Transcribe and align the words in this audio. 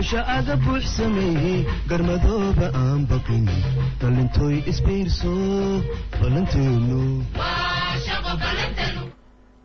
buuxsha 0.00 0.24
aga 0.26 0.56
buux 0.56 0.80
sameeyey 0.96 1.66
garmadooba 1.88 2.66
aan 2.74 3.02
baqin 3.10 3.44
dhalintooy 4.00 4.56
isbiirso 4.70 5.32
ballanteenu 6.20 7.00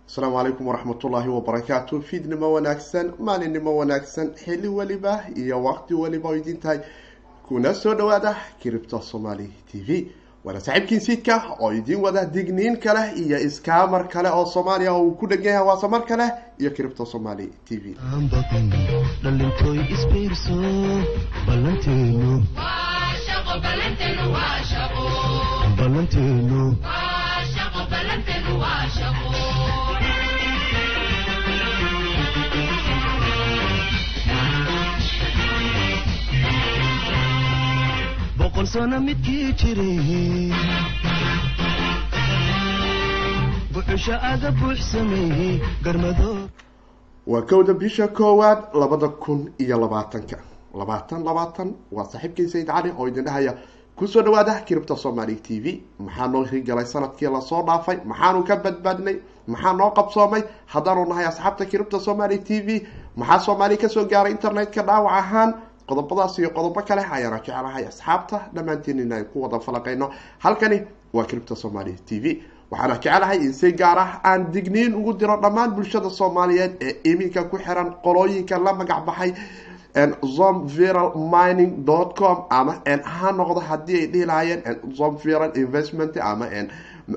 asalaamu 0.07 0.35
calaykum 0.37 0.67
waraxmatullaahi 0.67 1.29
wabarakaatu 1.37 2.01
fiidnimo 2.09 2.51
wanaagsan 2.55 3.13
maalinimo 3.19 3.71
wanaagsan 3.79 4.27
xilli 4.43 4.67
weliba 4.67 5.13
iyo 5.41 5.63
waqti 5.67 5.93
weliba 5.93 6.35
idin 6.37 6.59
tahay 6.59 6.79
kuna 7.47 7.73
soo 7.73 7.95
dhawaada 7.95 8.35
kiribta 8.59 9.01
somaali 9.01 9.47
t 9.71 9.79
v 9.87 9.89
waana 10.45 10.59
saaxiibkiin 10.65 11.01
siidka 11.07 11.35
oo 11.59 11.71
idiin 11.79 12.01
wada 12.05 12.21
digniin 12.35 12.75
kale 12.83 13.03
iyo 13.23 13.37
iskaamar 13.47 14.03
kale 14.13 14.29
oo 14.37 14.45
soomaaliya 14.53 14.91
oo 14.93 15.03
uu 15.07 15.15
ku 15.19 15.25
dhegan 15.31 15.53
yahay 15.53 15.67
waasamar 15.69 16.01
kale 16.09 16.27
iyo 16.61 16.69
kiribta 16.75 17.05
somaali 17.13 17.47
t 17.67 17.77
v. 17.81 17.95
Isbiirso 19.95 20.57
boqol 38.55 38.67
sano 38.67 38.99
midkii 38.99 39.53
jiray 39.59 40.51
waa 47.27 47.41
kowda 47.41 47.73
bisha 47.73 48.07
koowaad 48.07 48.59
labada 48.73 49.07
kun 49.09 49.51
iyo 49.59 49.77
labaatanka 49.79 50.37
labaatan 50.73 51.23
labaatan 51.23 51.73
waa 51.91 52.05
saaxiibkii 52.05 52.47
sayid 52.49 52.67
cali 52.67 52.91
oo 52.97 53.07
idin 53.07 53.23
dhahaya 53.25 53.53
ku 53.95 54.07
soo 54.07 54.21
dhawaada 54.21 54.61
kiribta 54.67 54.95
somaali 54.95 55.35
t 55.35 55.59
v. 55.63 55.81
Maxaa 55.99 56.27
noo 56.27 56.43
hirgalay 56.43 56.85
sannadkii 56.85 57.27
la 57.33 57.41
soo 57.41 57.63
dhaafay 57.63 57.97
maxaanu 58.05 58.43
ka 58.43 58.55
badbaadnay 58.55 59.15
maxaa 59.47 59.73
noo 59.73 59.89
qabsoomay 59.91 60.43
haddaanu 60.67 61.05
nahay 61.09 61.25
asxaabta 61.25 61.65
kiribta 61.65 61.99
somaali 61.99 62.37
t 62.39 62.61
v. 62.61 62.85
Maxaa 63.15 63.39
soomaali 63.39 63.77
ka 63.77 63.89
soo 63.89 64.05
gaaray 64.05 64.31
internetka 64.31 64.81
dhaawac 64.83 65.13
ahaan 65.21 65.53
qodobadaas 65.89 66.37
iyo 66.39 66.49
qodobo 66.49 66.81
kale 66.87 67.01
ayaana 67.15 67.39
jeclahay 67.45 67.85
asxaabta 67.91 68.37
dhammaantiin 68.55 68.99
in 68.99 69.11
aan 69.13 69.25
ku 69.25 69.41
wada 69.43 69.59
falaqayno. 69.59 70.09
Halkani 70.39 70.81
waa 71.13 71.25
kiribta 71.25 71.55
somaali 71.55 71.93
t 72.07 72.19
v. 72.23 72.41
Waxaana 72.71 72.95
jeclahay 73.03 73.37
in 73.45 73.53
si 73.53 73.71
gaar 73.73 73.97
ah 73.99 74.19
aan 74.23 74.51
digniin 74.51 74.95
ugu 74.95 75.13
diro 75.13 75.37
dhammaan 75.41 75.71
bulshada 75.75 76.09
soomaaliyeed 76.09 76.73
ee 76.81 76.93
iminka 77.11 77.43
ku 77.49 77.57
xiran 77.57 77.93
qolooyinka 78.03 78.57
la 78.57 78.73
magac 78.73 79.05
baxay 79.05 79.31
zom 80.35 80.67
viral 80.67 81.11
mining 81.15 81.85
dot 81.85 82.17
com 82.17 82.45
ama 82.49 82.73
ha 83.03 83.31
noqdo 83.31 83.59
haddii 83.69 83.99
ay 84.01 84.07
dhihi 84.07 84.25
lahaayeen 84.25 84.61
zom 84.97 85.15
viral 85.23 85.51
investment 85.55 86.17
ama 86.17 86.45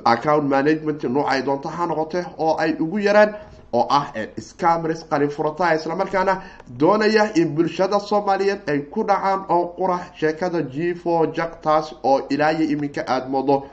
account 0.04 0.44
management 0.48 1.02
noocay 1.04 1.42
doonto 1.42 1.68
ha 1.68 1.86
noqote 1.86 2.20
oo 2.38 2.56
ay 2.58 2.76
ugu 2.80 2.98
yaraan 2.98 3.34
oo 3.72 3.86
ah 3.90 4.06
scamris 4.40 5.04
qalin 5.10 5.30
furata 5.30 5.74
islamarkaana 5.74 6.42
doonaya 6.80 7.24
in 7.34 7.48
bulshada 7.56 8.00
soomaaliyeed 8.00 8.68
ay 8.70 8.78
ku 8.92 9.04
dhacaan 9.04 9.44
oo 9.48 9.66
qura 9.78 9.98
sheekada 10.20 10.62
g 10.62 10.94
for 10.94 11.26
jaktaas 11.36 11.94
oo 12.02 12.20
ilaayo 12.30 12.64
iminka 12.74 13.02
aada 13.06 13.28
moodo. 13.28 13.66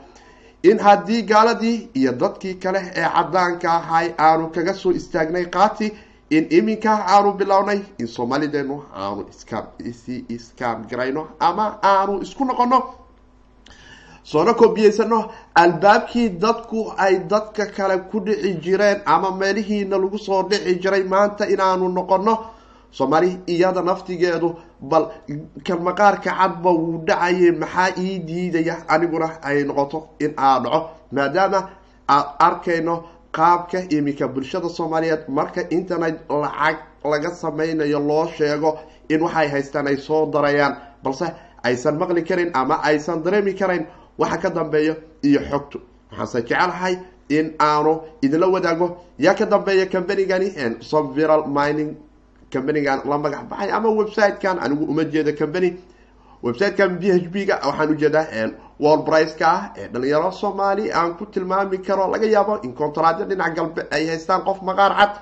In 0.64 0.80
haddii 0.80 1.22
gaaladii 1.24 1.90
iyo 1.94 2.12
dadkii 2.12 2.54
kale 2.56 2.80
ee 2.96 3.08
cadaanka 3.16 3.72
ahay 3.74 4.08
aanu 4.18 4.48
kaga 4.56 4.74
soo 4.74 4.92
istaagnay 4.92 5.46
qaati 5.46 5.92
in 6.30 6.48
iminka 6.50 6.92
aanu 7.08 7.34
bilownay 7.34 7.80
in 8.00 8.08
soomaalideenu 8.08 8.84
aanu 8.96 9.26
iskasi 9.30 10.26
scam 10.40 10.86
garayno 10.90 11.28
ama 11.40 11.66
aanu 11.84 12.22
isku 12.22 12.46
noqono 12.46 12.80
soona 14.32 14.54
koobiyeysano 14.60 15.20
albaabkii 15.64 16.30
dadku 16.44 16.80
ay 17.06 17.16
dadka 17.32 17.66
kale 17.76 17.98
ku 18.12 18.20
dhici 18.26 18.52
jireen 18.64 19.00
ama 19.06 19.30
meelihiina 19.40 19.98
lagu 20.04 20.18
soo 20.28 20.42
dhici 20.50 20.80
jiray 20.82 21.04
maanta 21.14 21.44
inaanu 21.54 21.90
noqono 21.98 22.34
soomaali 22.98 23.30
iyada 23.54 23.82
naftigeedu 23.82 24.50
bal 24.82 25.06
kan 25.66 25.80
maqaarka 25.88 26.32
cadba 26.40 26.70
wuu 26.72 27.04
dhacayay 27.08 27.52
maxaa 27.62 27.90
ii 27.98 28.20
diidaya? 28.28 28.76
Aniguna 28.88 29.28
ay 29.44 29.64
noqoto 29.64 30.08
in 30.20 30.34
aa 30.38 30.60
dhaco. 30.64 30.80
Maadaama 31.12 31.60
aad 32.16 32.26
arkayno 32.48 32.96
qaabka 33.32 33.80
iminka 33.96 34.28
bulshada 34.28 34.70
soomaaliyeed 34.70 35.24
marka 35.38 35.62
internet 35.70 36.16
lacag 36.30 36.78
laga 37.12 37.30
sameynayo 37.42 38.00
loo 38.00 38.28
sheego 38.38 38.80
in 39.10 39.22
waxay 39.22 39.48
haystaan 39.54 39.88
ay 39.88 39.98
soo 39.98 40.26
darayaan 40.34 40.76
balse 41.04 41.26
aysan 41.64 41.98
maqli 42.00 42.24
karin 42.24 42.50
ama 42.54 42.76
aysan 42.84 43.24
dareemi 43.24 43.54
karayn 43.60 43.86
waxa 44.18 44.38
ka 44.38 44.50
dambeeya 44.50 44.96
iyo 45.24 45.40
xogtu. 45.50 45.80
Waxaanse 46.12 46.42
jecelahay 46.48 46.98
in 47.30 47.54
aanu 47.60 48.02
idinla 48.22 48.48
wadaago. 48.48 48.98
Yaa 49.20 49.34
ka 49.36 49.46
dambeeya 49.46 49.86
combanigani 49.86 50.50
somviral 50.82 51.48
mining 51.48 51.96
combanigan 52.54 53.02
la 53.06 53.18
magac 53.18 53.50
baxay 53.50 53.72
ama 53.72 53.90
website-kan 53.90 54.60
anigu 54.60 54.86
uma 54.86 55.04
jeeda 55.04 55.34
combany 55.34 55.78
website-kan 56.44 57.00
b 57.00 57.10
h 57.12 57.28
b 57.34 57.46
ga 57.46 57.60
waxaan 57.64 57.90
u 57.92 57.96
jeedaa 57.98 58.52
wall 58.80 59.04
brice-ka 59.08 59.46
ah 59.48 59.72
ee 59.78 59.88
dhalinyaro 59.88 60.32
soomaali 60.32 60.92
aan 60.94 61.16
ku 61.18 61.26
tilmaami 61.26 61.78
karo 61.82 62.08
laga 62.12 62.28
yaabo 62.28 62.60
in 62.64 62.74
contraadyo 62.74 63.26
dhinac 63.26 63.56
galbe 63.56 63.82
ay 63.92 64.08
haystaan 64.08 64.42
qof 64.46 64.62
maqaar 64.62 64.94
cad. 64.98 65.14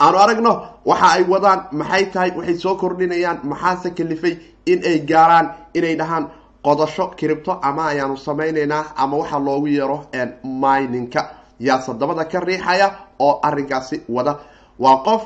Aanu 0.00 0.18
aragno 0.18 0.52
waxa 0.84 1.08
ay 1.16 1.22
wadaan 1.32 1.60
maxay 1.72 2.04
tahay 2.12 2.30
waxay 2.36 2.56
soo 2.58 2.76
kordhinayaan 2.76 3.38
maxaase 3.50 3.90
kalifay 3.96 4.38
in 4.66 4.80
ay 4.84 4.98
gaaraan 5.10 5.46
inay 5.74 5.96
dhahaan 5.96 6.24
qodasho 6.66 7.04
kiribto 7.18 7.52
ama 7.68 7.82
ayaanu 7.92 8.16
sameyneynaa 8.26 8.84
ama 9.02 9.14
waxaa 9.20 9.38
loogu 9.46 9.66
yeero 9.76 9.98
mininka. 10.62 11.22
Yaa 11.66 11.80
sadabada 11.86 12.24
ka 12.32 12.38
riixaya 12.48 12.88
oo 13.26 13.34
arinkaasi 13.48 13.96
wada. 14.16 14.34
Waa 14.78 14.96
qof 15.06 15.22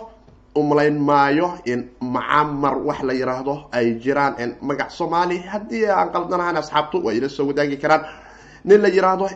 umlayn 0.60 0.98
maayo 1.08 1.48
in 1.72 1.80
macamar 2.14 2.74
wax 2.88 2.98
la 3.08 3.12
yiraahdo 3.20 3.54
ay 3.72 3.86
jiraan 4.02 4.34
magac 4.68 4.90
soomaali 4.98 5.36
haddii 5.52 5.86
aan 5.98 6.08
qaldanahan 6.14 6.56
asxaabtu 6.60 6.96
way 7.04 7.14
ila 7.18 7.28
soo 7.36 7.46
wadaagi 7.50 7.76
karaan. 7.82 8.02
Nin 8.64 8.80
la 8.82 8.88
yiraahdo 8.88 9.26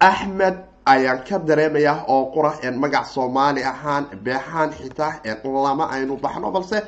axmed 0.00 0.56
ayaan 0.86 1.20
ka 1.28 1.36
dareemayaa 1.38 2.04
oo 2.08 2.24
qura 2.34 2.52
magac 2.82 3.06
soomaali 3.14 3.62
ahaan 3.72 4.04
beexaan 4.24 4.70
xitaa 4.72 5.12
lama 5.66 5.84
aynu 5.94 6.14
baxno 6.24 6.50
balse 6.50 6.78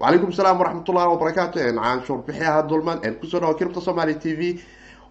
wacalaykum 0.00 0.32
salaam 0.32 0.58
waraxmatullahi 0.60 1.08
wabarakaatu 1.12 1.58
canshuur 1.58 2.18
bixiaha 2.26 2.62
dulman 2.68 2.98
ku 3.20 3.26
soo 3.26 3.40
dhawa 3.40 3.54
kiribta 3.54 3.80
somaali 3.80 4.14
t 4.22 4.34
v 4.38 4.60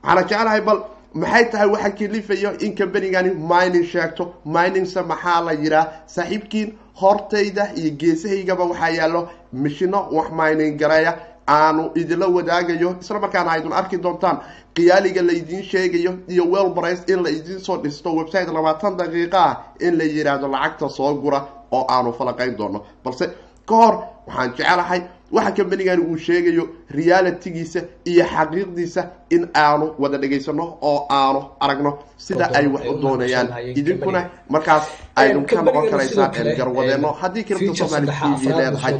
waxaana 0.04 0.24
jeclahay 0.30 0.62
bal 0.62 0.80
maxay 1.14 1.46
tahay 1.52 1.68
waxa 1.70 1.90
kalifayo 2.00 2.52
in 2.66 2.76
combanigani 2.76 3.32
mining 3.52 3.86
sheegto 3.94 4.34
miningse 4.46 5.02
maxaa 5.12 5.42
la 5.48 5.52
yiraa 5.54 5.86
saaxiibkiin 6.16 6.70
hortayda 7.02 7.64
iyo 7.76 7.92
geesahaygaba 8.02 8.64
waxaa 8.72 8.90
yaallo 9.00 9.22
mishino 9.54 10.00
wax 10.18 10.28
mining 10.40 10.78
gareeya 10.82 11.12
aanu 11.48 11.92
idinla 11.96 12.28
wadaagayo 12.28 12.90
isla 13.02 13.20
markaana 13.20 13.52
aydun 13.56 13.74
arki 13.74 13.98
doontaan 13.98 14.38
qiyaaliga 14.76 15.22
laydiin 15.30 15.64
sheegayo 15.64 16.12
iyo 16.34 16.44
welbris 16.54 17.04
in 17.12 17.24
la 17.24 17.30
idiin 17.30 17.60
soo 17.60 17.78
dhisto 17.84 18.10
website 18.20 18.48
labaatan 18.58 18.98
daqiiqa 18.98 19.40
ah 19.50 19.54
in 19.80 19.98
la 20.00 20.04
yiraahdo 20.04 20.48
lacagta 20.48 20.90
soo 20.90 21.14
gura 21.24 21.40
oo 21.72 21.86
aanu 21.90 22.14
falaqayn 22.20 22.56
doono 22.58 22.80
balse 23.04 23.26
ka 23.70 23.76
hor 23.82 23.96
waxaan 24.28 24.50
jecelahay 24.58 25.02
waxa 25.36 25.52
combanigani 25.58 26.02
uu 26.10 26.18
sheegayo 26.26 26.64
realitygiisa 26.98 27.80
iyo 28.12 28.24
xaqiiqdiisa 28.34 29.02
in 29.36 29.44
aanu 29.64 29.86
wada 30.02 30.18
dhegaysano 30.22 30.66
oo 30.90 31.00
aanu 31.20 31.42
aragno 31.64 31.92
sida 32.26 32.46
ay 32.58 32.68
wax 32.74 32.84
u 32.92 32.94
doonayaan. 33.04 33.48
idinkuna 33.80 34.22
markaas 34.54 34.86
aynu 35.22 35.40
ka 35.50 35.62
noqon 35.66 35.86
karaysaan 35.92 36.32
garwadeeno 36.60 37.10
haddii 37.22 37.44
kiribta 37.48 37.76
somaali 37.82 38.08
t 38.08 38.24
v 38.42 38.44
leedahay 38.60 38.96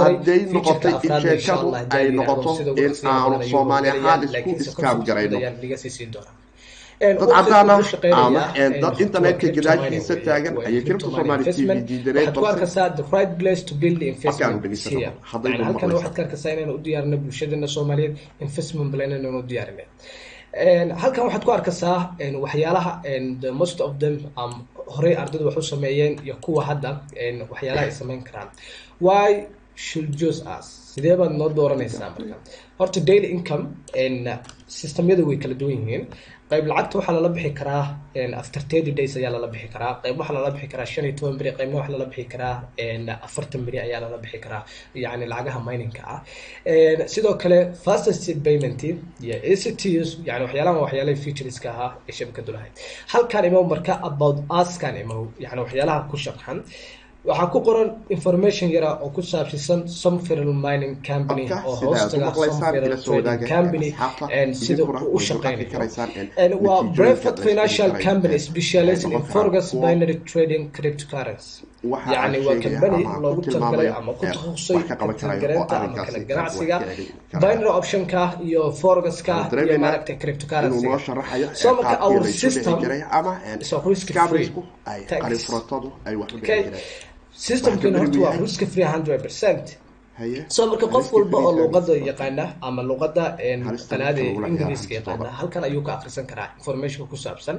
hadday 0.00 0.40
noqotay 0.54 0.94
in 1.06 1.12
sheekadu 1.22 1.68
ay 1.96 2.06
noqoto 2.18 2.50
in 2.84 2.92
aanu 3.14 3.36
soomaali 3.50 3.88
ahaan 3.94 4.20
isku 4.26 4.50
iskaam 4.62 4.98
garayno 5.06 5.38
dad 7.00 7.18
cadaana 7.36 7.74
ama 8.24 8.42
dad 8.82 8.94
internetka 9.04 9.46
gadaashiisa 9.56 10.14
taagan 10.26 10.54
ayay 10.68 10.82
kiribta 10.86 11.06
somaali 11.18 11.44
t 11.56 11.58
v 11.68 11.70
diidaneen 11.88 12.26
halkan 21.02 21.22
waxaad 21.26 21.44
ku 21.44 21.50
arkaysaa 21.58 21.98
waxyaalaha 22.44 22.92
most 23.60 23.78
of 23.86 23.92
them 24.02 24.14
horey 24.96 25.14
ardaydu 25.22 25.44
wax 25.48 25.56
u 25.56 25.62
sameeyeen 25.62 26.12
iyo 26.24 26.34
kuwa 26.44 26.62
hadda 26.68 26.90
waxyaalaha 27.52 27.84
ay 27.86 27.92
sameyn 28.00 28.20
karaan. 28.28 28.48
Why 29.06 29.28
should 29.86 30.08
choose 30.20 30.40
us 30.58 30.66
sidee 30.94 31.16
baad 31.20 31.32
noo 31.40 31.48
dooranaysaa 31.58 32.10
marka? 32.14 32.34
Horta 32.78 33.00
daily 33.00 33.26
income 33.36 33.64
systemyadu 34.66 35.22
way 35.28 35.36
kala 35.42 35.54
duwan 35.60 35.72
yihiin 35.80 36.04
qayb 36.50 36.64
lacagta 36.70 36.94
waxaa 36.98 37.14
lala 37.16 37.30
bixi 37.36 37.50
karaa 37.60 37.84
after 38.42 38.60
thirty 38.70 38.92
days 38.98 39.12
ayaa 39.18 39.30
lala 39.36 39.48
bixi 39.54 39.68
karaa 39.74 39.92
qayb 40.02 40.16
waxaa 40.20 40.34
lala 40.38 40.50
bixi 40.54 40.68
karaa 40.72 40.86
shan 40.92 41.04
iyo 41.08 41.14
toban 41.18 41.36
beri 41.40 41.50
qaybna 41.58 41.76
waxaa 41.80 41.94
lala 41.96 42.06
bixi 42.12 42.24
karaa 42.32 42.54
afartan 43.26 43.60
beri 43.66 43.78
ayaa 43.86 44.00
lala 44.04 44.18
bixi 44.24 44.38
karaa 44.44 44.62
yacni 45.04 45.26
lacagaha 45.32 45.60
mininka 45.68 46.02
ah. 46.14 46.20
Sidoo 47.14 47.34
kale 47.42 47.58
fastest 47.84 48.24
payment 48.46 48.80
iyo 48.88 49.36
actus 49.52 50.08
yani 50.28 50.42
waxyaalahan 50.46 50.80
waxyaalaha 50.84 51.18
featureska 51.24 51.68
ahaa 51.74 51.90
ee 52.08 52.12
shabakadu 52.18 52.50
lahayd. 52.56 52.72
Halkan 53.12 53.44
imow 53.50 53.62
marka 53.72 53.94
about 54.10 54.38
uskan 54.60 54.94
imow 55.04 55.22
yani 55.44 55.60
waxyaalaha 55.64 56.00
ku 56.10 56.16
sharxan 56.24 56.58
waxaa 57.28 57.50
ku 57.52 57.58
qoran 57.66 57.88
information 58.16 58.68
yara 58.76 58.90
oo 59.04 59.10
ku 59.16 59.22
saabsisan 59.32 59.80
somferal 60.02 60.52
mining 60.66 60.94
company 61.10 61.44
oo 61.68 61.74
hoostaga 61.82 62.28
somferal 62.34 62.94
trading 63.06 63.40
company 63.54 63.88
sida 64.64 64.82
uu 64.84 65.16
u 65.16 65.18
shaqeynayo 65.28 66.56
waa 66.66 66.82
brevet 66.98 67.36
financial 67.48 67.90
company 68.06 68.38
specializing 68.48 69.12
in 69.18 69.22
forex 69.32 69.64
binary 69.84 70.16
trading 70.30 70.62
cryptocurrency. 70.76 71.60
Yani 72.14 72.38
waa 72.46 72.56
company 72.66 73.02
loogu 73.24 73.40
talagalay 73.52 73.88
ama 74.00 74.12
ku 74.18 74.24
takhasusay 74.26 74.82
talgareenta 75.22 75.74
ama 75.84 75.96
kala 76.06 76.18
ganacsiga 76.30 76.76
binary 77.42 77.70
optionka 77.78 78.22
iyo 78.48 78.62
forexka 78.80 79.34
iyo 79.66 79.78
maaragtay 79.84 80.16
cryptocurrency 80.22 80.86
so 81.62 81.68
marka 81.76 81.96
our 82.06 82.22
system 82.42 82.74
is 83.60 83.70
risk 83.92 84.08
free 84.30 84.48
okay 87.32 87.46
systemkina 87.48 87.98
horta 87.98 88.18
waa 88.24 88.36
risk 88.42 88.60
free 88.72 88.84
hundred 88.94 89.20
percent 89.22 89.66
so 90.48 90.66
marka 90.70 90.86
qof 90.94 91.06
walba 91.12 91.38
oo 91.46 91.52
luuqada 91.58 91.94
yaqaana 92.10 92.44
ama 92.66 92.82
luuqada 92.88 93.24
qanaada 93.90 94.20
ingiriiska 94.50 94.92
yaqaana 94.98 95.30
halkan 95.38 95.62
ayuu 95.68 95.82
ka 95.86 95.92
akrisan 95.96 96.26
karaa 96.30 96.48
informationka 96.58 97.06
ku 97.12 97.16
saabsan. 97.16 97.56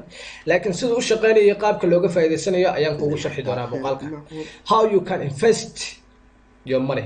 Laakiin 0.49 0.73
sida 0.79 0.93
u 0.93 1.01
shaqeynayo 1.09 1.55
qaabka 1.63 1.85
looga 1.91 2.09
faa'iidaysanayo 2.15 2.69
ayaan 2.77 2.95
kuugu 2.99 3.17
sharxi 3.23 3.41
doonaa 3.47 3.67
muuqaalka 3.73 4.05
how 4.71 4.81
you 4.93 5.01
can 5.09 5.19
invest 5.29 5.75
your 6.71 6.81
money. 6.89 7.05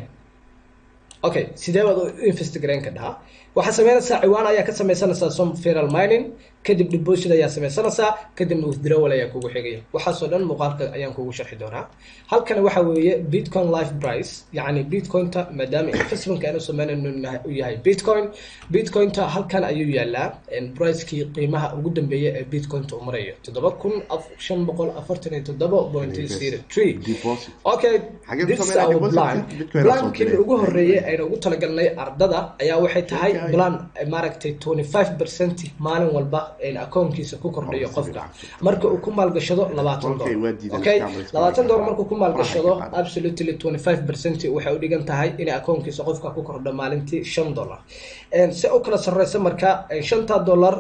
Okay 1.28 1.46
sidee 1.64 1.84
baad 1.88 1.98
u 1.98 2.06
invest 2.32 2.54
garayn 2.64 2.82
ka 2.86 2.92
dhahaa 2.98 3.14
waxaa 3.58 3.74
sameynaysaa 3.80 4.20
ciwaan 4.24 4.48
ayaa 4.52 4.66
ka 4.70 4.74
sameysanaysaa 4.80 5.30
some 5.40 5.54
feral 5.64 5.88
mining 5.98 6.26
kadib 6.68 6.88
deposit 6.96 7.32
ayaa 7.38 7.50
sameysanaysaa 7.56 8.10
kadibna 8.38 8.68
withdrawal 8.72 9.12
ayaa 9.18 9.30
kugu 9.34 9.50
xigaya. 9.56 9.80
Waxaasoo 9.96 10.28
dhan 10.32 10.44
muuqaalka 10.50 10.84
ayaan 10.98 11.14
kugu 11.18 11.32
sharxi 11.38 11.56
doonaa. 11.62 11.84
Halkan 12.32 12.60
waxa 12.66 12.82
weeye 12.90 13.14
bitcoin 13.34 13.68
life 13.76 13.92
price 14.04 14.32
yacni 14.58 14.84
bitcointa 14.92 15.42
maadaama 15.58 15.90
investmentka 16.02 16.48
aanu 16.50 16.60
sameynayno 16.70 17.10
u 17.48 17.52
yahay 17.60 17.78
bitcoin 17.88 18.26
bitcointa 18.74 19.22
halkan 19.36 19.64
ayuu 19.72 19.90
yaalaa 19.98 20.28
pricekii 20.78 21.24
qiimaha 21.36 21.68
ugu 21.78 21.90
dambeeya 21.98 22.32
ee 22.40 22.44
bitcointa 22.54 22.96
uu 22.96 23.02
marayo. 23.08 23.34
Toddoba 23.46 23.72
kun 23.82 23.94
shan 24.46 24.66
boqol 24.68 24.90
afartan 25.00 25.34
iyo 25.34 25.44
toddoba 25.50 25.78
point 25.94 26.16
zero 26.40 26.58
three. 26.74 26.94
Okay 27.74 27.94
this 28.48 28.60
is 28.60 28.76
our 28.76 29.00
plan. 29.16 29.38
Plankii 29.86 30.38
ugu 30.44 30.58
horeeyay 30.64 31.00
aynu 31.10 31.26
ugu 31.28 31.38
talagalnay 31.38 31.88
ardada 32.04 32.40
ayaa 32.62 32.78
waxay 32.84 33.04
tahay 33.12 33.32
plan 33.54 33.74
maaragtay 34.14 34.52
twenty 34.64 34.84
five 34.94 35.10
percent 35.20 35.58
maalin 35.80 36.10
walba 36.16 36.55
akoonkiisa 36.86 37.38
ku 37.38 37.52
kordhayo 37.52 37.88
qofka. 37.96 38.22
marka 38.62 38.88
uu 38.88 38.98
ku 39.06 39.12
maalgashado 39.12 39.64
labaatan 39.78 40.18
dolar 40.18 40.54
okay? 40.80 41.00
labaatan 41.34 41.68
dolar 41.68 41.84
markuu 41.88 42.06
ku 42.06 42.16
maalgashado 42.16 42.72
absolutely 43.02 43.54
twenty 43.62 43.80
five 43.86 44.02
percent 44.08 44.38
waxay 44.56 44.74
u 44.76 44.80
dhigan 44.84 45.04
tahay 45.06 45.30
in 45.38 45.50
akoonkiisa 45.50 46.04
qofka 46.04 46.30
ku 46.36 46.42
kordho 46.44 46.72
maalintii 46.80 47.24
shan 47.34 47.54
dolar 47.54 47.80
si 48.52 48.68
u 48.68 48.80
kala 48.86 48.98
sarreysa 48.98 49.40
marka 49.40 49.70
shanta 50.10 50.40
dolar 50.50 50.76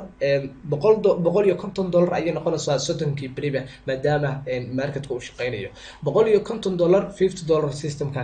boqol 0.71 0.95
boqol 1.25 1.45
iyo 1.45 1.56
konton 1.63 1.92
dolar 1.92 2.13
ayay 2.18 2.31
noqonaysaa 2.38 2.80
soddonkii 2.88 3.30
beriba 3.36 3.62
maadaama 3.88 4.31
marketka 4.80 5.13
uu 5.13 5.21
shaqeynayo. 5.27 5.69
Boqol 6.06 6.27
iyo 6.31 6.39
konton 6.50 6.77
dolar 6.77 7.03
fifty 7.19 7.44
dollar 7.51 7.71
systemka 7.74 8.24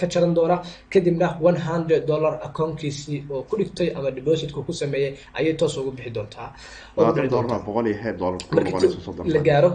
ka 0.00 0.06
jaran 0.12 0.34
doona 0.34 0.56
kadibna 0.92 1.28
one 1.48 1.58
hundred 1.68 2.06
dollar 2.06 2.34
akoonkiisii 2.48 3.18
oo 3.30 3.42
ku 3.42 3.56
dhigtay 3.60 3.88
ama 3.96 4.10
depositka 4.10 4.60
ku 4.66 4.72
sameeyey 4.72 5.12
ayay 5.38 5.54
toos 5.60 5.76
ugu 5.76 5.90
bixi 5.96 6.10
doontaa. 6.10 6.48
La 9.34 9.40
gaaro 9.48 9.70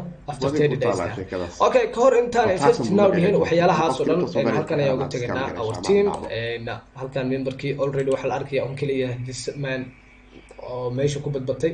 okay 1.67 1.85
ka 1.93 1.99
hor 2.01 2.13
intaan 2.21 2.47
dhihin 3.13 3.35
waxyaalahaasoo 3.41 4.05
dhan 4.05 4.47
halkan 4.57 4.79
ayaa 4.83 4.95
uga 4.97 5.07
teganaa 5.13 5.49
our 5.63 5.75
team 5.87 6.05
halkan 6.99 7.25
memberkii 7.31 7.73
already 7.83 8.09
waxaa 8.15 8.29
la 8.31 8.35
arkaya 8.39 8.54
on 8.61 8.75
keliya 8.75 9.07
hisman 9.27 9.81
oo 10.69 10.89
meesha 10.89 11.19
ku 11.19 11.29
badbatay. 11.29 11.71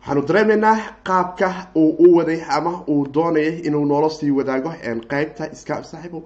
Waxaanu 0.00 0.22
dareemaynaa 0.28 0.76
qaabka 1.08 1.48
uu 1.76 1.90
u 2.04 2.16
waday 2.16 2.40
ama 2.56 2.72
uu 2.88 3.06
doonayay 3.14 3.58
inuu 3.66 3.84
noola 3.86 4.10
sii 4.10 4.30
wadaago 4.38 4.70
qeybta 5.10 5.44
iska 5.54 5.82
saaxiibo. 5.90 6.20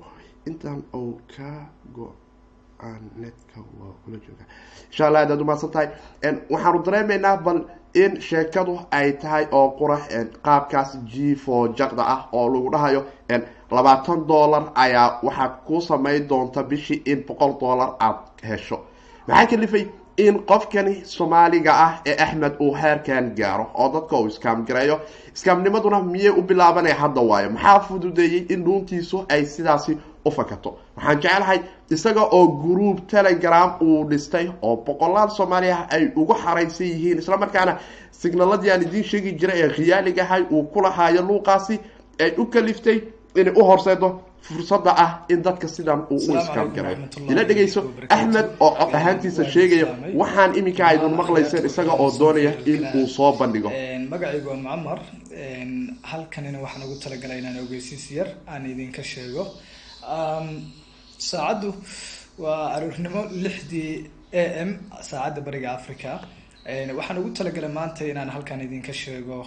Intaan 0.47 0.83
uu 0.95 1.21
ka 1.37 1.49
go'aan 1.97 3.03
netka 3.23 3.59
waa 3.81 3.93
kula 4.05 4.17
jooga. 4.25 4.45
Insha 4.91 5.07
allah 5.07 5.21
adaad 5.25 5.41
umahadsan 5.41 5.71
tahay 5.71 5.89
waxaanu 6.51 6.79
dareemaynaa 6.87 7.37
bal 7.45 7.59
in 7.95 8.21
sheekadu 8.21 8.75
ay 8.91 9.13
tahay 9.23 9.45
oo 9.53 9.69
qura 9.79 9.99
qaabkaas 10.47 10.91
g 11.11 11.35
jaqda 11.79 12.03
ah 12.15 12.21
oo 12.33 12.47
lagu 12.55 12.71
dhahayo 12.75 13.03
labaatan 13.77 14.27
dollar 14.31 14.65
ayaa 14.85 15.21
waxaad 15.27 15.53
ku 15.67 15.81
samayn 15.81 16.29
doonta 16.29 16.63
bishii 16.71 17.03
in 17.13 17.19
boqol 17.29 17.53
dollar 17.61 17.91
aada 18.01 18.21
hesho 18.49 18.77
maxaa 19.29 19.47
kalifay 19.51 19.85
in 20.17 20.35
qofkani 20.51 20.95
soomaaliga 21.05 21.73
ah 21.87 21.93
ee 22.07 22.17
axmed 22.25 22.53
uu 22.61 22.75
heerkan 22.83 23.25
gaaro 23.39 23.67
oo 23.75 23.89
dadka 23.95 24.17
uu 24.21 24.27
iskaam 24.27 24.65
gareeyo? 24.69 25.01
Iskaamnimaduna 25.35 26.01
miyay 26.03 26.29
u 26.39 26.43
bilaabanaya 26.43 26.95
hadda 26.95 27.21
waayo? 27.31 27.51
Maxaa 27.51 27.81
fududeeyey 27.81 28.47
in 28.55 28.65
dhuuntiisu 28.65 29.25
ay 29.29 29.45
sidaasi 29.45 29.97
u 30.25 30.31
fakato? 30.31 30.71
Waxaan 30.97 31.21
jecelahay 31.23 31.61
isaga 31.91 32.23
oo 32.37 32.47
gruub 32.63 32.99
telegram 33.07 33.71
uu 33.81 34.05
dhistay 34.11 34.51
oo 34.63 34.77
boqolaal 34.77 35.31
soomaaliya 35.31 35.79
ay 35.91 36.05
ugu 36.17 36.35
xaraysan 36.35 36.87
yihiin. 36.87 37.19
Islamarkaana 37.19 37.77
signaladii 38.11 38.71
aan 38.71 38.83
idiin 38.83 39.05
sheegi 39.05 39.33
jiray 39.41 39.63
ee 39.63 39.69
khiyaaligahay 39.77 40.43
uu 40.51 40.63
ku 40.65 40.81
lahaayo 40.83 41.23
luuqaasi 41.23 41.81
ay 42.21 42.31
u 42.39 42.47
kaliftay 42.47 42.99
inay 43.37 43.55
u 43.57 43.65
horseedo 43.65 44.21
fursadda 44.47 44.93
ah 45.05 45.11
in 45.33 45.41
dadka 45.47 45.67
sidan 45.75 46.01
uu 46.15 46.21
u 46.31 46.33
iskaam 46.41 46.69
garay 46.77 46.97
ila 47.33 47.43
dhegayso 47.49 47.81
axmed 48.17 48.47
oo 48.65 48.71
cod 48.79 48.95
ahaantiisa 48.99 49.43
sheegaya 49.55 49.87
waxaan 50.21 50.51
iminka 50.59 50.83
aydun 50.91 51.15
maqlayseen 51.21 51.65
isaga 51.71 51.93
oo 52.03 52.09
doonaya 52.21 52.53
in 52.73 52.81
uu 52.99 53.07
soo 53.17 53.31
bandhigo. 53.41 53.71
magacaygu 54.13 54.49
waa 54.51 54.57
mucamar 54.65 54.99
halkanina 56.11 56.59
waxaan 56.65 56.83
ugu 56.87 56.97
talagalay 57.05 57.39
inaan 57.43 57.59
ogeysiis 57.65 58.05
yar 58.19 58.29
aan 58.53 58.63
idinka 58.73 59.03
sheego. 59.13 59.43
Saacaddu 61.31 61.71
waa 62.43 62.63
aroornimo 62.77 63.21
lixdii 63.45 63.93
a 64.43 64.45
m 64.69 64.71
saacadda 65.09 65.41
bariga 65.47 65.69
africa 65.79 66.11
waxaan 66.67 67.19
ugu 67.19 67.31
talagalay 67.39 67.73
maanta 67.79 68.05
inaan 68.07 68.31
halkan 68.31 68.61
idinka 68.67 68.93
sheego 68.93 69.39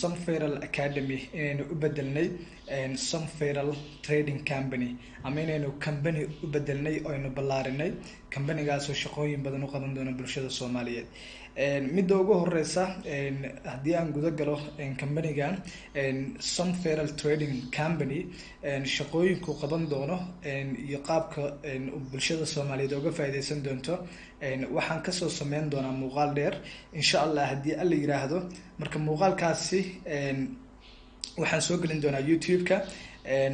somferal 0.00 0.54
academy 0.68 1.18
inaynu 1.34 1.64
u 1.72 1.74
bedelnay 1.74 2.28
somferal 2.96 3.70
trading 4.02 4.40
company. 4.52 4.96
Ama 5.24 5.40
inaynu 5.44 5.68
company 5.86 6.24
u 6.42 6.46
bedelnay 6.54 6.96
oynu 7.10 7.28
ballaarinay 7.36 7.92
companigaasoo 8.34 8.94
shaqooyin 9.02 9.42
badan 9.44 9.64
u 9.64 9.68
qaban 9.74 9.94
doona 9.96 10.12
bulshada 10.18 10.48
soomaaliyeed 10.58 11.06
midda 11.56 12.16
ugu 12.18 12.34
horeysa 12.34 12.84
haddii 13.64 13.94
aan 13.96 14.10
guda 14.12 14.30
galo 14.30 14.58
companigan 15.00 15.62
somferal 16.40 17.08
trading 17.16 17.70
company 17.70 18.26
shaqooyinku 18.94 19.54
qaban 19.60 19.86
doono 19.90 20.18
iyo 20.88 20.98
qaabka 21.08 21.42
bulshada 22.10 22.46
soomaaliyeed 22.46 22.92
oga 22.98 23.10
faa'iideysan 23.12 23.62
doonto 23.62 23.94
waxaan 24.76 25.02
ka 25.02 25.12
soo 25.12 25.28
sameyn 25.28 25.70
doonaa 25.70 25.92
muuqaal 25.92 26.34
dheer. 26.34 26.54
Insha 26.92 27.22
allah 27.22 27.46
haddii 27.52 27.74
alla 27.82 27.94
yiraahdo 27.94 28.38
marka 28.78 28.98
muuqaalkaasi 28.98 29.80
waxaan 31.38 31.62
soo 31.62 31.76
gelin 31.78 32.00
doonaa 32.02 32.20
youtube-ka. 32.30 32.82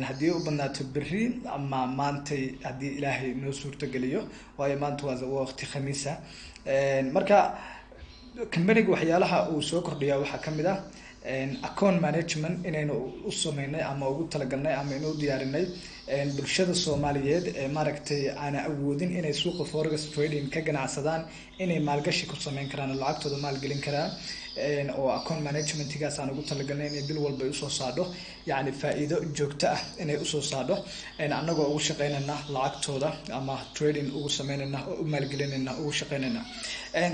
Haddii 0.09 0.31
u 0.31 0.41
badnaato 0.45 0.85
berri 0.95 1.41
ama 1.57 1.87
maantay 1.87 2.55
haddii 2.65 2.97
ilaahay 2.99 3.35
noo 3.35 3.53
suurtogeliyo 3.53 4.25
waayo 4.59 4.77
maanta 4.79 5.07
waa 5.07 5.43
waqti 5.45 5.67
khamiisa. 5.67 6.13
Marka 7.13 7.39
companiga 8.55 8.91
waxyaalaha 8.95 9.39
uu 9.55 9.63
soo 9.71 9.81
kordhiyaa 9.87 10.19
waxaa 10.23 10.41
ka 10.45 10.51
mid 10.59 10.67
ah 10.73 10.79
account 11.69 11.99
management 12.07 12.57
inaynu 12.69 12.95
u 13.29 13.33
sameynay 13.43 13.83
ama 13.93 14.05
ugu 14.13 14.25
talagalnay 14.33 14.75
ama 14.81 14.93
inu 14.99 15.11
diyaarinay 15.23 15.65
bulshada 16.37 16.75
soomaaliyeed 16.85 17.47
ee 17.63 17.69
maaragtay 17.77 18.23
aana 18.45 18.59
awoodin 18.71 19.11
inay 19.19 19.35
suuqa 19.43 19.65
forex 19.73 20.01
trading 20.15 20.47
ka 20.55 20.61
ganacsadaan 20.69 21.23
inay 21.65 21.81
maalgashi 21.89 22.25
ku 22.31 22.37
sameyn 22.47 22.69
karaan 22.73 22.91
oo 22.95 22.99
lacagtooda 23.03 23.37
maalgelin 23.47 23.81
karaan 23.87 24.11
oo 25.01 25.09
account 25.19 25.41
managementgaas 25.49 26.17
aan 26.21 26.31
ugu 26.33 26.43
talagalnay 26.51 26.89
inay 26.91 27.03
bil 27.09 27.19
walba 27.25 27.45
u 27.45 27.55
soo 27.61 27.69
saadho. 27.79 28.05
Yacni 28.51 28.73
faa-iido 28.81 29.17
joogto 29.37 29.67
ah 29.75 29.81
inay 30.03 30.17
u 30.17 30.25
soo 30.33 30.43
saadho. 30.51 30.77
Annagoo 31.39 31.67
ugu 31.71 31.81
shaqeynayna 31.89 32.35
lacagtooda 32.55 33.11
ama 33.39 33.55
trading 33.77 34.09
ugu 34.19 34.29
sameynayna 34.39 34.79
oo 34.91 34.95
u 35.03 35.05
maalgelinayna 35.13 35.73
ugu 35.81 35.93
shaqeynayna. 36.01 36.41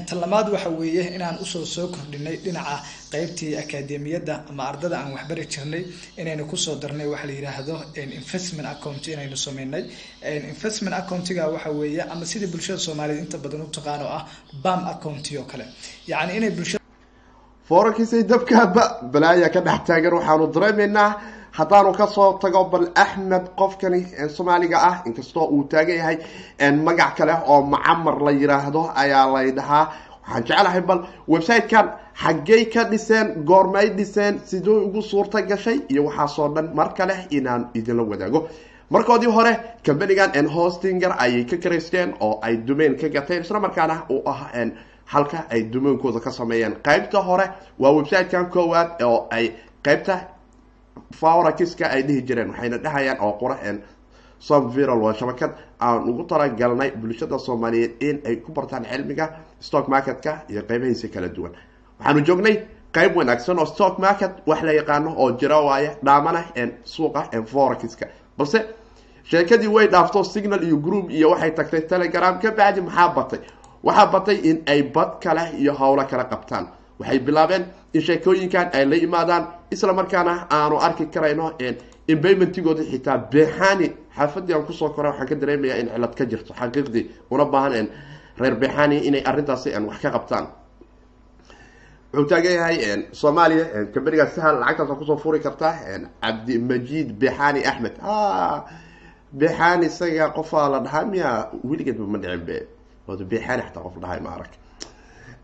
Tan 0.09 0.19
lamaad 0.23 0.47
waxa 0.55 0.71
weeye 0.79 1.05
inaan 1.17 1.37
u 1.43 1.47
soo 1.53 1.65
soo 1.75 1.87
kordhinay 1.95 2.37
dhinaca 2.45 2.77
qeybtii 3.13 3.53
akaademiyadda 3.63 4.35
ama 4.51 4.63
ardada 4.71 4.97
aan 5.01 5.13
waxbari 5.17 5.45
jirnay 5.55 5.83
inaynu 6.21 6.45
ku 6.51 6.57
soo 6.65 6.75
darnay 6.83 7.07
waxa 7.13 7.27
la 7.27 7.33
yidhaahdo 7.39 7.75
investment 8.21 8.67
account 8.75 9.03
inaynu 9.15 9.37
sameynay. 9.47 9.83
Investment 10.53 10.95
accountiga 11.01 11.43
waxa 11.55 11.71
weeye 11.79 12.03
ama 12.13 12.25
sidii 12.31 12.47
bulshada 12.55 12.79
soomaaliyeed 12.87 13.23
inta 13.25 13.39
badan 13.45 13.63
u 13.63 13.69
ah 14.19 14.23
bam 14.65 14.81
accounti 14.93 15.33
oo 15.39 15.45
kale. 15.51 15.65
Yacni 16.11 16.33
inay 16.39 16.51
bulshada 16.59 16.85
foorarkiisay 17.69 18.23
dabkaaba 18.25 18.85
balaaya 19.13 19.49
ka 19.55 19.61
dhex 19.67 19.81
taagan 19.89 20.13
waxaanu 20.19 20.47
dareemaynaa 20.55 21.11
haddaanu 21.59 21.93
ka 21.99 22.07
soo 22.07 22.39
tago 22.43 22.65
bal 22.73 22.87
axmed 23.05 23.45
qofkani 23.59 24.01
soomaaliga 24.37 24.79
ah 24.89 24.97
inkastoo 25.09 25.47
uu 25.55 25.65
taagan 25.73 25.97
yahay 26.01 26.17
magac 26.87 27.17
kale 27.19 27.35
oo 27.53 27.63
macamar 27.73 28.17
la 28.27 28.31
yiraahdo 28.41 28.83
ayaa 29.03 29.27
lay 29.35 29.51
dhahaa 29.59 29.85
waxaan 30.23 30.45
jeclahay 30.49 30.81
bal 30.89 31.01
website-kan 31.33 31.87
xaggey 32.23 32.63
ka 32.75 32.85
dhiseen 32.91 33.27
goormay 33.49 33.87
dhiseen 33.99 34.35
siduu 34.49 34.77
ugu 34.87 35.03
suurta 35.03 35.43
gashay 35.43 35.79
iyo 35.91 36.05
waxaasoo 36.09 36.49
dhan 36.55 36.67
mar 36.75 36.89
kale 36.99 37.15
inaan 37.31 37.63
idinla 37.75 38.03
wadaago. 38.03 38.49
Markoodii 38.91 39.31
hore 39.37 39.53
companigan 39.87 40.47
hostinger 40.57 41.13
ayay 41.19 41.45
ka 41.51 41.57
karaysteen 41.57 42.15
oo 42.21 42.39
ay 42.43 42.57
domain 42.69 42.95
ka 43.01 43.09
gateen 43.09 43.43
isla 43.43 43.59
markaana 43.61 43.97
uu 44.11 44.23
ah 44.33 44.41
halka 45.07 45.45
ay 45.51 45.63
domainkooda 45.73 46.21
ka 46.21 46.31
sameeyeen. 46.31 46.75
Qeybta 46.83 47.23
hore 47.23 47.47
waa 47.79 47.93
website-kan 47.93 48.47
koowaad 48.51 49.03
oo 49.03 49.27
ay 49.31 49.53
qeybta 49.83 50.21
fawrakiska 51.21 51.87
ay 51.91 52.03
dhihi 52.03 52.23
jireen 52.23 52.51
waxayna 52.51 52.79
dhahayaan 52.79 53.21
oo 53.21 53.33
qura 53.39 53.57
somviral 54.39 54.99
waa 55.01 55.15
shabakad 55.15 55.51
aan 55.81 56.09
ugu 56.09 56.25
talagalnay 56.25 56.91
bulshada 56.91 57.39
soomaaliyeed 57.39 58.03
in 58.03 58.21
ay 58.27 58.37
ku 58.37 58.53
bartaan 58.53 58.85
cilmiga 58.85 59.31
stock 59.61 59.89
market-ka 59.89 60.39
iyo 60.49 60.63
qeybahiisa 60.63 61.09
kala 61.09 61.29
duwan. 61.29 61.53
Waxaanu 61.99 62.21
joognay 62.27 62.57
qeyb 62.93 63.17
wanaagsan 63.17 63.59
oo 63.59 63.65
stock 63.67 63.99
market 63.99 64.31
wax 64.47 64.63
la 64.63 64.73
yaqaano 64.73 65.15
oo 65.17 65.31
jira 65.39 65.61
waaye 65.61 65.97
dhaamana 66.05 66.45
suuqa 66.85 67.29
forakiska 67.47 68.07
balse 68.39 68.59
sheekadii 69.25 69.69
way 69.69 69.87
dhaafto 69.89 70.25
signal 70.25 70.63
iyo 70.65 70.77
group 70.77 71.11
iyo 71.11 71.31
waxay 71.31 71.51
tagtay 71.51 71.81
telegram 71.81 72.39
ka 72.41 72.51
bacdi 72.51 72.81
maxaa 72.81 73.09
batay 73.15 73.39
waxaa 73.87 74.07
batay 74.13 74.37
in 74.51 74.57
ay 74.73 74.81
bad 74.95 75.11
kale 75.23 75.45
iyo 75.61 75.73
howlo 75.81 76.05
kala 76.11 76.25
qabtaan. 76.33 76.67
Waxay 77.01 77.19
bilaabeen 77.27 77.65
in 77.95 78.01
sheekooyinkan 78.07 78.67
ay 78.77 78.85
la 78.91 78.97
yimaadaan 78.97 79.45
isla 79.71 79.93
markaana 79.93 80.33
aanu 80.51 80.77
arki 80.87 81.05
karayno 81.15 81.47
in 82.09 82.19
baymentigooda 82.23 82.83
xitaa 82.91 83.19
beexani 83.33 83.89
xaafadii 84.17 84.55
aan 84.55 84.65
ku 84.67 84.73
soo 84.73 84.91
koray. 84.95 85.11
Waxaan 85.13 85.29
ka 85.29 85.35
dareemayaa 85.35 85.79
in 85.81 85.89
cilad 85.95 86.15
ka 86.19 86.25
jirto. 86.31 86.53
Xaqiiqdii 86.61 87.05
una 87.31 87.45
baahan 87.45 87.89
reer 88.41 88.55
beexani 88.61 88.97
inay 89.09 89.23
arrintaasi 89.31 89.69
wax 89.89 89.99
ka 90.03 90.11
qabtaan. 90.17 90.47
Wuxuu 92.13 92.29
taagan 92.31 92.53
yahay 92.59 92.77
soomaaliya 93.13 93.65
kambanigaas 93.95 94.33
sahal 94.35 94.55
lacagtaas 94.61 94.89
waa 94.91 94.97
ku 95.01 95.05
soo 95.05 95.17
furi 95.19 95.41
kartaa 95.41 95.75
cabdimajid 96.23 97.09
beexani 97.21 97.61
axmed. 97.71 97.95
Beexani 99.33 99.87
isaga 99.87 100.31
qofaa 100.37 100.69
la 100.73 100.79
dhahaa 100.81 101.05
miya 101.13 101.31
weligeedba 101.69 102.07
ma 102.13 102.19
dhicin 102.19 102.45
be 102.47 102.57
beexani 103.07 103.63
xataa 103.63 103.83
qof 103.83 103.97
dhahay 104.03 104.21
ma 104.21 104.31
arag. 104.37 104.51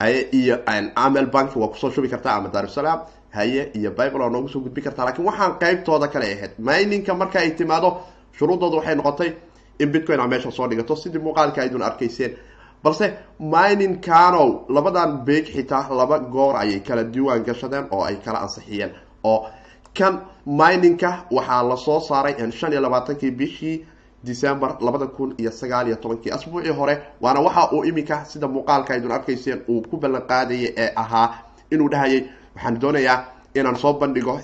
Haye 0.00 0.28
iyo 0.32 0.58
amel 0.96 1.26
bank 1.26 1.56
waa 1.56 1.68
ku 1.68 1.76
soo 1.76 1.90
shubi 1.90 2.08
kartaa 2.08 2.36
ama 2.36 2.48
daarusalaam 2.48 3.00
haye 3.30 3.70
iyo 3.74 3.90
bible 3.90 4.20
waa 4.20 4.30
noogu 4.30 4.48
soo 4.48 4.60
gudbin 4.60 4.84
kartaa 4.84 5.04
laakiin 5.04 5.26
waxaan 5.26 5.58
qeybtooda 5.60 6.08
kale 6.08 6.26
ahayd 6.32 6.52
mininka 6.58 7.14
marka 7.14 7.38
ay 7.38 7.50
timaado 7.50 8.00
shuruudooda 8.38 8.76
waxay 8.76 8.94
noqotay 8.96 9.32
in 9.78 9.90
bitcoin 9.92 10.20
a 10.20 10.26
meesha 10.28 10.50
soo 10.50 10.68
dhigato. 10.68 10.96
Sidii 10.96 11.18
muuqaalka 11.22 11.60
aydun 11.62 11.82
arkayseen. 11.82 12.36
Balse 12.82 13.12
mining 13.38 14.00
canow 14.00 14.64
labadan 14.68 15.24
beeg 15.24 15.46
xitaa 15.54 15.88
laba 15.90 16.18
goor 16.18 16.56
ayay 16.56 16.80
kala 16.80 17.04
diiwaan 17.04 17.44
gashadeen 17.44 17.86
oo 17.90 18.02
ay 18.04 18.16
kala 18.24 18.38
ansixiyeen. 18.42 18.90
Oo 19.24 19.46
kan 19.94 20.20
miningka 20.46 21.24
waxaa 21.30 21.62
la 21.62 21.76
soo 21.76 22.00
saaray 22.00 22.34
shan 22.52 22.72
iyo 22.72 22.80
labaatankii 22.80 23.30
bishii 23.30 23.86
december 24.24 24.76
labada 24.80 25.06
kun 25.06 25.34
iyo 25.38 25.50
sagaal 25.50 25.86
iyo 25.88 25.96
tobankii. 25.96 26.30
Asbuucii 26.32 26.70
hore 26.72 26.98
waana 27.20 27.40
waxa 27.40 27.70
uu 27.72 27.84
iminka 27.84 28.24
sida 28.24 28.48
muuqaalka 28.48 28.94
aydun 28.94 29.12
arkayseen 29.12 29.62
uu 29.68 29.82
ku 29.82 29.96
ballan 29.96 30.22
qaadayay 30.28 30.72
ee 30.76 30.92
ahaa 30.96 31.28
inuu 31.70 31.88
dhahayay. 31.90 32.22
Waxaan 32.54 32.80
doonayaa 32.80 33.24
inaan 33.54 33.76
soo 33.76 33.92
bandhigo 33.92 34.40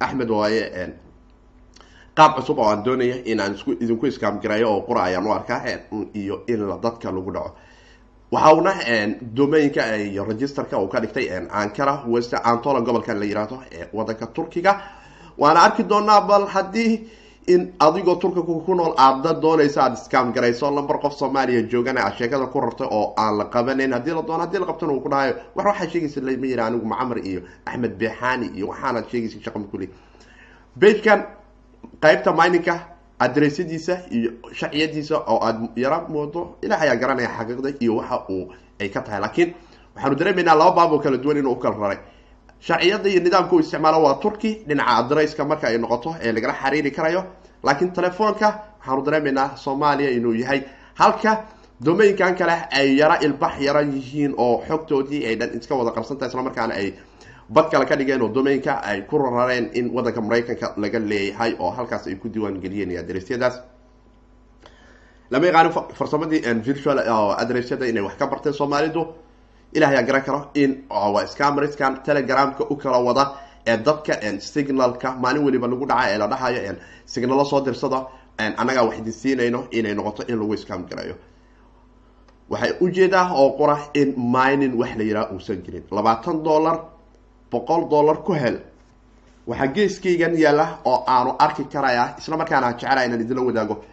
axmed 0.00 0.30
waaye 0.30 0.88
qaab 2.16 2.34
cusub 2.36 2.58
oo 2.58 2.68
aan 2.68 2.82
doonaya 2.84 3.16
inaan 3.24 3.54
isku 3.54 3.70
idinku 3.72 4.06
iskaamgareeyo 4.06 4.68
oo 4.72 4.80
qura 4.86 5.02
ayaan 5.02 5.26
u 5.26 5.32
arkaa 5.32 5.60
iyo 6.14 6.42
in 6.46 6.60
dadka 6.82 7.10
lagu 7.12 7.30
dhaco. 7.32 7.50
Waxa 8.32 8.54
uuna 8.54 8.72
domainka 9.36 9.96
iyo 9.96 10.24
registerka 10.24 10.78
uu 10.78 10.88
ka 10.88 11.00
dhigtay 11.00 11.26
ankara 11.50 12.04
west 12.08 12.34
antola 12.44 12.80
gobolkan 12.80 13.18
la 13.20 13.24
yihahdo 13.24 13.62
ee 13.72 13.86
wadanka 13.92 14.26
turkiga. 14.26 14.80
Waana 15.38 15.60
arki 15.62 15.82
doonaa 15.84 16.20
bal 16.20 16.46
haddii 16.46 17.08
in 17.46 17.72
adigoo 17.80 18.16
turkiga 18.16 18.54
ku 18.66 18.74
nool 18.74 18.94
aada 18.96 19.32
doonaysa 19.34 19.82
aada 19.82 19.94
iskaam 19.94 20.32
garayso 20.32 20.70
lamber 20.70 20.98
qof 21.00 21.14
soomaaliya 21.18 21.62
joogana 21.70 22.00
aad 22.04 22.14
sheekada 22.18 22.46
ku 22.46 22.60
rartay 22.60 22.86
oo 22.90 23.14
aan 23.16 23.38
la 23.38 23.44
qabanayn. 23.44 23.92
Haddii 23.92 24.14
la 24.14 24.22
doono 24.22 24.42
haddii 24.44 24.58
la 24.60 24.66
qabtana 24.66 24.92
uu 24.92 25.00
ku 25.00 25.08
dhahayo 25.08 25.34
war 25.56 25.66
waxaa 25.66 25.88
sheegaysa 25.88 26.20
lama 26.20 26.46
yiri 26.46 26.62
anigu 26.62 26.86
macamar 26.86 27.18
iyo 27.18 27.42
axmed 27.66 27.98
beexani 27.98 28.46
iyo 28.56 28.68
waxaanaad 28.68 29.08
sheegaysa 29.10 29.38
shaqama 29.44 29.66
kuli 29.70 29.88
bagekan 30.76 31.24
qeybta 32.02 32.32
mininka 32.32 32.74
adreysyadiisa 33.18 33.94
iyo 34.10 34.30
shaciyadiisa 34.52 35.16
oo 35.26 35.38
aada 35.46 35.68
yara 35.76 35.98
moodo 36.08 36.56
ilaah 36.62 36.80
ayaa 36.82 36.96
garanaya 36.96 37.28
xaqiiqda 37.38 37.70
iyo 37.80 37.96
waxa 37.96 38.22
uu 38.30 38.52
ay 38.80 38.88
ka 38.88 39.00
tahay. 39.00 39.20
Laakiin 39.20 39.54
waxaanu 39.96 40.14
dareemaynaa 40.16 40.54
laba 40.54 40.72
baab 40.76 40.92
oo 40.92 40.98
kala 40.98 41.16
duwan 41.18 41.36
inuu 41.36 41.52
u 41.52 41.56
kala 41.56 41.76
raray 41.76 41.98
sharciyada 42.66 43.08
iyo 43.12 43.20
nidaamka 43.26 43.52
uu 43.56 43.60
isticmaalo 43.60 43.98
waa 44.06 44.14
turki. 44.22 44.50
Dhinaca 44.68 44.96
adreyska 45.00 45.44
marka 45.44 45.66
ay 45.68 45.78
noqoto 45.78 46.10
ee 46.22 46.32
lagala 46.32 46.54
xiriiri 46.62 46.90
karayo. 46.96 47.22
Laakiin 47.66 47.90
telefoonka 47.92 48.48
waxaanu 48.80 49.02
dareemaynaa 49.06 49.56
soomaaliya 49.64 50.10
inuu 50.10 50.34
yahay. 50.42 50.60
Halka 50.94 51.32
domainkan 51.84 52.34
kale 52.38 52.56
ay 52.78 52.96
yara 53.00 53.16
ilbax 53.26 53.54
yara 53.60 53.80
yihiin 53.82 54.34
oo 54.38 54.62
xogtoodii 54.68 55.26
ay 55.28 55.34
dhan 55.40 55.50
iska 55.58 55.74
wada 55.74 55.90
qabsantahay 55.96 56.28
isla 56.30 56.42
markaana 56.42 56.74
ay 56.74 56.88
bad 57.54 57.66
kale 57.70 57.84
ka 57.86 57.96
dhigeen 57.96 58.22
oo 58.22 58.28
domainka 58.28 58.72
ay 58.90 59.02
ku 59.02 59.18
rarareen 59.18 59.70
in 59.74 59.90
wadanka 59.94 60.20
maraykanka 60.20 60.74
laga 60.76 60.98
leeyahay 60.98 61.56
oo 61.58 61.70
halkaas 61.70 62.06
ay 62.06 62.14
ku 62.14 62.28
diiwaan 62.28 62.60
geliyeen 62.62 62.98
adresyadaas 63.02 63.56
lama 65.30 65.46
yaqaano 65.46 65.70
farsamadii 65.98 66.40
virtual 66.66 66.98
adresyada 67.42 67.86
inay 67.86 68.02
wax 68.02 68.14
ka 68.18 68.26
barteen 68.26 68.52
soomaalidu 68.54 69.02
ilah 69.74 69.88
ayaa 69.88 70.02
garan 70.02 70.22
karo 70.22 70.50
in 70.54 70.84
waa 70.90 71.24
telegramka 72.04 72.64
u 72.70 72.76
kala 72.76 72.98
wada 72.98 73.24
ee 73.66 73.76
dadka 73.76 74.12
signalka 74.40 75.16
maalin 75.22 75.44
weliba 75.44 75.66
lagu 75.68 75.86
dhaca 75.86 76.10
ee 76.12 76.18
la 76.18 76.26
dhahayo 76.26 76.76
signalo 77.06 77.44
soo 77.44 77.60
dirsada 77.60 78.06
annagaa 78.38 78.84
wax 78.84 78.98
idin 78.98 79.12
siinayno 79.12 79.66
inay 79.70 79.94
noqoto 79.94 80.22
in 80.28 80.38
lagu 80.38 80.56
scam 80.56 80.86
gareeyo 80.88 81.16
waxay 82.52 82.72
u 82.80 82.88
jeedaa 82.96 83.32
oo 83.34 83.50
qura 83.58 83.76
in 83.94 84.14
minin 84.16 84.72
wax 84.80 84.96
la 84.96 85.04
yidhaha 85.04 85.32
uusan 85.32 85.62
jirin. 85.64 85.84
Labaatan 85.90 86.44
dollar 86.44 86.76
boqol 87.50 87.88
dollar 87.90 88.16
ku 88.26 88.32
hel. 88.32 88.56
Waxaa 89.46 89.66
geeskaygan 89.66 90.34
yaalla 90.42 90.66
oo 90.84 91.04
aanu 91.06 91.34
arki 91.38 91.64
karaya 91.64 92.14
isla 92.18 92.36
markaana 92.36 92.72
jecela 92.72 93.04
inaan 93.04 93.20
idinla 93.20 93.42
wadaago. 93.42 93.84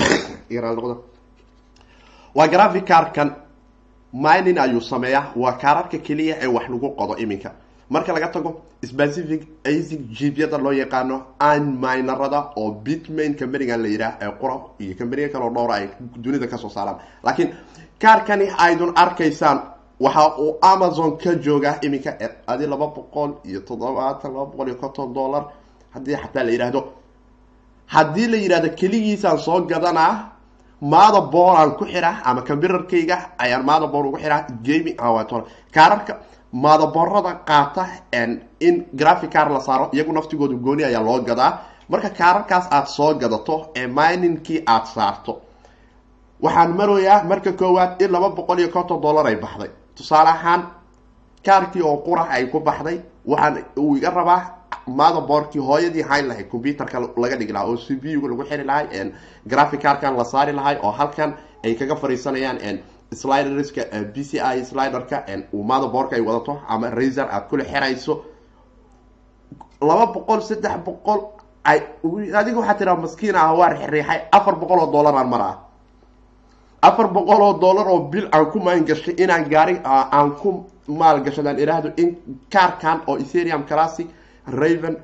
Waa 2.36 2.48
graphic 2.48 2.84
carkan 4.12 4.44
minin 4.44 4.58
ayuu 4.58 4.80
sameeyaa. 4.80 5.32
Waa 5.36 5.52
kaararka 5.52 5.98
keliya 5.98 6.36
ee 6.42 6.46
wax 6.46 6.68
lagu 6.68 6.90
qodo 6.96 7.16
iminka. 7.18 7.52
Marka 7.90 8.12
laga 8.12 8.28
tago 8.28 8.60
specific 8.84 9.42
asic 9.64 10.00
jibyada 10.10 10.58
loo 10.58 10.72
yaqaano 10.72 11.22
anminerada 11.38 12.50
oo 12.56 12.70
bitmain 12.70 13.34
companigan 13.36 13.82
la 13.82 13.88
yidhaah 13.88 14.14
ee 14.22 14.30
qura 14.40 14.54
iyo 14.78 14.94
companiga 14.98 15.28
kaleo 15.28 15.50
dhowra 15.50 15.74
ay 15.74 15.88
dunida 16.16 16.46
ka 16.46 16.56
soo 16.58 16.68
saaraan. 16.70 16.96
Laakiin 17.24 17.50
kaarkani 17.98 18.48
aydun 18.58 18.92
arkaysaan 18.96 19.60
waxa 20.00 20.36
uu 20.38 20.56
amazon 20.62 21.16
ka 21.18 21.34
joogaa 21.34 21.78
iminka 21.82 22.10
adi 22.46 22.66
laba 22.66 22.86
boqol 22.86 23.30
iyo 23.44 23.60
toddobaatan 23.60 24.32
laba 24.32 24.46
boqol 24.46 24.68
iyo 24.68 24.76
konton 24.76 25.12
dollar. 25.14 25.44
Haddii 25.90 26.16
xataa 26.16 26.44
la 26.44 26.50
yidhaahdo 26.52 26.84
haddii 27.86 28.26
la 28.28 28.36
yidhahdo 28.36 28.68
keligiisaan 28.70 29.38
soo 29.38 29.60
gadanaa 29.66 30.30
motherboard 30.80 31.76
ku 31.78 31.84
xiraa 31.84 32.22
ama 32.24 32.42
computerkayga 32.42 33.16
ayaan 33.38 33.64
motherboard 33.64 34.06
ugu 34.06 34.18
xiraa 34.18 34.46
gaming 34.62 34.96
kaararka 35.74 36.16
motherboardada 36.52 37.32
qaata 37.48 37.86
in 38.60 38.86
graphic 38.94 39.30
car 39.30 39.50
la 39.50 39.60
saaro 39.60 39.90
iyagu 39.92 40.12
naftigooda 40.12 40.54
gooni 40.54 40.84
ayaa 40.84 41.02
loo 41.02 41.20
gadaa. 41.22 41.58
Marka 41.88 42.10
kaararkaas 42.10 42.66
aada 42.70 42.86
soo 42.86 43.14
gadato 43.14 43.70
ee 43.76 43.86
miningkii 43.86 44.62
aada 44.66 44.86
saarto 44.86 45.40
waxaan 46.42 46.72
maroyaa 46.76 47.24
marka 47.24 47.52
koowaad 47.52 48.00
in 48.02 48.10
laba 48.12 48.28
boqol 48.30 48.58
iyo 48.58 48.68
konton 48.68 49.00
dollar 49.00 49.26
ay 49.26 49.36
baxday. 49.36 49.70
Tusaale 49.96 50.28
ahaan 50.30 50.62
kaarkii 51.44 51.82
oo 51.82 51.96
qurax 52.06 52.28
ay 52.30 52.46
ku 52.46 52.60
baxday 52.60 53.00
waxaan 53.26 53.64
uu 53.76 53.96
iga 53.96 54.10
rabaa 54.10 54.59
motherboardkii 54.86 55.60
hooyadii 55.60 56.02
hayn 56.02 56.28
lahayd 56.28 56.48
computerka 56.48 57.00
laga 57.16 57.36
dhigi 57.36 57.52
lahaa 57.52 57.66
oo 57.68 57.76
c 57.76 57.96
p 57.96 58.16
u 58.16 58.28
lagu 58.28 58.44
xiri 58.44 58.64
lahay 58.64 59.12
graphic 59.46 59.80
carkan 59.82 60.16
la 60.16 60.24
saari 60.24 60.52
lahay 60.52 60.76
oo 60.82 60.90
halkan 60.90 61.34
ay 61.64 61.74
kaga 61.74 61.96
fariisanayaan 61.96 62.78
sliderska 63.12 63.82
b 64.14 64.22
c 64.24 64.38
i 64.40 64.64
sliderka 64.64 65.24
motherboardka 65.52 66.16
ay 66.16 66.22
wadato 66.22 66.60
ama 66.68 66.90
raser 66.90 67.26
aad 67.30 67.48
kula 67.48 67.64
xirayso. 67.64 68.24
Laba 69.82 70.06
boqol 70.12 70.40
saddex 70.42 70.76
boqol 70.84 71.20
ay 71.64 71.78
adiga 72.34 72.58
waxaa 72.60 72.74
tiraa 72.78 72.96
maskiin 72.96 73.36
ah 73.36 73.52
waa 73.54 73.68
riixay 73.68 74.20
afar 74.32 74.54
boqol 74.56 74.78
oo 74.80 74.90
dollar 74.92 75.14
aan 75.14 75.28
mar 75.28 75.40
ah 75.40 75.56
afar 76.82 77.08
boqol 77.08 77.42
oo 77.42 77.58
dollar 77.58 77.86
oo 77.88 78.00
bil 78.12 78.28
aan 78.32 78.46
ku 78.52 78.58
maan 78.60 78.84
gashay 78.84 79.14
inaan 79.18 79.44
gaari 79.48 79.80
aan 79.84 80.30
ku 80.40 80.64
maal 80.88 81.20
gashadaan 81.24 81.58
iraahdo 81.58 81.90
in 81.96 82.16
kaarkan 82.50 83.00
oo 83.06 83.16
ethereum 83.18 83.64
classic 83.66 84.06
raven 84.46 84.96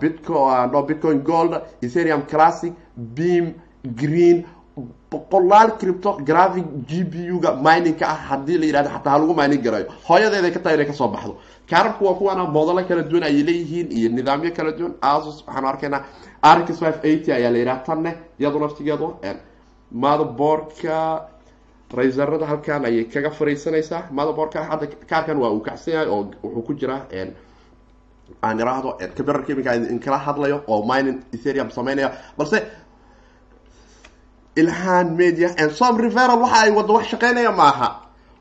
bitco 0.00 0.34
no 0.72 0.82
bitcoin 0.82 1.18
gold 1.22 1.52
ethereum 1.82 2.22
classic 2.26 2.72
beam 2.96 3.54
green 3.84 4.44
boqolaal 5.10 5.78
cripto 5.78 6.18
graphic 6.28 6.64
g 6.88 7.04
p 7.04 7.30
u 7.30 7.38
ga 7.38 7.52
miningka 7.54 8.04
ah 8.08 8.18
haddii 8.30 8.58
la 8.58 8.66
yihahdo 8.66 8.90
xataa 8.90 9.12
halagu 9.14 9.34
mining 9.34 9.62
garayo. 9.62 9.86
Hooyadeeday 10.08 10.50
ka 10.52 10.58
tahay 10.60 10.74
inay 10.76 10.86
ka 10.86 10.92
soo 10.92 11.08
baxdo. 11.08 11.36
Kaararku 11.70 12.04
waa 12.04 12.14
kuwana 12.18 12.44
moodalo 12.50 12.82
kala 12.88 13.02
duwan 13.02 13.22
ayay 13.22 13.42
leeyihiin 13.48 13.92
iyo 13.92 14.08
nidaamyo 14.10 14.50
kala 14.56 14.72
duwan. 14.72 14.94
Asus 15.00 15.44
waxaanu 15.46 15.68
arkaynaa 15.68 16.02
rx 16.56 16.78
five 16.80 16.98
eighty 17.04 17.32
ayaa 17.32 17.50
la 17.50 17.58
yidhaha 17.58 17.84
tanne 17.86 18.10
iyadu 18.40 18.58
naftigeedu 18.58 19.06
motherboardka 19.92 21.28
rayserada 21.96 22.46
halkan 22.46 22.84
ayay 22.84 23.04
kaga 23.04 23.30
fariisanaysaa. 23.30 24.08
Motherboardka 24.10 24.64
hadda 24.64 24.86
kaarkan 25.10 25.38
waa 25.38 25.50
uu 25.54 25.60
kacsan 25.60 25.94
yahay 25.94 26.08
oo 26.08 26.26
wuxuu 26.42 26.62
ku 26.66 26.74
jiraa 26.74 27.06
aan 28.42 28.58
iraahdo 28.60 28.90
computerka 29.16 29.52
iminka 29.52 29.72
in 29.92 29.98
kala 30.04 30.18
hadlayo 30.26 30.62
oo 30.68 30.82
mining 30.90 31.18
ethereum 31.34 31.70
sameynaya. 31.70 32.08
Balse 32.38 32.58
ilhan 34.56 35.16
media 35.16 35.54
and 35.58 35.72
som 35.72 35.96
referal 35.96 36.38
waxa 36.42 36.58
ay 36.64 36.70
wado 36.70 36.92
wax 36.94 37.06
shaqeynaya 37.12 37.52
maaha. 37.60 37.88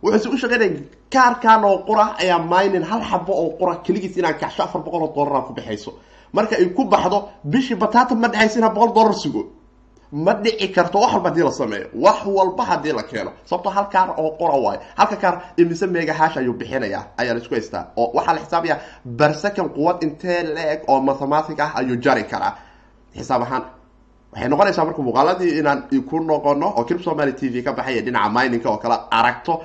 Wuxuuse 0.03 0.29
u 0.33 0.37
shaqeynaya 0.37 0.79
kaarkan 1.13 1.63
oo 1.69 1.77
qura 1.87 2.05
ayaa 2.21 2.39
mining 2.53 2.83
hal 2.89 3.01
xabo 3.09 3.33
oo 3.41 3.49
qura 3.59 3.75
keligiis 3.85 4.17
inaan 4.17 4.37
kacsho 4.41 4.63
afar 4.63 4.81
boqol 4.85 5.03
oo 5.07 5.13
dollar 5.15 5.43
ku 5.47 5.53
baxayso 5.53 5.91
marka 6.33 6.55
ay 6.55 6.65
ku 6.77 6.83
baxdo 6.85 7.29
bishii 7.51 7.75
batata 7.75 8.15
ma 8.15 8.27
dhexaysa 8.27 8.57
inaa 8.59 8.73
boqol 8.75 8.93
dollar 8.97 9.13
sugo 9.23 9.41
ma 10.13 10.33
dhici 10.33 10.67
karto 10.75 10.99
wax 10.99 11.13
walba 11.13 11.29
haddii 11.29 11.43
la 11.43 11.51
sameeyo. 11.51 11.87
Wax 12.05 12.25
walba 12.25 12.63
haddii 12.69 12.93
la 12.93 13.03
keeno. 13.03 13.31
Sababto 13.45 13.69
hal 13.69 13.87
kaar 13.89 14.09
oo 14.17 14.31
qora 14.39 14.53
waayo 14.65 14.79
halka 14.97 15.15
kaar 15.15 15.35
imise 15.57 15.87
megahash 15.87 16.37
ayuu 16.37 16.53
bixinaya 16.53 16.99
ayaa 17.17 17.33
la 17.33 17.39
isku 17.39 17.53
haystaa 17.55 17.87
oo 17.97 18.11
waxaa 18.13 18.33
la 18.33 18.39
xisaabaya 18.41 18.75
barsakan 19.05 19.69
quwad 19.75 20.03
intee 20.03 20.43
la-eg 20.55 20.81
oo 20.87 20.99
mathematic 21.01 21.59
ah 21.59 21.71
ayuu 21.75 21.95
jari 21.95 22.23
karaa. 22.23 22.53
Xisaab 23.17 23.41
ahaan 23.41 23.63
waxay 24.31 24.49
noqonaysaa 24.49 24.85
marka 24.85 25.01
muuqaaladii 25.01 25.59
inaan 25.59 25.79
ku 26.09 26.19
noqono 26.19 26.67
oo 26.77 26.83
clip 26.85 27.01
somaly 27.01 27.33
t 27.33 27.49
v 27.49 27.63
ka 27.63 27.71
baxaya 27.73 28.01
dhinaca 28.01 28.29
miningka 28.29 28.69
oo 28.69 28.77
kale 28.77 28.95
aragto 29.11 29.61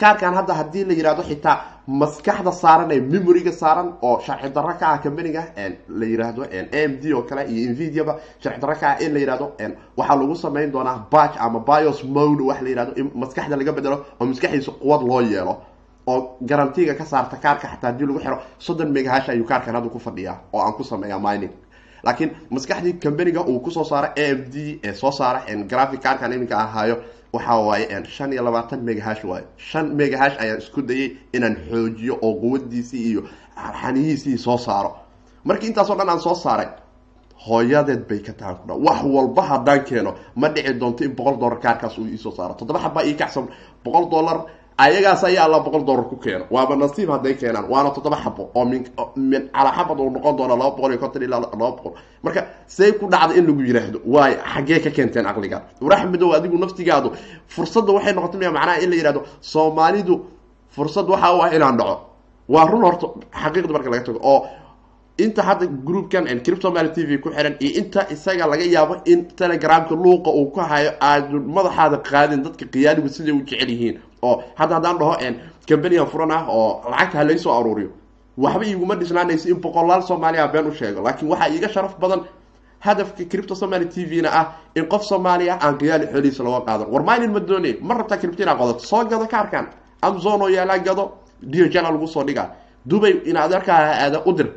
kaarkan 0.00 0.34
hadda 0.34 0.54
haddii 0.54 0.84
la 0.84 0.94
yihahdo 0.94 1.22
xitaa 1.22 1.56
maskaxda 1.88 2.52
saaran 2.52 2.90
ee 2.92 3.00
memoryga 3.00 3.52
saaran 3.52 3.88
oo 4.02 4.20
sharci 4.20 4.48
darro 4.52 4.74
ka 4.80 4.86
ah 4.92 4.98
companiga 5.02 5.42
la 5.88 6.06
yihahdo 6.06 6.42
a 6.44 6.60
m 6.88 6.92
d 7.00 7.14
oo 7.14 7.22
kale 7.22 7.42
iyo 7.48 7.70
nvidiaba 7.72 8.12
sharci 8.42 8.60
darro 8.60 8.74
ka 8.76 8.86
ah 8.92 9.00
in 9.00 9.12
la 9.14 9.18
yihahdo 9.20 9.46
waxaa 9.96 10.16
lagu 10.20 10.34
samayn 10.36 10.70
doonaa 10.70 11.06
batch 11.10 11.36
ama 11.40 11.60
bios 11.60 12.04
mode 12.04 12.42
wax 12.42 12.60
la 12.62 12.68
yihahdo 12.68 12.92
in 13.00 13.10
maskaxda 13.14 13.56
laga 13.56 13.72
bedelo 13.72 14.04
oo 14.20 14.26
maskaxdiisa 14.26 14.72
quwad 14.82 15.02
loo 15.08 15.20
yeelo 15.22 15.54
oo 16.06 16.36
garantiga 16.42 16.94
ka 16.94 17.04
saarta 17.04 17.36
kaarka 17.36 17.68
xataa 17.72 17.90
haddii 17.90 18.06
lagu 18.06 18.20
xiro 18.20 18.38
soddon 18.58 18.92
megahash 18.92 19.28
ayuu 19.30 19.46
kaarkan 19.48 19.74
hadda 19.76 19.88
ku 19.88 19.98
fadhiyaa 19.98 20.36
oo 20.52 20.60
aan 20.60 20.72
ku 20.76 20.84
sameeya 20.84 21.18
mining. 21.18 21.52
Laakiin 22.04 22.30
maskaxdii 22.50 23.00
companiga 23.02 23.40
uu 23.48 23.60
ku 23.60 23.70
soo 23.70 23.84
saara 23.84 24.12
a 24.16 24.26
m 24.36 24.44
d 24.52 24.78
ee 24.84 24.92
soo 24.92 25.10
saara 25.10 25.40
graphic 25.70 26.00
kaarkan 26.02 26.32
iminka 26.32 26.56
ahaayo 26.56 26.96
waxa 27.32 27.54
waaye 27.68 28.04
shan 28.16 28.32
iyo 28.32 28.42
labaatan 28.42 28.80
megahash 28.88 29.24
waayo 29.24 29.46
shan 29.56 29.86
megahash 29.98 30.36
ayaan 30.42 30.58
isku 30.58 30.82
dayay 30.82 31.16
inaan 31.32 31.56
xoojiyo 31.70 32.14
oo 32.22 32.34
quwadiisii 32.42 33.02
iyo 33.10 33.22
xaniyiisii 33.80 34.38
soo 34.38 34.58
saaro. 34.58 34.96
Markii 35.44 35.68
intaasoo 35.68 35.96
dhan 35.98 36.08
aan 36.08 36.20
soo 36.20 36.34
saaray 36.34 36.68
hooyadeed 37.46 38.08
bay 38.08 38.18
ka 38.26 38.32
tahan 38.32 38.56
kudha 38.56 38.74
wax 38.74 39.02
walba 39.04 39.42
haddaan 39.42 39.84
keeno 39.84 40.14
ma 40.36 40.48
dhici 40.48 40.72
doonto 40.80 41.04
in 41.04 41.14
boqol 41.14 41.36
dollar 41.38 41.58
kaarkaas 41.60 41.98
uu 41.98 42.06
iisoo 42.06 42.32
saaro. 42.32 42.54
Toddoba 42.54 42.78
xabaa 42.80 43.04
ii 43.04 43.14
kacsan 43.14 43.46
boqol 43.84 44.08
dollar 44.10 44.38
ayagaas 44.78 45.22
ayaa 45.24 45.44
alla 45.46 45.58
boqol 45.66 45.84
dollar 45.88 46.04
ku 46.10 46.16
keeno 46.16 46.44
waaba 46.50 46.76
nasiib 46.76 47.08
hadday 47.10 47.34
keenaan. 47.40 47.66
Waana 47.72 47.90
toddoba 47.90 48.16
xabo 48.24 48.50
oo 48.54 48.64
min 48.64 48.82
min 49.16 49.42
calaa 49.54 49.72
xabad 49.78 49.98
uu 50.00 50.10
noqon 50.10 50.36
doono 50.36 50.56
laba 50.56 50.70
boqol 50.76 50.90
iyo 50.92 50.98
konton 51.00 51.22
ilaa 51.22 51.40
laba 51.40 51.56
boqol. 51.76 51.92
Marka 52.24 52.40
say 52.66 52.92
ku 52.92 53.06
dhacda 53.12 53.34
in 53.38 53.46
lagu 53.46 53.62
yiraahdo 53.68 53.98
waayo 54.06 54.36
xaggee 54.54 54.80
ka 54.84 54.90
keenteen 54.90 55.26
aqliga 55.26 55.58
waraxmedow 55.80 56.32
adigu 56.36 56.56
naftigaadu 56.58 57.08
fursadda 57.48 57.92
waxay 57.96 58.12
noqotay 58.14 58.50
macnaha 58.50 58.80
in 58.84 58.90
la 58.90 58.96
yihahdo 58.96 59.20
soomaalidu 59.40 60.14
fursad 60.74 61.06
waxa 61.08 61.28
u 61.36 61.40
ah 61.42 61.50
inaan 61.56 61.76
dhaco. 61.76 61.96
Waa 62.48 62.64
run 62.70 62.82
horta 62.86 63.06
xaqiiqda 63.42 63.72
marka 63.76 63.90
laga 63.90 64.04
tago 64.06 64.20
oo 64.22 64.46
inta 65.18 65.42
hadda 65.42 65.66
groupkan 65.66 66.24
criptomaly 66.44 66.90
t 66.94 67.04
v 67.08 67.18
ku 67.18 67.30
xiran 67.30 67.54
iyo 67.60 67.70
inta 67.80 68.06
isaga 68.10 68.46
laga 68.46 68.64
yaabo 68.64 68.94
in 69.04 69.26
telegramka 69.38 69.94
luuqa 69.94 70.30
uu 70.30 70.50
ku 70.54 70.60
hayo 70.60 70.90
aad 71.00 71.32
madaxaada 71.32 71.98
qaadin 72.10 72.42
dadka 72.42 72.64
qiyaaligu 72.66 73.08
siday 73.08 73.32
u 73.32 73.42
jecel 73.42 73.68
yihiin. 73.70 73.98
Oo 74.22 74.42
hadda 74.54 74.74
haddaan 74.76 74.98
dhaho 74.98 75.14
companigan 75.68 76.06
furan 76.06 76.30
ah 76.30 76.46
oo 76.48 76.82
lacagta 76.90 77.18
ha 77.18 77.24
laysoo 77.24 77.52
aruuriyo. 77.58 77.90
Waxba 78.38 78.64
iguma 78.66 78.94
dhisnaanayso 78.96 79.48
in 79.48 79.58
boqolaal 79.60 80.02
soomaaliya 80.02 80.48
been 80.52 80.66
u 80.66 80.72
sheego. 80.72 81.02
Laakiin 81.02 81.28
waxaa 81.30 81.48
iiga 81.50 81.68
sharaf 81.68 81.98
badan 81.98 82.20
hadafka 82.80 83.24
cripto 83.24 83.54
somaly 83.54 83.86
t 83.88 84.04
v 84.06 84.22
na 84.22 84.30
ah 84.30 84.46
in 84.76 84.86
qof 84.86 85.02
soomaaliya 85.02 85.58
aan 85.60 85.78
qiyaali 85.78 86.06
xoolihiisa 86.06 86.42
looga 86.44 86.60
qaadan. 86.66 86.86
War 86.92 87.02
minin 87.02 87.32
ma 87.32 87.40
doonayn 87.40 87.76
ma 87.82 87.94
rabtaa 87.94 88.18
cripto 88.18 88.42
inaa 88.42 88.54
qodato 88.54 88.84
soo 88.86 89.04
gado 89.04 89.26
kaarkan 89.26 89.66
amazon 90.02 90.42
oo 90.42 90.48
yaalaa 90.48 90.78
gado. 90.78 91.12
Diojana 91.42 91.90
lagu 91.90 92.06
soo 92.06 92.24
dhigaa. 92.24 92.50
Dubay 92.86 93.20
in 93.26 93.36
adeerkaa 93.36 93.78
aada 94.04 94.22
u 94.26 94.32
dir 94.32 94.48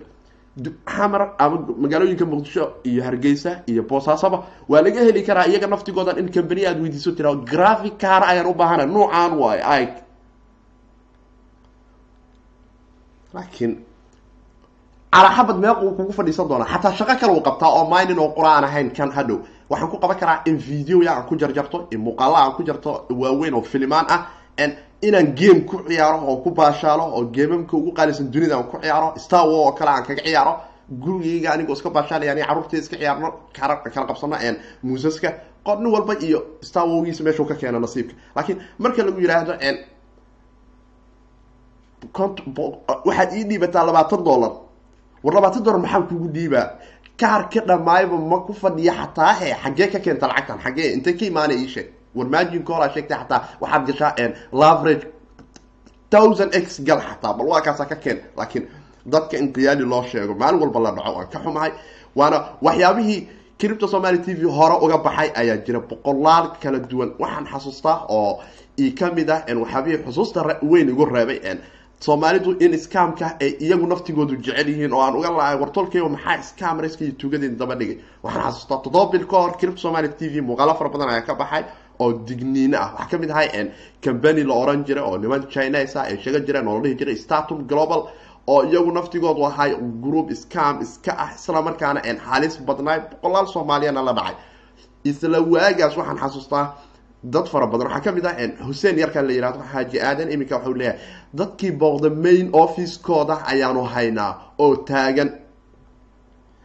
xamar 0.96 1.22
ama 1.40 1.58
magaalooyinka 1.84 2.26
muqdisho 2.26 2.64
iyo 2.84 3.04
hargeysa 3.04 3.52
iyo 3.72 3.84
boosaasoba 3.84 4.38
waa 4.70 4.82
laga 4.82 5.00
heli 5.08 5.24
karaa 5.24 5.46
iyaga 5.48 5.68
naftigoodan 5.68 6.18
in 6.20 6.28
company 6.32 6.66
aad 6.68 6.80
weydiiso 6.84 7.12
tira 7.16 7.32
graphic 7.36 7.98
car 7.98 8.24
ayaan 8.24 8.48
u 8.48 8.54
baahana 8.54 8.86
nuucaan 8.86 9.32
waayo 9.42 9.64
ay. 9.76 9.86
Laakiin 13.34 13.74
calaxabad 15.14 15.58
meeq 15.64 15.78
uu 15.84 15.92
kugu 15.98 16.12
fadhiisan 16.18 16.48
doonaa 16.50 16.68
xataa 16.74 16.94
shaqo 17.00 17.16
kale 17.22 17.32
uu 17.38 17.44
qabtaa 17.48 17.70
oo 17.78 17.86
minin 17.94 18.20
oo 18.20 18.30
qura 18.36 18.50
aan 18.56 18.64
ahayn 18.68 18.90
kan 18.98 19.12
hadhow 19.12 19.38
waxaan 19.70 19.90
ku 19.92 19.98
qaban 20.04 20.18
karaa 20.22 20.42
in 20.50 20.58
videoya 20.58 21.12
aan 21.16 21.26
ku 21.30 21.36
jarjarto 21.42 21.88
in 21.92 22.00
muuqaala 22.06 22.38
aan 22.44 22.54
ku 22.58 22.64
jarto 22.64 22.92
waaweyn 23.22 23.54
oo 23.54 23.62
filimaan 23.64 24.06
ah 24.16 24.22
inaan 25.02 25.36
game 25.36 25.62
ku 25.70 25.76
ciyaaro 25.88 26.18
oo 26.30 26.38
ku 26.44 26.50
baashaalo 26.52 27.04
oo 27.16 27.24
geemamka 27.36 27.74
ugu 27.78 27.92
qaalisan 27.98 28.32
dunida 28.34 28.56
aan 28.58 28.68
ku 28.72 28.78
ciyaaro 28.82 29.08
star 29.18 29.46
war 29.48 29.60
oo 29.68 29.72
kale 29.78 29.90
aan 29.92 30.04
kaga 30.08 30.22
ciyaaro 30.24 30.54
gurigayga 31.04 31.50
anigoo 31.54 31.74
iska 31.74 31.90
baashaalaya 31.90 32.32
ani 32.32 32.42
carruurtay 32.48 32.80
iska 32.80 32.96
ciyaarno 32.98 33.28
kala 33.54 33.76
qabsano 34.08 34.36
muusaska 34.84 35.30
qo 35.66 35.76
nin 35.76 35.92
walba 35.94 36.14
iyo 36.28 36.40
star 36.62 36.86
wargiisa 36.88 37.24
meeshuu 37.24 37.46
ka 37.46 37.56
keeno 37.56 37.80
nasiibka. 37.80 38.14
Laakiin 38.36 38.58
marka 38.80 39.04
lagu 39.04 39.20
yidhaahdo 39.22 39.54
cont 42.18 42.36
waxaad 43.06 43.34
ii 43.34 43.44
dhiibataa 43.50 43.86
labaatan 43.86 44.24
dollar. 44.24 44.52
War 45.24 45.34
labaatan 45.36 45.64
dollar 45.64 45.80
maxaan 45.82 46.08
kugu 46.08 46.28
dhiibaa? 46.34 46.68
Kaar 47.18 47.50
ka 47.54 47.62
dhamaayba 47.62 48.18
ma 48.18 48.38
ku 48.46 48.54
fadhiya 48.54 48.94
xataa 49.00 49.34
he 49.40 49.54
xaggee 49.64 49.88
ka 49.94 50.00
keenta 50.00 50.28
lacagtan 50.28 50.60
xaggee 50.66 50.94
intay 50.96 51.14
ka 51.14 51.26
imaanay 51.26 51.58
ii 51.64 51.68
sheeg 52.13 52.15
war 52.15 52.28
margin 52.30 52.63
call 52.63 52.82
aa 52.84 52.89
sheegtay 52.93 53.17
xataa 53.17 53.41
waxaad 53.62 53.86
gashaa 53.88 54.34
laverage 54.54 55.08
thousand 56.10 56.54
x 56.56 56.80
gal 56.84 57.00
xataa 57.02 57.34
bal 57.38 57.47
waa 57.47 57.62
ka 57.62 57.95
keen 57.95 58.19
laakiin 58.38 58.67
dadka 59.06 59.38
in 59.38 59.54
qiyaali 59.54 59.84
loo 59.86 60.04
sheego 60.04 60.34
maalin 60.36 60.60
walba 60.62 60.80
la 60.80 60.91
dhaco 60.91 61.12
waan 61.17 61.28
ka 61.28 61.39
xumahay 61.39 61.71
waana 62.15 62.38
waxyaabihii 62.62 63.28
cripto 63.60 63.88
somaly 63.88 64.17
t 64.19 64.34
v 64.34 64.43
hore 64.43 64.76
uga 64.82 64.97
baxay 64.97 65.30
ayaa 65.36 65.58
jira. 65.65 65.80
Boqolaal 65.80 66.58
kala 66.62 66.80
duwan. 66.80 67.13
Waxaan 67.19 67.45
xasuustaa 67.45 68.06
oo 68.10 68.39
i 68.78 68.91
ka 68.91 69.12
mid 69.12 69.30
ah 69.30 69.43
waxyaabihii 69.47 70.04
xusuusta 70.06 70.60
weyn 70.63 70.89
igu 70.89 71.06
reebay 71.06 71.39
soomaalidu 72.00 72.58
in 72.60 72.74
scamka 72.78 73.38
ay 73.39 73.56
iyagu 73.62 73.86
naftigoodu 73.88 74.36
jecel 74.41 74.67
yihiin 74.69 74.93
oo 74.93 75.02
aan 75.02 75.15
uga 75.15 75.30
lahay 75.30 75.56
wartolkeyga 75.62 76.10
maxaa 76.10 76.41
scam 76.41 76.80
reska 76.82 77.04
iyo 77.06 77.13
tuugadeen 77.13 77.58
daba 77.58 77.76
dhigay? 77.76 77.97
Waxaan 78.24 78.43
xasuustaa 78.52 78.82
toddoba 78.84 79.12
bil 79.12 79.26
ka 79.28 79.38
hor 79.38 79.58
cripto 79.58 79.78
somaly 79.82 80.10
t 80.10 80.28
v 80.28 80.41
muuqaalo 80.41 80.74
fara 80.76 80.89
badan 80.89 81.10
ayaa 81.10 81.21
ka 81.21 81.36
baxay 81.36 81.63
oo 82.02 82.10
digniine 82.28 82.78
ah. 82.84 82.90
Waxaa 82.98 83.10
ka 83.12 83.18
mid 83.22 83.30
ahay 83.32 83.48
company 84.06 84.44
la 84.50 84.54
oran 84.64 84.80
jiray 84.88 85.04
oo 85.10 85.18
niman 85.24 85.42
chinese 85.54 85.96
ah 86.00 86.06
ay 86.10 86.18
sheega 86.24 86.40
jireen 86.48 86.68
oo 86.68 86.76
la 86.78 86.82
dhihi 86.84 86.96
jiray 87.00 87.16
statum 87.26 87.60
global 87.72 88.02
oo 88.54 88.62
iyagu 88.70 88.92
naftigoodu 88.98 89.42
ahay 89.50 89.72
group 90.04 90.28
scam 90.42 90.76
iska 90.86 91.12
ah 91.24 91.30
isla 91.38 91.62
markaana 91.68 92.00
halis 92.30 92.56
badnaay 92.68 93.00
boqolaal 93.12 93.48
soomaaliyana 93.54 94.02
la 94.08 94.14
dhacay. 94.20 94.36
Isla 95.10 95.38
waagaas 95.54 95.94
waxaan 96.00 96.18
xasuustaa 96.24 96.66
dad 97.34 97.46
fara 97.52 97.68
badan. 97.72 97.88
Waxaa 97.88 98.04
ka 98.06 98.12
mid 98.18 98.26
ah 98.26 98.36
hussein 98.68 98.98
yarkan 99.04 99.26
la 99.28 99.34
yihahdo 99.38 99.60
xaaji 99.74 99.98
aadan 100.08 100.28
iminka 100.34 100.56
waxau 100.58 100.74
leeyahay 100.80 101.00
dadkii 101.40 101.72
booqda 101.82 102.10
main 102.26 102.50
officekooda 102.64 103.36
ayaanu 103.52 103.84
haynaa 103.94 104.32
oo 104.64 104.76
taagan 104.90 105.30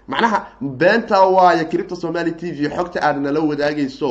macnaha 0.08 0.38
beenta 0.60 1.16
waayo 1.36 1.64
cripta 1.70 1.96
somali 1.96 2.32
t 2.36 2.52
v 2.52 2.68
xogta 2.76 2.98
aad 3.02 3.16
nala 3.24 3.40
wadaagayso 3.40 4.08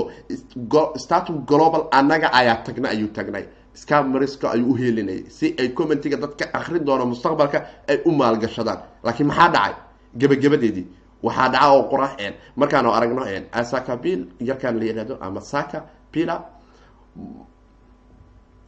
statum 0.98 1.46
global 1.46 1.88
annaga 1.92 2.28
ayaa 2.34 2.64
tagna 2.66 2.90
ayuu 2.90 3.08
tagnay. 3.18 3.46
Scamariska 3.76 4.52
ayuu 4.52 4.72
uhelinayay 4.72 5.24
si 5.30 5.56
ay 5.60 5.70
commentiga 5.74 6.18
dadka 6.18 6.46
akrin 6.54 6.84
doona 6.88 7.06
mustaqbalka 7.06 7.60
ay 7.90 7.98
u 8.06 8.12
maalgashadaan. 8.12 8.80
Laakiin 9.04 9.28
maxaa 9.28 9.50
dhacay? 9.56 9.74
Gebagabadeedii 10.20 10.86
waxaa 11.24 11.50
dhaca 11.50 11.68
oo 11.74 11.84
qura 11.92 12.08
markaanu 12.56 12.90
aragno 12.98 13.24
asaka 13.52 13.96
bil 13.98 14.28
yarkaan 14.40 14.80
la 14.80 14.86
yihahdo 14.86 15.18
ama 15.22 15.42
saka 15.42 15.84
pila. 16.12 16.36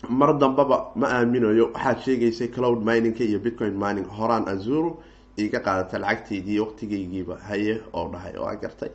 Mar 0.09 0.37
dambaba 0.37 0.91
ma 0.95 1.07
aaminayo 1.07 1.71
waxaad 1.73 1.97
sheegaysay 2.05 2.47
cloud 2.47 2.83
miningka 2.83 3.23
iyo 3.23 3.39
bitcoin 3.39 3.73
mining 3.79 4.05
horaan 4.17 4.43
azuru 4.47 4.99
iga 5.37 5.59
qaadata 5.65 5.99
lacagteydii 6.03 6.59
waqtigaygiiba 6.63 7.35
haye 7.49 7.73
oo 7.93 8.05
dhahay 8.13 8.33
oo 8.37 8.45
aan 8.49 8.59
gartay. 8.61 8.89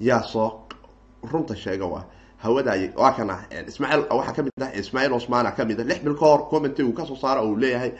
Yaa 0.00 0.22
soo 0.22 0.48
runta 1.32 1.54
sheega 1.56 1.86
waa 1.86 2.04
hawadaay 2.44 2.90
waa 2.96 3.12
kan 3.16 3.30
ah 3.30 3.40
ismaaciil 3.68 4.04
waxaa 4.18 4.34
ka 4.36 4.42
mid 4.42 4.52
ah 4.62 4.70
ismaaciil 4.80 5.12
osmana 5.18 5.50
ka 5.56 5.64
mid 5.64 5.80
ah 5.80 5.84
lix 5.90 6.00
bil 6.04 6.14
ka 6.20 6.26
hor 6.26 6.40
commenty 6.50 6.82
uu 6.82 6.92
ka 6.92 7.04
soo 7.06 7.16
saaro 7.16 7.42
uu 7.48 7.56
leeyahay. 7.56 7.92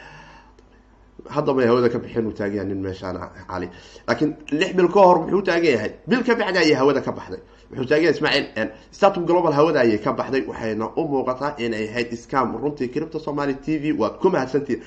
Haddaba 1.29 1.65
hawada 1.65 1.89
ka 1.89 1.99
bixin 1.99 2.25
uu 2.27 2.33
taagan 2.37 2.55
yahay 2.55 2.67
nin 2.69 2.81
meeshaan 2.85 3.17
cali. 3.49 3.67
Laakiin 4.07 4.31
lix 4.51 4.71
bil 4.77 4.87
ka 4.93 4.99
hor 5.07 5.17
muxuu 5.25 5.41
taagan 5.41 5.71
yahay 5.75 5.91
bil 6.07 6.23
ka 6.23 6.35
bacdi 6.35 6.57
ayay 6.59 6.73
hawada 6.77 7.01
ka 7.01 7.11
baxday. 7.11 7.41
Wuxuu 7.71 7.85
taagan 7.89 8.03
yahay 8.05 8.15
ismaaciil 8.15 8.69
statum 8.91 9.25
global 9.25 9.53
hawada 9.57 9.79
ayay 9.81 9.97
ka 9.97 10.11
baxday 10.13 10.45
waxayna 10.47 10.85
u 10.95 11.01
muuqataa 11.11 11.55
inay 11.57 11.89
ahayd 11.89 12.13
scam 12.23 12.55
runtii 12.61 12.89
cripta 12.93 13.19
somali 13.19 13.55
t 13.55 13.77
v. 13.81 13.91
Waad 13.99 14.19
ku 14.21 14.29
mahadsantihin 14.29 14.81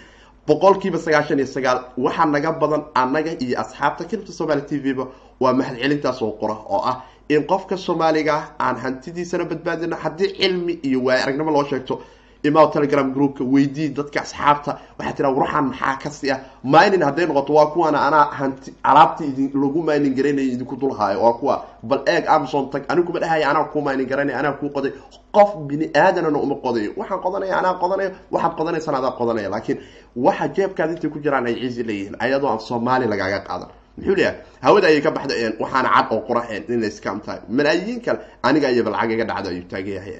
boqolkiiba 0.47 0.99
sagaashan 0.99 1.39
iyo 1.39 1.47
sagaal 1.47 1.79
waxaa 1.99 2.27
naga 2.27 2.53
badan 2.53 2.83
annaga 2.95 3.33
iyo 3.45 3.59
asxaabta 3.61 4.05
cripta 4.09 4.33
somali 4.33 4.63
t 4.63 4.79
v 4.79 4.95
ba 4.95 5.05
waa 5.41 5.53
mahad 5.53 5.77
celintaas 5.83 6.23
oo 6.23 6.33
qora 6.41 6.55
oo 6.75 6.81
ah 6.91 6.97
in 7.29 7.45
qofka 7.47 7.77
soomaaliga 7.77 8.33
ah 8.35 8.45
aan 8.59 8.77
hantidiisana 8.77 9.45
badbaadino 9.45 9.97
haddii 9.97 10.29
cilmi 10.41 10.73
iyo 10.83 10.99
waaya 11.05 11.23
aragnimo 11.25 11.51
loo 11.51 11.65
sheegto 11.65 12.01
imaw 12.43 12.67
telegram 12.73 13.13
groupka 13.15 13.45
weydii 13.45 13.89
dadka 13.97 14.21
asxaabta. 14.21 14.79
Waxaa 14.99 15.13
tiraa 15.17 15.33
ruuxan 15.33 15.65
maxaa 15.71 15.97
kasi 16.03 16.31
ah 16.33 16.39
minin 16.65 17.03
hadday 17.03 17.27
noqoto 17.27 17.53
waa 17.55 17.67
kuwaana 17.73 17.99
anaa 18.09 18.25
hanti 18.39 18.75
alaabta 18.83 19.25
idin 19.25 19.51
lagu 19.63 19.83
minin 19.83 20.15
garanaya 20.15 20.47
idinku 20.55 20.77
dulhaayo 20.77 21.23
waa 21.25 21.33
kuwa 21.33 21.65
bal 21.83 22.01
eeg 22.07 22.25
amazon 22.29 22.71
tag 22.71 22.83
ani 22.89 23.03
kuma 23.03 23.19
dhahaya 23.21 23.51
anaa 23.51 23.65
ku 23.73 23.79
minin 23.83 24.07
garanay 24.07 24.35
anaa 24.35 24.53
kuu 24.53 24.69
qoday. 24.77 24.93
Qof 25.33 25.57
bini 25.69 25.87
aadanana 25.95 26.39
uma 26.39 26.55
qodayo 26.65 26.91
waxaan 26.97 27.21
qodanaya 27.25 27.59
anaa 27.59 27.75
qodanayo 27.83 28.11
waxaad 28.33 28.53
qodanaysana 28.59 28.99
adaa 28.99 29.13
qodanaya. 29.21 29.49
Laakiin 29.55 29.79
waxa 30.17 30.49
jeebkaad 30.57 30.91
intay 30.91 31.11
ku 31.11 31.19
jiraan 31.25 31.47
ay 31.47 31.55
cizi 31.55 31.83
leeyihiin 31.83 32.17
ayadoo 32.19 32.49
aan 32.51 32.61
soomaali 32.61 33.07
lagaaga 33.07 33.41
qaadan 33.49 33.69
muxuu 33.97 34.15
leeyahay? 34.15 34.39
Hawada 34.63 34.87
ayay 34.89 35.01
ka 35.01 35.11
baxda 35.11 35.35
waxaana 35.59 35.89
cad 35.95 36.07
oo 36.13 36.21
qura 36.29 36.43
inay 36.69 36.91
scam 36.91 37.21
tahay. 37.21 37.41
Malaayiin 37.49 38.01
kale 38.01 38.21
aniga 38.43 38.69
ayaba 38.69 38.91
lacag 38.91 39.11
iga 39.13 39.25
dhacda 39.25 39.49
ayuu 39.51 39.67
taagan 39.69 39.95
yahay 39.95 40.15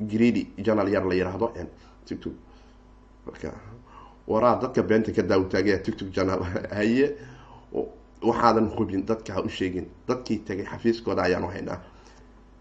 greedy 0.00 0.48
janal 0.58 0.88
yar 0.88 1.04
la 1.04 1.14
yiraahdo 1.14 1.52
tictok 2.06 2.34
marka 3.26 3.52
waraa 4.26 4.60
dadka 4.62 4.82
beenta 4.82 5.12
ka 5.12 5.22
daawu 5.22 5.48
taagaya 5.48 5.78
tictok 5.78 6.10
janal 6.10 6.42
haye 6.78 7.16
waxaadan 8.22 8.68
hubin 8.76 9.06
dadka 9.06 9.34
ha 9.34 9.40
u 9.42 9.48
sheegin. 9.48 9.86
Dadkii 10.08 10.44
tagay 10.44 10.64
xafiiskooda 10.64 11.22
ayaanu 11.22 11.48
haynaa. 11.54 11.80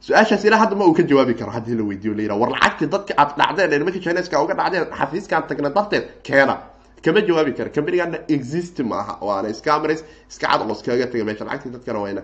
Su'aashaas 0.01 0.43
ilaa 0.45 0.57
hadda 0.57 0.75
ma 0.75 0.85
uu 0.89 0.93
ka 0.93 1.03
jawaabi 1.03 1.35
karo 1.37 1.51
haddii 1.51 1.75
la 1.77 1.83
weydiyo 1.83 2.13
la 2.17 2.21
yiraha 2.23 2.39
war 2.41 2.49
lacagtii 2.49 2.87
dadka 2.89 3.13
aad 3.21 3.37
dhacdeen 3.37 3.79
nimanka 3.79 3.99
chineska 4.01 4.41
uga 4.43 4.53
dhacdeen 4.59 4.85
xafiiskaan 4.99 5.43
tagna 5.47 5.69
darteed 5.69 6.05
keena 6.23 6.55
kama 7.03 7.21
jawaabi 7.27 7.53
kara 7.57 7.69
combanigana 7.75 8.17
exist 8.35 8.79
maaha 8.91 9.13
waana 9.27 9.53
scamars 9.59 10.03
iska 10.29 10.47
cad 10.47 10.61
oo 10.61 10.71
iskaga 10.77 11.05
tagay 11.11 11.23
meesha 11.27 11.45
lacagtii 11.45 11.71
dadkana 11.75 11.99
wayna 12.05 12.21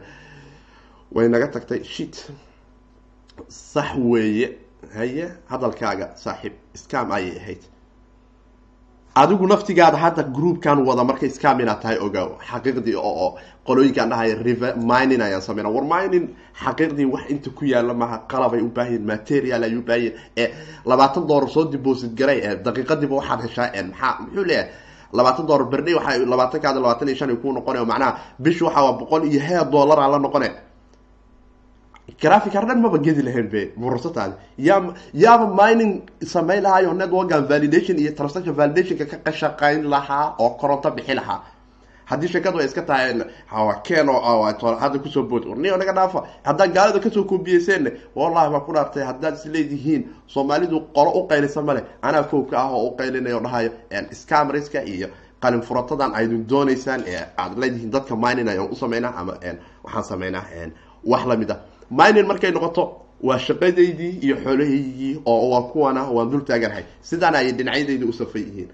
way 1.15 1.27
naga 1.29 1.47
tagtay 1.55 1.83
shit. 1.83 2.15
sax 3.47 3.89
weeye 4.11 4.47
haye 4.95 5.25
hadalkaaga 5.51 6.07
saaxiib 6.23 6.53
scam 6.81 7.11
ayay 7.17 7.37
ahayd 7.41 7.61
adigu 9.21 9.45
naftigaada 9.47 9.97
hadda 10.03 10.23
groupkan 10.35 10.77
wada 10.87 11.03
markay 11.09 11.29
scam 11.35 11.57
inaad 11.63 11.79
tahay 11.81 11.97
ogaaw 12.05 12.29
xaqiiqdii 12.49 12.95
oo 13.09 13.27
qolooyinkaan 13.67 14.09
dhahaya 14.11 14.35
river 14.47 14.71
mining 14.91 15.21
ayaan 15.27 15.41
sameyna 15.47 15.69
war 15.75 15.85
mining 15.93 16.25
xaqiiqdii 16.63 17.05
wax 17.13 17.23
inta 17.33 17.49
ku 17.57 17.63
yaalla 17.65 17.93
maaha 18.01 18.17
qalabay 18.31 18.61
u 18.61 18.69
baahayin 18.77 19.03
material 19.13 19.63
ay 19.67 19.73
u 19.75 19.81
baahayin 19.89 20.13
ee 20.43 20.47
labaatan 20.85 21.23
dollar 21.29 21.49
soo 21.55 21.65
deposit 21.75 22.11
garay 22.19 22.39
ee 22.47 22.55
daqiiqadiiba 22.65 23.15
waxaad 23.19 23.39
heshaa 23.45 23.69
maxaa 23.89 24.13
muxuu 24.21 24.43
leeyahay? 24.49 24.69
labaatan 25.17 25.45
dollar 25.49 25.65
berdhay 25.71 25.93
waxa 25.99 26.11
labaatankaada 26.33 26.79
labaatan 26.83 27.07
iyo 27.09 27.17
shan 27.19 27.29
ay 27.33 27.37
kuu 27.41 27.51
noqonay 27.57 27.85
macnaha 27.91 28.11
bish 28.39 28.61
waxaa 28.67 28.91
boqol 28.99 29.23
iyo 29.31 29.39
hee 29.47 29.63
dollar 29.71 29.97
aa 29.99 30.09
la 30.13 30.19
noqone 30.25 30.49
graficar 32.21 32.65
dhan 32.67 32.79
maba 32.81 32.97
gedi 32.97 33.21
lahayn 33.21 33.49
be? 33.49 33.71
Mursataadi 33.77 34.33
yaa 34.57 34.93
yaaba 35.13 35.47
mining 35.59 36.01
samayn 36.23 36.63
lahaayo 36.63 36.93
networkan 36.93 37.47
validation 37.47 37.97
iyo 37.99 38.11
transaction 38.15 38.55
validationka 38.55 39.05
ka 39.05 39.17
qashaqayn 39.25 39.83
lahaa 39.89 40.35
oo 40.39 40.49
koronto 40.59 40.91
bixi 40.91 41.13
lahaa. 41.15 41.41
Haddii 42.05 42.27
sheekadu 42.27 42.59
ay 42.59 42.65
iska 42.65 42.81
tahay 42.81 43.13
ken 43.83 44.07
hadda 44.79 44.99
ku 45.03 45.09
soo 45.09 45.23
bood 45.23 45.43
niyo 45.57 45.77
naga 45.77 45.91
dhaafa 45.93 46.23
haddaad 46.43 46.73
gaalida 46.73 46.99
ka 46.99 47.09
soo 47.11 47.23
koobiyeyseenne 47.23 47.91
wallahi 48.15 48.51
baa 48.51 48.59
ku 48.63 48.71
dhaartay 48.73 49.03
haddaad 49.03 49.35
is 49.35 50.05
soomaalidu 50.27 50.79
qolo 50.95 51.11
u 51.19 51.27
qaylisa 51.27 51.61
male 51.61 51.83
anaa 52.01 52.23
koobka 52.23 52.55
ah 52.57 52.71
oo 52.71 52.87
u 52.87 52.95
qaylinayo 52.95 53.39
dhahayo 53.39 53.71
scamriska 54.11 54.83
iyo 54.83 55.07
qalin 55.41 55.61
furatadan 55.61 56.15
aydin 56.15 56.47
dooneysaan 56.47 57.03
ee 57.07 57.19
aad 57.37 57.59
leedihiin 57.59 57.91
dadka 57.91 58.15
mining 58.15 58.47
ayaan 58.47 58.71
u 58.71 58.75
sameynaa 58.75 59.11
ama 59.17 59.33
waxaan 59.83 60.03
sameynaa 60.03 60.45
wax 61.03 61.25
la 61.25 61.35
mid 61.35 61.51
ah 61.51 61.59
minin 61.91 62.25
markay 62.27 62.51
noqoto 62.51 62.83
waa 63.23 63.37
shaqadaydii 63.39 64.19
iyo 64.25 64.35
xoolahaygii 64.43 65.21
oo 65.25 65.49
waa 65.49 65.61
kuwana 65.71 66.03
waan 66.15 66.29
dul 66.31 66.41
taaganahay 66.45 66.83
sidaana 67.01 67.37
ayay 67.37 67.51
dhinacyadayda 67.51 68.05
u 68.05 68.13
safan 68.13 68.41
yihiin. 68.41 68.69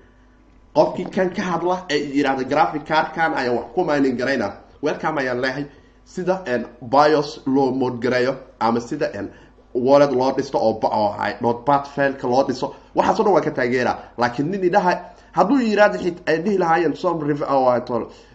Qofkii 0.76 1.06
kan 1.16 1.30
ka 1.30 1.42
hadla 1.42 1.86
ee 1.90 1.98
yihahda 2.16 2.44
graphic 2.44 2.84
cardkan 2.86 3.34
ayaan 3.34 3.56
wax 3.58 3.66
ku 3.76 3.86
minin 3.86 4.18
garayna 4.18 4.48
welcome 4.82 5.20
ayaan 5.22 5.42
leehay 5.42 5.66
sida 6.06 6.42
bios 6.82 7.42
loo 7.46 7.72
moodgareeyo 7.72 8.36
ama 8.60 8.80
sida 8.82 9.08
wallet 9.74 10.12
loo 10.12 10.32
dhisto 10.38 10.58
oo 10.58 11.16
notbat 11.42 11.88
failka 11.96 12.28
loo 12.28 12.44
dhiso 12.44 12.76
waxaaso 12.96 13.24
dhan 13.24 13.34
waa 13.34 13.42
ka 13.42 13.52
taageera. 13.52 13.98
Laakiin 14.18 14.50
nin 14.52 14.64
idhaha 14.64 14.92
hadduu 15.32 15.60
yihahda 15.62 16.00
ay 16.26 16.38
dhihi 16.38 16.58
lahaayeen 16.58 16.96
some 16.96 17.38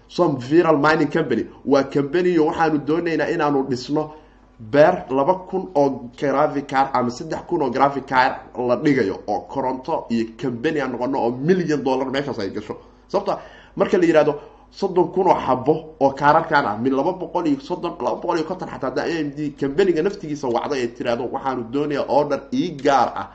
some 0.08 0.38
viral 0.38 0.78
mining 0.78 1.10
company. 1.10 1.44
Waa 1.66 1.82
company 1.82 2.38
waxaanu 2.38 2.78
doonaynaa 2.86 3.28
inaanu 3.28 3.66
dhisno 3.68 4.14
beer 4.60 5.04
laba 5.10 5.34
kun 5.48 5.70
oo 5.74 6.10
gravicar 6.18 6.90
ama 6.94 7.10
saddex 7.10 7.42
kun 7.48 7.62
oo 7.62 7.70
gravicar 7.70 8.30
la 8.68 8.76
dhigayo 8.76 9.20
oo 9.26 9.40
koronto 9.48 10.06
iyo 10.10 10.26
company 10.40 10.80
aan 10.80 10.92
noqono 10.92 11.18
oo 11.18 11.30
million 11.30 11.82
dollar 11.82 12.10
meeshaas 12.10 12.38
ay 12.38 12.50
gasho. 12.50 12.74
Sababta 13.08 13.38
marka 13.76 13.98
la 13.98 14.04
yihahdo 14.06 14.34
soddon 14.70 15.12
kun 15.14 15.26
oo 15.28 15.34
xabo 15.46 15.94
oo 16.00 16.10
kaararkan 16.10 16.66
ah 16.66 16.76
min 16.76 16.92
laba 16.92 17.12
boqol 17.12 17.46
iyo 17.46 17.60
soddon 17.60 17.94
laba 18.00 18.16
boqol 18.16 18.36
iyo 18.38 18.46
konton 18.46 18.68
xataa 18.68 18.88
hadda 18.90 19.02
a 19.02 19.20
m 19.24 19.30
d 19.30 19.54
companiga 19.60 20.02
naftigiisa 20.02 20.48
wacdo 20.48 20.74
ay 20.74 20.88
tirahdo 20.88 21.24
waxaanu 21.32 21.62
doonaya 21.72 22.02
order 22.08 22.40
ii 22.52 22.70
gaar 22.82 23.12
ah. 23.14 23.28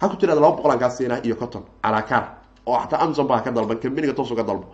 Ha 0.00 0.08
ku 0.08 0.16
tirahdo 0.16 0.40
laba 0.40 0.56
boqol 0.56 0.70
aan 0.72 0.78
kaa 0.78 0.90
siinaa 0.90 1.20
iyo 1.22 1.36
conton 1.36 1.62
calaacar 1.84 2.24
oo 2.66 2.78
xataa 2.80 3.00
amazon 3.04 3.26
baa 3.28 3.40
ka 3.44 3.50
dalban 3.50 3.76
companiga 3.76 4.14
toosu 4.14 4.34
ka 4.34 4.42
dalbo. 4.42 4.66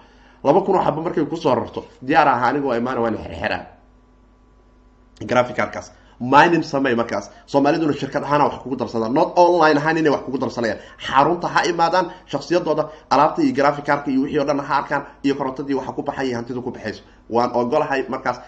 Laba 0.45 0.61
kun 0.63 0.77
oo 0.79 0.83
xabo 0.85 1.03
markay 1.03 1.27
ku 1.27 1.37
soo 1.37 1.55
rarto 1.55 1.85
diyaar 2.01 2.29
aha 2.29 2.47
aniga 2.49 2.67
waa 2.69 2.77
imaana 2.79 3.01
waana 3.01 3.19
xerxeraa 3.19 3.67
graficarkaas 5.31 5.93
mining 6.21 6.63
samey 6.63 6.95
markaas. 6.95 7.31
Soomaaliduna 7.47 7.93
shirkad 8.01 8.23
ahaana 8.23 8.45
wax 8.49 8.63
kugu 8.63 8.77
darsadaan. 8.77 9.13
Not 9.15 9.33
online 9.37 9.79
ahaan 9.81 9.97
inay 9.99 10.11
wax 10.15 10.23
kugu 10.27 10.39
darsanayaan 10.39 10.79
xarunta 11.07 11.49
ha 11.55 11.61
imaadaan 11.71 12.07
shaksiyadooda 12.33 12.85
alaabta 13.11 13.43
iyo 13.43 13.53
graficarka 13.59 14.11
iyo 14.11 14.21
wixii 14.23 14.39
o 14.39 14.45
dhan 14.49 14.61
ha 14.69 14.75
arkaan 14.81 15.03
iyo 15.25 15.35
korontadii 15.35 15.75
waxa 15.75 15.93
ku 15.93 16.03
baxay 16.03 16.33
hantida 16.39 16.61
ku 16.61 16.71
baxayso. 16.71 17.03
Waan 17.31 17.51
ogolahay 17.55 18.01
markaas 18.09 18.39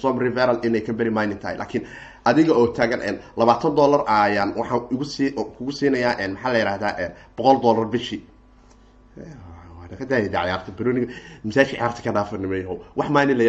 som 0.00 0.18
reveral 0.18 0.58
inay 0.66 0.80
company 0.86 1.10
mining 1.10 1.38
tahay. 1.42 1.56
Laakiin 1.58 1.82
adiga 2.24 2.52
oo 2.54 2.66
taagan 2.76 3.00
labaatan 3.36 3.74
dollar 3.74 4.02
ayaan 4.06 4.54
waxaan 4.56 4.82
igu 4.94 5.04
sii 5.04 5.30
kugu 5.56 5.72
siinayaa 5.72 6.28
maxaa 6.34 6.52
la 6.52 6.58
yihahdaa 6.58 7.10
boqol 7.36 7.56
dollar 7.64 7.86
bishii 7.94 8.20
masaashi 11.44 11.76
ciyaarta 11.76 12.02
ka 12.02 12.12
dhaafanimay 12.12 12.64
wax 12.96 13.08
mining 13.10 13.38
la 13.38 13.44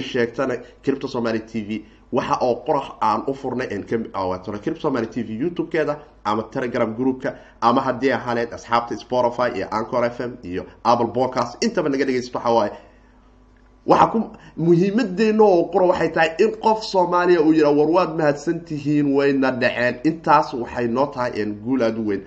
sheegtana 0.00 0.54
cripto 0.84 1.08
somaly 1.08 1.40
t 1.40 1.62
v 1.68 1.84
waxa 2.12 2.36
oo 2.40 2.54
qorax 2.66 2.86
aan 3.00 3.22
u 3.26 3.34
furnay 3.34 3.68
cripto 4.64 4.80
somaly 4.80 5.06
t 5.06 5.22
ama 6.24 6.42
telegram 6.54 6.94
groupka 6.94 7.34
ama 7.60 7.80
haddii 7.80 8.12
ahaaneed 8.12 8.52
asxaabta 8.54 8.96
spotify 8.96 9.48
iyo 9.56 9.66
ancor 9.70 10.04
f 10.04 10.20
m 10.20 10.32
iyo 10.42 10.66
apple 10.84 11.06
podcast 11.18 11.64
intaba 11.64 11.88
naga 11.88 12.04
dhegeysato 12.04 12.38
waxa 12.38 12.50
waaye. 12.50 12.72
Waxa 13.86 14.06
ku 14.06 14.18
qura 15.72 15.86
waxay 15.86 16.08
tahay 16.12 16.30
in 16.38 16.50
qof 16.64 16.84
soomaaliya 16.84 17.40
uu 17.42 17.52
yidha 17.52 17.70
war 17.70 17.88
mahadsan 18.16 18.60
tihiin 18.60 19.06
wayna 19.16 19.50
dhaceen. 19.50 19.94
Intaas 20.04 20.54
waxay 20.54 20.86
noo 20.88 21.06
tahay 21.06 21.32
guul 21.64 21.82
aada 21.82 21.98
u 22.00 22.06
weyn 22.06 22.22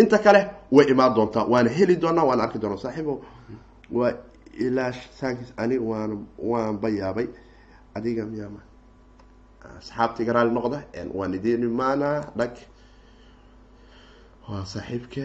inta 0.00 0.18
kale 0.24 0.40
way 0.76 0.86
imaan 0.92 1.12
doontaa 1.16 1.44
waana 1.52 1.70
heli 1.78 1.94
doonaa 2.02 2.24
waana 2.28 2.42
arki 2.46 2.58
doonaa. 2.62 2.82
Saaxiibo 2.84 3.14
waa 3.98 4.12
ilaa 4.64 4.92
thanks 5.20 5.48
aniga 5.62 5.84
waan 5.90 6.12
waanba 6.50 6.88
yaabay 7.00 7.26
adiga 7.96 8.22
miyaama 8.32 8.60
asxaabtiga 9.78 10.32
raali 10.36 10.50
noqda 10.56 10.78
waan 11.18 11.32
idiin 11.38 11.62
imaanaa 11.70 12.16
dhag. 12.38 12.54
Waa 14.48 14.64
saaxiibke. 14.72 15.24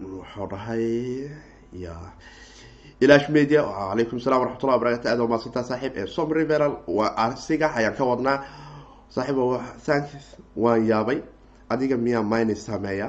Wuxuu 0.00 0.46
dhahay 0.46 1.30
ya 1.72 1.96
ilash 3.00 3.28
media 3.28 3.62
calaykum 3.66 4.20
salam 4.20 4.40
waraxmatullah 4.46 4.76
wabarakatu 4.78 5.08
aad 5.10 5.20
umaasantaa 5.20 5.64
saaxiib 5.70 6.06
som 6.16 6.28
riveral 6.32 6.74
waa 6.86 7.10
asiga 7.26 7.66
ayaan 7.74 7.94
ka 7.98 8.04
wadnaa 8.10 8.38
saaxiib 9.16 9.38
thanks. 9.86 10.12
waan 10.64 10.80
yaabay 10.90 11.18
adiga 11.72 11.96
miyaa 12.06 12.22
mine 12.32 12.54
sameeya 12.68 13.08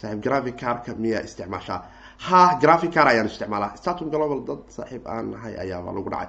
saaxiib 0.00 0.20
graphic 0.26 0.56
carka 0.62 0.90
miyaa 1.02 1.22
isticmaashaa 1.28 1.80
ha 2.26 2.40
graphic 2.62 2.90
car 2.96 3.06
ayaan 3.12 3.26
isticmaalaa 3.32 3.76
statum 3.80 4.06
global 4.14 4.40
dad 4.48 4.60
saaxiib 4.76 5.02
aan 5.14 5.24
nahay 5.32 5.54
ayaaba 5.64 5.90
lagu 5.96 6.10
dhacay 6.14 6.28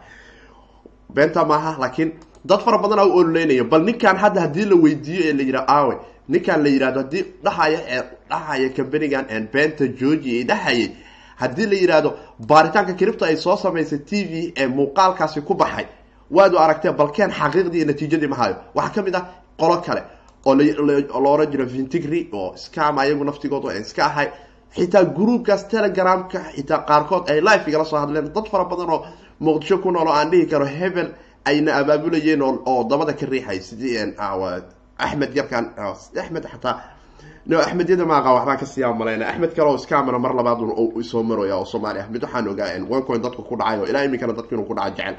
beenta 1.15 1.41
maaha 1.51 1.71
laakiin 1.83 2.11
dad 2.49 2.61
fara 2.65 2.77
badan 2.83 2.99
u 3.09 3.11
ololeynaya 3.19 3.63
bal 3.71 3.83
ninkan 3.89 4.15
hadda 4.23 4.39
haddii 4.45 4.65
la 4.71 4.75
weydiiyo 4.85 5.21
ee 5.29 5.33
la 5.39 5.43
yidha 5.49 5.61
awe 5.79 5.95
ninkan 6.33 6.59
la 6.63 6.69
yidhahdo 6.73 6.99
haddii 7.03 7.23
dhahaya 7.45 7.79
ee 7.95 8.01
dhahaya 8.31 8.67
companigan 8.77 9.25
beenta 9.53 9.85
georgia 9.99 10.33
ee 10.41 10.43
dhahayay 10.51 10.87
haddii 11.41 11.65
la 11.71 11.75
yidhaahdo 11.83 12.09
baaritaanka 12.49 12.93
cripto 12.99 13.23
ay 13.29 13.35
soo 13.45 13.57
samaysay 13.63 13.99
t 14.09 14.11
v 14.31 14.53
ee 14.61 14.67
muuqaalkaasi 14.77 15.41
ku 15.41 15.53
baxay 15.61 15.85
waad 16.31 16.53
u 16.53 16.57
aragtee 16.65 16.91
balkeen 17.01 17.31
xaqiiqdii 17.39 17.85
natiijadii 17.89 18.27
mahayo 18.33 18.55
waxaa 18.75 18.93
ka 18.95 19.01
mid 19.01 19.15
ah 19.15 19.23
qolo 19.59 19.77
kale 19.85 20.01
oo 20.45 20.53
la 21.23 21.29
oran 21.29 21.51
jiro 21.51 21.65
vintigry 21.65 22.29
oo 22.33 22.55
scam 22.55 22.97
ayagu 22.99 23.23
naftigooda 23.23 23.73
iska 23.79 24.05
ahay. 24.05 24.27
Xitaa 24.75 25.03
groupkaas 25.17 25.63
telegramka 25.71 26.39
xitaa 26.55 26.85
qaarkood 26.89 27.29
ay 27.31 27.41
life 27.41 27.65
igala 27.69 27.85
soo 27.85 27.97
hadleen. 27.99 28.29
Dad 28.35 28.47
fara 28.51 28.65
badan 28.65 28.89
oo 28.89 29.05
muqdisho 29.41 29.77
ku 29.83 29.91
nool 29.91 30.07
oo 30.07 30.13
aan 30.13 30.29
dhihi 30.31 30.45
karo 30.51 30.65
hebel 30.65 31.09
ayna 31.45 31.71
abaabulayeen 31.79 32.41
oo 32.41 32.83
dabada 32.89 33.13
ka 33.13 33.25
riixay 33.25 33.59
sidii 33.59 33.97
axmed 34.99 35.31
yarkan 35.35 35.65
axmed 36.21 36.45
xataa. 36.51 36.75
No 37.45 37.57
axmedyada 37.59 38.05
maaqa 38.05 38.29
waxbaa 38.33 38.57
ka 38.61 38.65
sii 38.65 38.85
malayna 38.99 39.25
axmed 39.31 39.51
kale 39.55 39.69
oo 39.69 39.77
scamana 39.77 40.19
mar 40.19 40.33
labaad 40.35 40.59
soo 41.11 41.23
maraya 41.23 41.55
oo 41.57 41.65
soomaali 41.65 41.99
axmed. 41.99 42.21
Waxaan 42.23 42.47
ogaa 42.47 42.69
oncoin 42.95 43.21
dadka 43.21 43.41
ku 43.49 43.55
dhacay 43.57 43.79
oo 43.79 43.85
ilaa 43.89 44.03
iminkana 44.05 44.33
dadka 44.33 44.55
inuu 44.55 44.65
ku 44.69 44.73
dhaca 44.75 44.91
jecel 44.95 45.15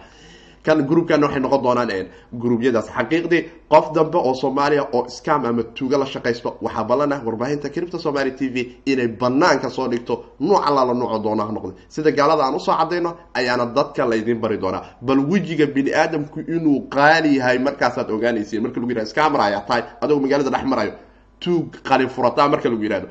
kan 0.66 0.78
groupkana 0.88 1.26
waxay 1.26 1.40
noqon 1.44 1.62
doonaan 1.64 2.06
gruubyadaas 2.42 2.88
xaqiiqdii 2.96 3.42
qof 3.72 3.86
dambe 3.96 4.18
oo 4.18 4.34
soomaaliya 4.34 4.84
oo 4.92 5.08
scam 5.08 5.44
ama 5.46 5.62
tuuga 5.76 5.96
la 5.98 6.06
shaqaysto 6.06 6.56
waxaa 6.64 6.84
ballan 6.90 7.12
ah 7.12 7.20
warbaahinta 7.26 7.68
cripto 7.74 7.98
somaali 7.98 8.32
t 8.38 8.48
v 8.54 8.56
inay 8.86 9.08
banaanka 9.08 9.68
soo 9.70 9.88
dhigto. 9.88 10.14
Nuuc 10.40 10.60
allaala 10.68 10.94
nuuco 10.94 11.18
doona 11.18 11.44
ha 11.48 11.52
noqda 11.52 11.72
sida 11.88 12.10
gaalada 12.12 12.42
aan 12.44 12.54
u 12.54 12.60
soo 12.60 12.74
cadayno 12.80 13.10
ayaana 13.34 13.64
dadka 13.66 14.04
laydin 14.06 14.38
bari 14.40 14.58
doonaa. 14.58 14.82
Bal 15.02 15.18
wejiga 15.30 15.66
bini 15.66 15.90
aadamku 15.94 16.40
inuu 16.54 16.88
qaali 16.94 17.36
yahay 17.38 17.58
markaasaad 17.58 18.10
ogaanaysiin. 18.10 18.62
Marka 18.62 18.80
lagu 18.80 18.90
yihahdo 18.92 19.10
scamar 19.10 19.40
ayaa 19.40 19.60
tahay 19.68 19.82
adagoo 20.02 20.20
magaalada 20.24 20.50
dhex 20.50 20.64
marayo. 20.72 20.92
Tuug 21.40 21.66
qalin 21.88 22.08
furataa 22.08 22.48
marka 22.48 22.68
lagu 22.68 22.82
yihahdo 22.84 23.08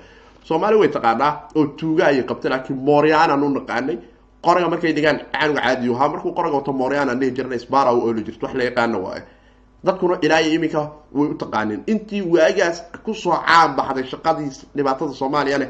soomaali 0.48 0.76
way 0.82 0.90
taqaanaa 0.90 1.32
oo 1.56 1.66
tuuga 1.80 2.04
ayay 2.08 2.24
qabtay 2.30 2.50
laakiin 2.52 2.78
mooryaanaan 2.88 3.44
u 3.44 3.50
naqaanay 3.58 3.98
qoraga 4.42 4.70
markay 4.70 4.94
dhigaan 4.94 5.20
canuga 5.34 5.62
caadiyo 5.62 5.94
ha 5.96 6.10
markuu 6.10 6.32
qoraga 6.34 6.56
wato 6.56 6.74
mooryaana 6.74 7.16
dhihi 7.16 7.32
jirna 7.32 7.60
sbara 7.60 7.94
u 7.94 8.00
ooli 8.08 8.24
jirto 8.24 8.46
wax 8.46 8.56
la 8.56 8.64
yaqaano 8.64 9.04
waaye 9.04 9.24
dadkuna 9.84 10.18
ilaa 10.22 10.40
iyo 10.42 10.54
iminka 10.54 10.80
way 11.14 11.28
u 11.30 11.34
taqaaneen. 11.34 11.84
Intii 11.88 12.22
waagaas 12.22 12.84
ku 13.06 13.14
soo 13.14 13.32
caan 13.46 13.76
baxday 13.76 14.04
shaqadii 14.04 14.50
dhibaatada 14.76 15.14
soomaaliya 15.14 15.58
leh 15.58 15.70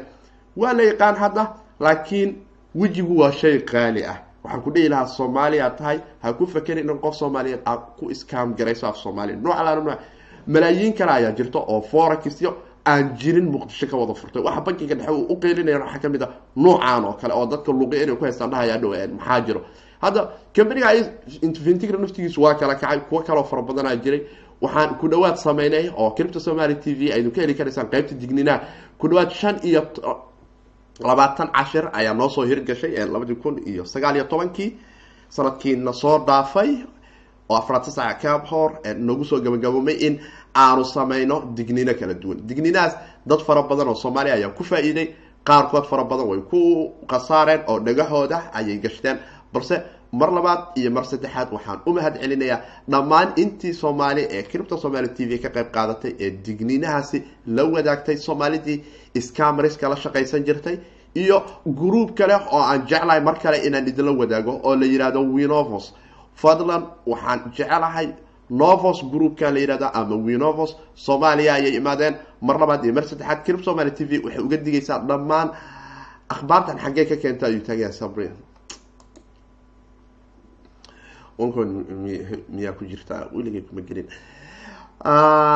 waa 0.56 0.72
la 0.72 0.82
yaqaan 0.82 1.16
hadda 1.16 1.42
laakiin 1.80 2.36
wejigu 2.74 3.18
waa 3.20 3.32
shay 3.32 3.58
qaali 3.60 4.04
ah. 4.04 4.16
Waxaan 4.44 4.62
ku 4.62 4.70
dhihi 4.70 4.88
lahaa 4.88 5.06
soomaaliya 5.06 5.70
tahay 5.70 6.00
ha 6.22 6.32
ku 6.32 6.46
fakerin 6.46 6.88
in 6.90 6.98
qof 6.98 7.14
soomaaliyeed 7.16 7.60
aad 7.66 7.80
ku 7.98 8.10
iskaam 8.10 8.54
garayso 8.54 8.86
af 8.86 8.96
soomaaliya. 8.96 9.36
Nooc 9.36 9.54
alaala 9.58 9.80
nooc 9.82 9.98
malaayiin 10.46 10.92
kale 10.94 11.10
ayaa 11.12 11.32
jirta 11.32 11.58
oo 11.58 11.80
forakisyo 11.82 12.56
aan 12.86 13.16
jirin 13.18 13.50
muqdisho 13.52 13.86
ka 13.90 13.96
wada 13.96 14.14
furtay. 14.14 14.42
Waxa 14.42 14.60
bankiga 14.60 14.94
dhexe 14.94 15.10
uu 15.12 15.26
uqeylinaya 15.34 15.78
waxaa 15.80 15.98
ka 16.00 16.08
mid 16.08 16.22
a 16.22 16.28
nuucan 16.56 17.04
oo 17.04 17.12
kale 17.20 17.32
oo 17.34 17.46
dadka 17.46 17.72
luqi 17.72 17.96
inay 18.02 18.16
ku 18.16 18.24
haystaan 18.24 18.50
dhahaya 18.50 18.78
dhow 18.78 18.90
maxaa 19.18 19.40
jiro? 19.46 19.60
Hadda 20.02 20.30
companiga 20.56 20.88
vintigra 21.64 21.98
naftigiisu 21.98 22.40
waa 22.42 22.54
kala 22.54 22.74
kacay 22.74 23.00
kuwo 23.08 23.22
kaloo 23.22 23.44
fara 23.44 23.62
badanaa 23.62 23.96
jiray. 23.96 24.22
Waxaan 24.60 24.98
ku 24.98 25.08
dhawaad 25.08 25.36
sameynay 25.36 25.90
oo 25.96 26.10
cripto 26.16 26.40
somaly 26.40 26.74
t 26.80 26.94
v 26.94 27.12
aynu 27.12 27.30
ka 27.30 27.40
heli 27.42 27.54
karaysaan 27.54 27.88
qeybta 27.90 28.14
digninaha 28.14 28.60
ku 28.98 29.08
dhawaad 29.08 29.30
shan 29.32 29.60
iyo 29.62 29.82
labaatan 31.00 31.48
cashir 31.52 31.88
ayaa 31.92 32.14
noo 32.14 32.28
soo 32.28 32.44
hirgashay 32.44 32.92
labadii 33.06 33.34
kun 33.36 33.58
iyo 33.66 33.84
sagaal 33.84 34.16
iyo 34.16 34.24
tobankii. 34.24 34.76
Sanadkiina 35.28 35.92
soo 35.92 36.18
dhaafay 36.26 36.84
oo 37.50 37.56
afraatan 37.60 37.92
saac 37.92 38.20
ka 38.22 38.38
hor 38.50 38.70
noogu 39.06 39.24
soo 39.24 39.40
gabagaboomay 39.44 39.96
in 40.06 40.14
aanu 40.54 40.84
sameyno 40.84 41.36
dignino 41.56 41.92
kala 42.00 42.14
duwan. 42.22 42.38
Digninahaas 42.48 42.94
dad 43.26 43.40
fara 43.46 43.62
badan 43.70 43.88
oo 43.88 43.94
soomaaliya 43.94 44.34
ayaa 44.38 44.50
ku 44.58 44.64
faa-iiday. 44.64 45.08
Qaarkood 45.48 45.84
fara 45.90 46.04
badan 46.04 46.26
way 46.30 46.40
ku 46.50 46.60
khasaareen 47.10 47.60
oo 47.70 47.78
dhagahooda 47.86 48.38
ayay 48.58 48.78
gashteen. 48.84 49.18
Balse 49.52 49.76
mar 50.12 50.30
labaad 50.36 50.60
iyo 50.78 50.90
mar 50.90 51.04
saddexaad 51.10 51.48
waxaan 51.52 51.78
u 51.86 51.92
mahad 51.96 52.14
celinayaa 52.22 52.60
dhammaan 52.92 53.28
intii 53.42 53.72
soomaali 53.74 54.22
ee 54.36 54.42
cripto 54.50 54.76
somaali 54.84 55.08
t 55.16 55.26
v 55.28 55.38
ka 55.42 55.48
qayb 55.56 55.68
qaadatay 55.76 56.12
ee 56.24 56.30
digninahaasi 56.46 57.18
la 57.46 57.62
wadaagtay 57.74 58.16
soomaalidii 58.16 58.78
scamariska 59.20 59.88
la 59.88 59.96
shaqaysan 59.96 60.44
jirtay 60.46 60.76
iyo 61.14 61.42
gruub 61.66 62.10
kale 62.18 62.34
oo 62.52 62.62
aan 62.70 62.86
jeclahay 62.90 63.20
mar 63.20 63.36
kale 63.42 63.58
inaan 63.66 63.86
idinla 63.88 64.12
wadaago 64.20 64.52
oo 64.62 64.74
la 64.76 64.86
yihahdo 64.86 65.20
winovos 65.36 65.94
fadlan 66.34 66.82
waxaan 67.06 67.52
jecelahay 67.56 68.08
novos 68.50 69.02
groupka 69.12 69.50
la 69.50 69.58
yihahda 69.60 69.90
ama 69.94 70.16
winovos 70.16 70.76
soomaaliya 70.94 71.54
ayay 71.54 71.74
imaadeen. 71.76 72.14
Mar 72.42 72.58
labaad 72.58 72.84
iyo 72.84 72.92
mar 72.94 73.04
saddexaad 73.04 73.44
crip 73.44 73.62
somaly 73.64 73.90
t 73.94 74.04
v 74.04 74.18
waxay 74.24 74.40
uga 74.42 74.56
digaysaa 74.56 74.98
dhammaan 75.08 75.50
akhbaartan 76.28 76.78
xaggee 76.78 77.04
ka 77.06 77.16
keenta 77.16 77.46
ayuu 77.46 77.62
taagaya 77.62 77.92
sabri. 77.92 78.30
Miyaa 81.38 82.72
ku 82.78 82.84
jirtaa 82.84 83.28
weligay 83.32 83.62
kuma 83.62 83.80
gelin. 83.82 84.06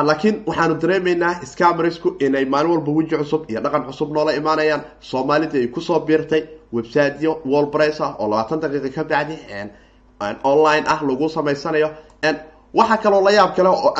Laakiin 0.07 0.43
waxaanu 0.47 0.75
dareemaynaa 0.81 1.45
scamarisku 1.45 2.15
inay 2.19 2.45
maalin 2.45 2.71
walba 2.71 2.91
weji 2.91 3.15
cusub 3.17 3.45
iyo 3.49 3.61
dhaqan 3.61 3.83
cusub 3.85 4.09
noola 4.11 4.31
imaanayaan. 4.33 4.81
Soomaalida 4.99 5.57
ay 5.59 5.67
ku 5.67 5.81
soo 5.81 5.99
biirtay 5.99 6.43
websiteyo 6.73 7.41
wallpress 7.45 8.01
ah 8.01 8.15
oo 8.19 8.27
labaatan 8.29 8.59
daqiiqa 8.61 8.89
ka 8.95 9.03
bacdi 9.03 9.35
online 10.43 10.83
ah 10.87 10.99
lagu 11.07 11.29
samaysanayo. 11.29 11.89
Waxaa 12.75 12.97
kaloo 13.03 13.21
la 13.23 13.31
yaab 13.31 13.55
kale 13.55 13.69
oo 13.69 13.93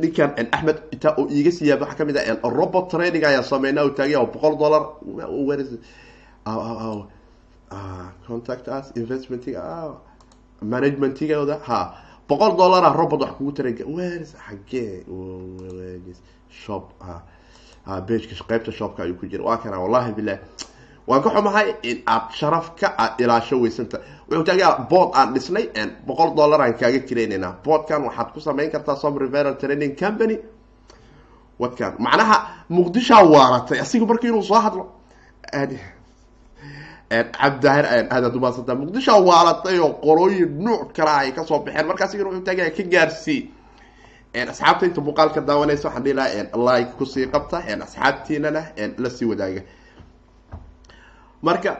ninkan 0.00 0.30
axmed 0.52 0.78
intaa 0.92 1.14
oo 1.20 1.26
iiga 1.28 1.50
siiyaab 1.52 1.80
waxaa 1.82 1.98
ka 1.98 2.04
mid 2.04 2.16
ah 2.16 2.48
robot 2.58 2.88
training 2.90 3.24
ayaa 3.24 3.42
sameyna 3.42 3.84
u 3.84 3.90
taagay 3.90 4.16
oo 4.16 4.26
boqol 4.26 4.56
dollar. 4.58 4.82
Contact 8.26 8.68
us 8.68 8.92
investmentiga 8.96 9.94
managementigooda 10.62 11.58
ha 11.68 11.94
boqol 12.28 12.56
dollara 12.56 12.92
robot 12.96 13.20
wax 13.22 13.32
kugu 13.38 13.52
tara 13.52 13.70
wers 13.86 14.34
xagee 14.34 15.04
shop 16.50 16.92
bageka 17.86 18.34
qeybta 18.48 18.72
shopka 18.72 19.02
ayuu 19.02 19.14
ku 19.20 19.26
jira 19.26 19.44
waa 19.44 19.56
kana 19.62 19.78
wallahi 19.78 20.12
bilah 20.12 20.38
waan 21.10 21.22
ka 21.24 21.30
xumahay 21.34 21.68
in 21.90 21.98
aad 22.06 22.24
sharafka 22.38 22.86
aad 23.02 23.18
ilaasho 23.22 23.56
weysanta. 23.62 23.98
Wuxuu 24.28 24.44
taagaya 24.48 24.70
board 24.90 25.10
aan 25.18 25.34
dhisnay 25.34 25.64
boqol 26.06 26.30
dollar 26.38 26.60
aan 26.62 26.74
kaaga 26.80 27.00
kireynayna 27.08 27.48
boardkan 27.64 28.00
waxaad 28.06 28.28
ku 28.34 28.40
samayn 28.40 28.70
kartaa 28.74 28.96
som 29.02 29.18
reveral 29.18 29.54
training 29.60 29.94
company. 30.02 30.36
Wadkan 31.60 31.92
macnaha 31.98 32.36
muqdishaa 32.76 33.22
waaratay. 33.32 33.78
Asigu 33.84 34.06
marki 34.06 34.26
inuu 34.28 34.42
soo 34.42 34.60
hadlo 34.64 34.84
cabdahir 37.10 37.84
aadaad 38.14 38.34
umaadsantaa 38.38 38.74
muqdishaa 38.82 39.18
waaratay 39.28 39.78
oo 39.84 39.92
qolooyin 40.04 40.50
nuuc 40.64 40.92
kala 40.96 41.12
ay 41.22 41.32
ka 41.36 41.42
soo 41.48 41.58
baxeen. 41.64 41.86
Marka 41.88 42.04
asigana 42.04 42.28
wuxuu 42.30 42.44
taagaya 42.46 42.70
ka 42.76 42.82
gaarsii 42.92 43.40
asxaabta 44.52 44.84
inta 44.86 45.00
muuqaalka 45.06 45.40
daawanaysa 45.48 45.88
waxaan 45.88 46.04
dhihi 46.04 46.14
lahaa 46.14 46.56
like 46.68 46.90
ku 46.98 47.04
sii 47.06 47.26
qabta. 47.34 47.58
Asxaabtiinana 47.86 48.62
la 49.02 49.10
sii 49.10 49.26
wadaaga 49.30 49.62
marka 51.42 51.72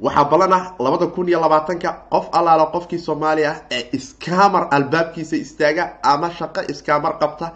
waxaa 0.00 0.24
ballan 0.30 0.52
ah 0.52 0.64
labada 0.78 1.06
kun 1.14 1.28
iyo 1.28 1.40
labaatanka 1.40 1.90
qof 2.12 2.26
allaala 2.32 2.66
qofkii 2.74 2.98
soomaaliya 2.98 3.52
ee 3.70 3.98
scamar 3.98 4.68
albaabkiisa 4.76 5.36
istaaga 5.36 5.84
ama 6.02 6.30
shaqo 6.38 6.60
scamar 6.78 7.18
qabta 7.20 7.52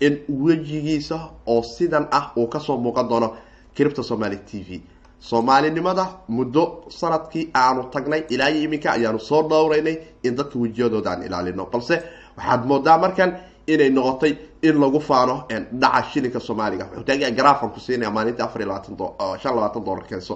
in 0.00 0.14
wejigiisa 0.44 1.18
oo 1.46 1.62
sidan 1.62 2.06
ah 2.10 2.32
uu 2.36 2.46
ka 2.48 2.60
soo 2.60 2.76
muuqan 2.84 3.08
doono 3.08 3.28
kiribta 3.74 4.02
somaali 4.02 4.36
t 4.36 4.64
v. 4.68 4.80
Soomaalinimada 5.20 6.04
muddo 6.28 6.84
sannadkii 6.88 7.50
aanu 7.54 7.82
tagnay 7.92 8.22
ilaa 8.30 8.48
iyo 8.50 8.62
iminka 8.66 8.92
ayaanu 8.92 9.18
soo 9.20 9.42
dhowraynay 9.50 9.96
in 10.22 10.34
dadka 10.36 10.58
wejiyadooda 10.58 11.10
aan 11.10 11.22
ilaalino. 11.26 11.66
Balse 11.72 12.02
waxaad 12.36 12.64
moodaa 12.66 12.98
markan 12.98 13.30
inay 13.66 13.90
noqotay 13.90 14.32
in 14.62 14.80
lagu 14.80 15.00
faano 15.00 15.34
dhaca 15.72 16.02
shilinka 16.10 16.40
soomaaliga. 16.40 16.84
Wuxuu 16.84 17.04
taaga 17.04 17.30
garaafan 17.30 17.70
ku 17.74 17.80
siinaya 17.80 18.10
maalintii 18.10 18.42
afar 18.46 18.60
iyo 18.62 18.68
labaatan 18.68 18.96
shan 19.42 19.54
labaatan 19.56 19.84
dollar 19.84 20.04
keenso 20.08 20.34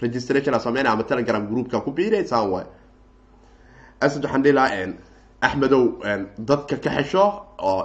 registration 0.00 0.54
aa 0.54 0.58
sameynaya 0.60 0.92
ama 0.94 1.04
telegram 1.04 1.46
groupka 1.50 1.80
ku 1.80 1.90
biiraysaan 1.92 2.50
waay. 2.50 2.66
Asad 4.00 4.24
waxaan 4.24 4.42
dhihi 4.42 4.54
lahaa 4.54 4.86
axmedow 5.46 5.82
dadka 6.38 6.76
ka 6.84 6.90
xesho 6.96 7.24
oo 7.58 7.82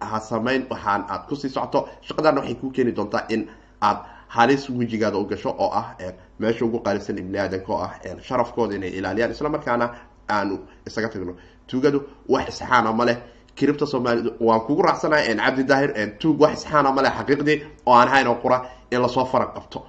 ha 0.00 0.20
sameyn 0.20 0.66
waxaan 0.70 1.04
aad 1.08 1.26
ku 1.28 1.34
sii 1.36 1.48
socoto. 1.50 1.88
Shaqadana 2.06 2.40
waxay 2.40 2.54
kuu 2.54 2.70
keeni 2.70 2.92
doontaa 2.92 3.26
in 3.28 3.48
aad 3.82 3.98
halis 4.28 4.70
wejigaada 4.70 5.18
u 5.18 5.24
gasho 5.26 5.50
oo 5.58 5.70
ah 5.80 5.94
meesha 6.40 6.64
ugu 6.64 6.78
qaalisan 6.84 7.18
ibni 7.18 7.38
aadanka 7.38 7.72
oo 7.72 7.82
ah 7.86 7.92
sharafkooda 8.28 8.74
inay 8.74 8.90
ilaaliyaan. 8.98 9.30
Isla 9.30 9.48
markaana 9.48 9.86
aanu 10.30 10.58
isaga 10.86 11.08
tagno. 11.08 11.34
Tuugadu 11.66 12.02
wax 12.28 12.48
isxaana 12.48 12.92
ma 12.92 13.04
leh. 13.04 13.16
Kiribta 13.54 13.86
soomaalida 13.86 14.30
waan 14.40 14.60
kugu 14.60 14.82
raacsanahay 14.82 15.36
cabdi 15.36 15.64
daahir 15.64 15.90
tuug 16.18 16.40
wax 16.40 16.52
isxaana 16.58 16.92
ma 16.92 17.02
leh 17.02 17.10
xaqiiqdii 17.18 17.58
oo 17.86 17.94
aan 17.94 18.08
hayn 18.08 18.26
oo 18.28 18.34
qura 18.42 18.58
in 18.90 19.00
la 19.02 19.08
soo 19.08 19.24
faraq 19.24 19.54
qabto 19.54 19.84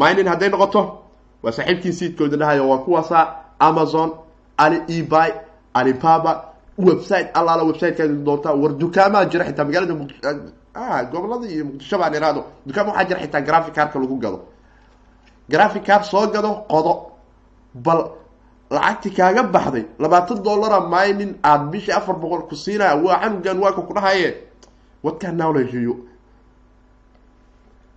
minin 0.00 0.26
hadday 0.32 0.48
noqoto? 0.52 0.82
Waa 1.42 1.52
saaxiibkii 1.56 1.92
siidkooda 1.98 2.36
dhahayo 2.40 2.68
waa 2.70 2.78
kuwaasaa 2.84 3.24
amazon 3.68 4.10
ali 4.56 4.78
eby 4.96 5.28
alibaba 5.74 6.32
website 6.78 7.28
allaala 7.38 7.62
websitekaad 7.68 8.10
doontaa. 8.26 8.54
War 8.62 8.72
dukaamaa 8.80 9.24
jira 9.30 9.44
xitaa 9.48 9.64
magaalada 9.64 9.94
gobollada 11.12 11.46
iyo 11.54 11.64
muqdisho 11.64 11.98
baan 11.98 12.14
iraado 12.14 12.44
dukaama 12.66 12.90
waxaa 12.92 13.08
jira 13.08 13.20
xitaa 13.20 13.40
graphic 13.48 13.74
carka 13.74 13.98
lagu 13.98 14.16
gado. 14.16 14.38
Graphic 15.50 15.84
car 15.84 16.04
soo 16.04 16.26
gado 16.34 16.50
qodo. 16.70 16.94
Bal 17.74 18.00
lacagti 18.70 19.10
kaaga 19.10 19.42
baxday 19.42 19.84
labaatan 19.98 20.42
dollara 20.42 20.78
minin 20.92 21.30
aada 21.42 21.64
bishii 21.72 21.92
afar 21.92 22.16
boqol 22.16 22.42
ku 22.48 22.54
siinaya 22.56 22.96
waa 22.96 23.20
canugan 23.20 23.58
waaka 23.62 23.80
ku 23.82 23.92
dhahaye 23.94 24.28
wadkaa 25.04 25.32
knowledgeyo 25.32 25.94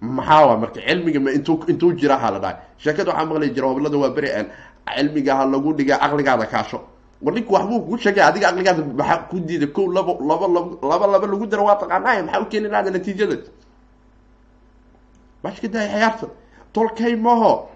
maxaa 0.01 0.57
marka 0.57 0.79
cilmiga 0.87 1.19
ma 1.19 1.31
intu 1.31 1.53
intuu 1.67 1.93
jira 1.99 2.17
ha 2.17 2.31
la 2.31 2.39
dhahay. 2.39 2.57
Sheekada 2.77 3.11
waxaa 3.11 3.25
maqli 3.25 3.49
jira 3.55 3.67
hoblada 3.67 3.97
waa 3.97 4.09
beri 4.15 4.29
an 4.31 4.45
cilmiga 4.95 5.35
ha 5.37 5.45
lagu 5.45 5.73
dhiga 5.77 5.97
caqligaada 6.01 6.45
kaasho. 6.53 6.79
War 7.21 7.33
ninka 7.33 7.51
waxbuu 7.53 7.79
kuu 7.87 7.97
sheegay 7.97 8.23
adiga 8.23 8.47
caqligaada 8.49 8.81
maxaa 8.99 9.17
ku 9.29 9.39
diida 9.39 9.67
ko 9.67 9.81
labo 9.95 10.17
laba 10.29 10.47
laba 10.89 11.05
laba 11.13 11.27
lagu 11.27 11.45
daro 11.47 11.63
waa 11.69 11.75
taqaanay 11.81 12.21
maxaa 12.23 12.41
u 12.41 12.45
keeni 12.51 12.67
lahada 12.69 12.89
natiijada 12.91 13.35
bashka 15.43 15.67
daaya 15.73 15.89
ciyaarta 15.93 16.27
tolkay 16.73 17.15
maho 17.15 17.69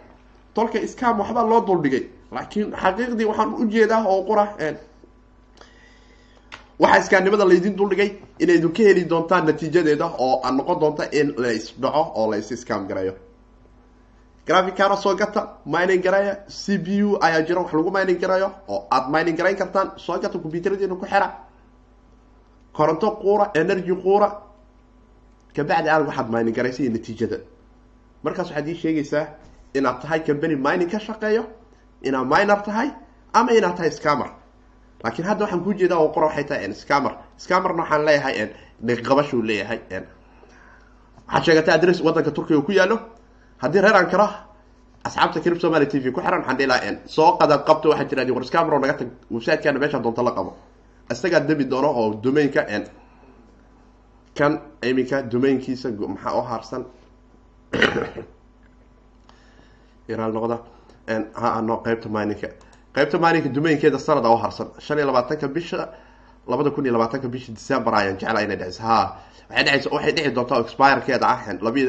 tolka 0.55 0.79
iskam 0.81 1.19
waxbaa 1.19 1.45
loo 1.51 1.61
duldhigay 1.67 2.03
laakiin 2.31 2.71
xaqiiqdii 2.81 3.25
waxaan 3.29 3.53
u 3.61 3.65
jeedaa 3.73 4.03
oo 4.07 4.21
qura 4.29 4.43
waxaa 6.79 6.99
iskaanimada 7.03 7.45
laydin 7.49 7.75
duldhigay 7.77 8.09
inay 8.39 8.55
idinka 8.59 8.83
heli 8.87 9.03
doontaan 9.11 9.45
natiijadeeda 9.47 10.05
oo 10.25 10.41
a 10.43 10.51
noqon 10.51 10.79
doonta 10.81 11.03
in 11.19 11.33
la 11.37 11.49
isdhaco 11.53 12.01
oo 12.15 12.31
la 12.31 12.37
is 12.37 12.65
garayo. 12.65 13.13
Graficana 14.47 14.95
soo 14.97 15.15
gata 15.15 15.41
mining 15.65 16.01
garaya 16.03 16.33
c 16.47 16.77
b 16.77 16.87
u 17.03 17.17
ayaa 17.21 17.41
jira 17.47 17.61
wax 17.61 17.73
lagu 17.73 17.91
mining 17.91 18.19
garayo 18.21 18.51
oo 18.67 18.87
aada 18.91 19.07
mining 19.09 19.37
garayn 19.37 19.57
kartaan 19.57 19.91
soo 19.97 20.19
gata 20.19 20.37
combyuteradiina 20.39 20.95
ku 20.95 21.05
xira. 21.05 21.27
Koronto 22.73 23.11
quura 23.21 23.51
energy 23.55 23.93
quura 24.03 24.29
kabacdi 25.55 25.89
aad 25.89 26.05
waxaad 26.07 26.29
mining 26.29 26.53
garaysa 26.55 26.83
iyo 26.83 26.91
natiijada. 26.91 27.37
Markaas 28.23 28.47
waxaad 28.49 28.67
ii 28.67 28.75
sheegaysaa 28.75 29.25
inaad 29.73 30.01
tahay 30.01 30.19
company 30.27 30.55
mining 30.55 30.89
ka 30.91 30.99
shaqeeyo 30.99 31.43
inaad 32.03 32.27
miner 32.27 32.61
tahay 32.63 32.89
ama 33.33 33.51
inaad 33.53 33.75
tahay 33.77 33.91
scamer 33.91 34.29
laakiin 35.03 35.27
hadda 35.27 35.43
waxaan 35.45 35.63
kuu 35.63 35.73
jeedaa 35.73 35.99
oo 35.99 36.09
qora 36.15 36.27
waxay 36.27 36.43
tahay 36.43 36.73
scamer 36.73 37.13
scamerna 37.37 37.83
waxaan 37.83 38.05
leeyahay 38.05 38.49
dhiqabashuu 38.87 39.41
leeyahay 39.41 39.79
waxaad 41.27 41.43
sheegatay 41.45 41.73
adress 41.73 42.01
wadanka 42.01 42.31
turkiga 42.31 42.61
ku 42.61 42.71
yaalo 42.71 42.99
haddii 43.57 43.81
reer 43.81 43.95
ankara 43.95 44.27
asxaabta 45.05 45.41
crib 45.41 45.59
somalia 45.59 45.87
t 45.87 45.99
v 45.99 46.11
ku 46.11 46.21
xiran 46.21 46.39
waxaan 46.41 46.57
dhihi 46.57 46.67
lahaa 46.67 46.95
soo 47.15 47.37
qadaad 47.39 47.61
qabto 47.67 47.89
waxaad 47.91 48.09
tiraadi 48.09 48.31
war 48.31 48.45
scamero 48.49 48.79
naga 48.79 48.93
tag 48.99 49.09
websitekaana 49.31 49.79
meesha 49.79 49.99
doonta 49.99 50.23
la 50.23 50.31
qabo. 50.37 50.51
Isagaa 51.11 51.39
debi 51.39 51.65
doono 51.71 51.89
oo 51.99 52.13
domainka 52.23 52.61
kan 54.37 54.53
iminka 54.89 55.17
domainkiisa 55.31 55.89
maxaa 56.13 56.33
u 56.39 56.41
haarsan? 56.49 56.83
Iraal 60.11 60.33
noqda. 60.33 60.57
Ha 61.41 61.47
ano 61.57 61.73
qeybta 61.85 62.09
mininka 62.09 62.47
qeybta 62.95 63.17
mininka 63.23 63.49
domainkeeda 63.55 63.99
sanada 64.07 64.29
u 64.29 64.37
harsan 64.43 64.67
shan 64.85 64.97
iyo 64.97 65.07
labaatanka 65.11 65.47
bisha 65.55 65.79
labada 66.51 66.69
kun 66.75 66.85
iyo 66.85 66.93
labaatanka 66.97 67.27
bisha 67.33 67.51
december 67.59 67.91
ayaan 67.99 68.17
jeclaa 68.21 68.41
inay 68.45 68.57
dheceyso 68.61 68.83
ha 68.83 68.97
waxay 69.49 69.63
dheceysa 69.65 69.89
waxay 69.95 70.11
dhici 70.17 70.31
doontaa 70.37 70.59
expirekeeda 70.65 71.25
ah 71.33 71.39
labi 71.65 71.81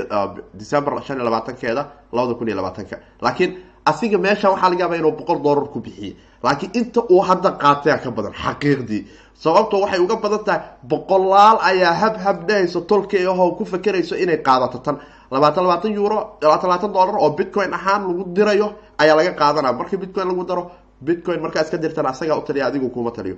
december 0.60 0.92
shan 1.06 1.16
iyo 1.18 1.24
labaatankeeda 1.28 1.82
labada 2.12 2.34
kun 2.38 2.48
iyo 2.48 2.56
labaatanka. 2.60 2.96
Laakiin 3.24 3.50
asiga 3.90 4.18
meesha 4.24 4.50
waxaa 4.50 4.70
laga 4.70 4.82
yaaba 4.84 4.96
inuu 5.00 5.12
boqol 5.18 5.38
dollar 5.46 5.66
ku 5.74 5.78
bixiye 5.80 6.12
laakiin 6.44 6.70
inta 6.80 7.00
uu 7.14 7.20
hadda 7.28 7.50
qaataya 7.62 7.98
ka 8.04 8.10
badan 8.16 8.32
xaqiiqdii. 8.44 9.02
Sababto 9.42 9.76
waxay 9.82 10.00
uga 10.04 10.16
badan 10.24 10.42
tahay 10.46 10.60
boqolaal 10.90 11.56
ayaa 11.70 11.94
hab 12.24 12.38
dhehayso 12.48 12.80
tolkey 12.90 13.26
ahoo 13.26 13.50
ku 13.58 13.64
fakerayso 13.64 14.14
inay 14.16 14.38
qaadato 14.48 14.78
tan. 14.78 14.96
Labaatan 15.30 15.62
labaatan 15.66 15.92
euro 16.00 16.18
labaatan 16.42 16.68
labaatan 16.70 16.92
dollar 16.96 17.16
oo 17.24 17.30
bitcoin 17.38 17.72
ahaan 17.78 18.02
lagu 18.08 18.22
dirayo 18.36 18.66
ayaa 19.02 19.16
laga 19.18 19.32
qaadanaya. 19.40 19.72
Markii 19.80 19.98
bitcoin 20.02 20.28
lagu 20.30 20.44
daro 20.50 20.62
bitcoin 21.04 21.40
markaa 21.42 21.62
iska 21.62 21.78
dirtan 21.82 22.06
asagaa 22.06 22.36
u 22.38 22.42
taliya 22.42 22.66
adigu 22.66 22.88
kuma 22.90 23.10
taliyo. 23.10 23.36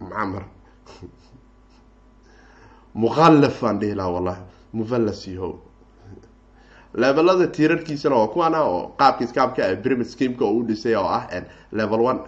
Macamar 0.00 0.44
mukhallaf 2.94 3.62
aan 3.64 3.78
dhihi 3.80 3.94
laha 3.94 4.10
wallahi 4.10 4.42
mufallas 4.72 5.26
yaho 5.28 5.50
levelada 6.94 7.46
tiirarkiisana 7.46 8.16
waa 8.16 8.28
kuwana 8.28 8.58
oo 8.64 8.80
qaabkii 9.00 9.26
scamka 9.26 9.62
pyramid 9.82 10.06
schemeka 10.06 10.44
oo 10.44 10.52
u 10.58 10.62
dhisay 10.68 10.94
oo 10.96 11.06
ah 11.08 11.26
level 11.72 12.00
one 12.00 12.20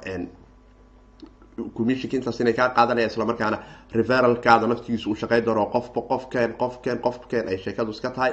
commissionka 1.76 2.16
intaas 2.16 2.40
inay 2.40 2.52
kaa 2.52 2.68
qaadanaya 2.76 3.06
isla 3.06 3.24
markaana 3.24 3.58
referalkaada 3.92 4.66
naftigiisa 4.66 5.10
uu 5.10 5.14
shaqey 5.16 5.40
doono 5.46 5.66
qofba 5.74 6.00
qofkeen 6.10 6.52
qofkeen 6.62 6.98
qofkeen 7.06 7.48
ay 7.48 7.58
sheekadu 7.58 7.90
iska 7.90 8.10
tahay 8.10 8.32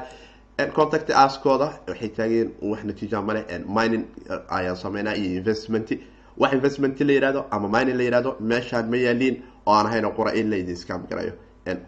contact 0.75 1.09
askooda 1.09 1.79
waxay 1.87 2.09
taageen 2.09 2.51
wax 2.61 2.83
natiija 2.83 3.21
male 3.21 3.45
mining 3.67 4.05
ayaan 4.49 4.75
sameynaa 4.75 5.13
iyo 5.15 5.37
investment 5.39 5.89
wax 6.37 6.53
investment 6.53 6.99
la 7.01 7.13
yihahdo 7.13 7.45
ama 7.51 7.67
mining 7.67 7.97
la 7.97 8.03
yihahdo 8.03 8.35
meeshaan 8.39 8.89
ma 8.89 8.97
yaaliin 8.97 9.43
oo 9.65 9.73
aan 9.73 9.85
ahayn 9.87 10.05
qura 10.15 10.31
in 10.33 10.49
la 10.49 10.55
idin 10.57 10.75
scam 10.75 11.01
garayo 11.09 11.33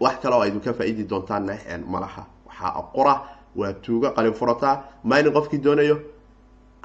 wax 0.00 0.16
kale 0.22 0.34
oo 0.36 0.40
aydin 0.42 0.60
ka 0.60 0.72
faa-idi 0.72 1.04
doontaanna 1.08 1.54
malaha 1.86 2.26
waxaa 2.46 2.82
qura 2.94 3.14
waa 3.56 3.72
tuugo 3.72 4.10
qalin 4.16 4.32
furataa 4.34 4.82
mining 5.04 5.32
qofkii 5.32 5.58
doonayo 5.64 5.96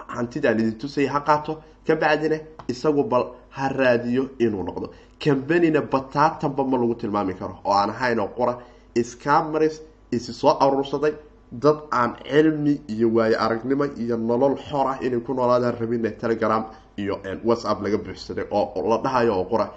hantidaan 0.08 0.60
idin 0.60 0.78
tusaya 0.78 1.12
ha 1.14 1.20
qaato. 1.20 1.64
Ka 1.88 1.96
bacdina 1.96 2.38
isagu 2.68 3.04
bal 3.04 3.24
ha 3.50 3.70
raadiyo 3.70 4.30
inuu 4.40 4.64
noqdo. 4.64 4.88
Cambanina 5.20 5.82
bataatanba 5.82 6.64
ma 6.64 6.78
lagu 6.78 6.96
tilmaami 6.96 7.34
karo 7.34 7.56
oo 7.66 7.74
aan 7.74 7.90
ahayn 7.90 8.20
oo 8.20 8.28
qura 8.38 8.58
scamaris 9.04 9.82
isi 10.12 10.34
soo 10.34 10.54
aruursaday 10.60 11.14
dad 11.52 11.78
aan 11.92 12.16
cilmi 12.24 12.82
iyo 12.88 13.10
waayo 13.14 13.38
aragnimo 13.40 13.86
iyo 13.98 14.18
nolol 14.18 14.56
xor 14.70 14.88
ah 14.88 14.98
inay 15.02 15.20
ku 15.20 15.34
noolaadaan 15.34 15.76
rabina 15.80 16.12
telegram 16.12 16.66
iyo 16.98 17.20
whatsapp 17.44 17.82
laga 17.82 17.98
buuxsaday 17.98 18.46
oo 18.52 18.90
la 18.90 18.98
dhahayo 18.98 19.34
oo 19.40 19.46
qura 19.46 19.70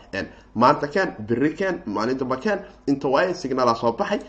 maanta 0.55 0.89
ken 0.89 1.15
beri 1.29 1.55
ken 1.55 1.83
maalintaba 1.87 2.37
ken 2.37 2.59
inta 2.87 3.09
waaye 3.09 3.35
signala 3.35 3.75
soo 3.75 3.93
baxay. 3.93 4.21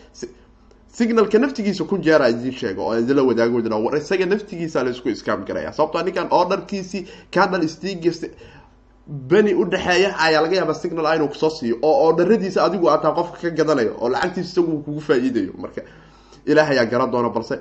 Signalka 0.93 1.39
naftigiisa 1.39 1.83
ku 1.89 1.97
jeera 1.97 2.29
idin 2.29 2.51
sheego 2.53 2.81
oo 2.85 2.93
idinla 2.99 3.23
wadaagoodina 3.23 3.75
war 3.77 3.97
isaga 3.97 4.25
naftigiisa 4.25 4.83
la 4.83 4.91
isku 4.91 5.09
iskaam 5.09 5.43
garaya. 5.45 5.73
Sababtoo 5.73 6.03
ninkan 6.03 6.27
orderkiisii 6.31 7.07
candle 7.31 7.67
stigis 7.67 8.21
beni 9.07 9.53
udhexeeya 9.53 10.15
ayaa 10.19 10.41
laga 10.41 10.55
yaaba 10.55 10.73
signal 10.73 11.15
inuu 11.15 11.27
ku 11.27 11.35
soo 11.35 11.49
siiyo 11.49 11.75
oo 11.81 12.07
orderadiisa 12.07 12.63
adigu 12.63 12.89
ataa 12.89 13.11
qofka 13.11 13.37
ka 13.41 13.49
gadanayo 13.49 13.97
oo 13.99 14.09
lacagtiisa 14.09 14.49
isagu 14.51 14.83
kugu 14.85 15.01
faa-iidayo 15.01 15.53
marka 15.57 15.81
ilaah 16.45 16.69
ayaa 16.69 16.85
garan 16.85 17.11
doona 17.11 17.29
balse 17.29 17.55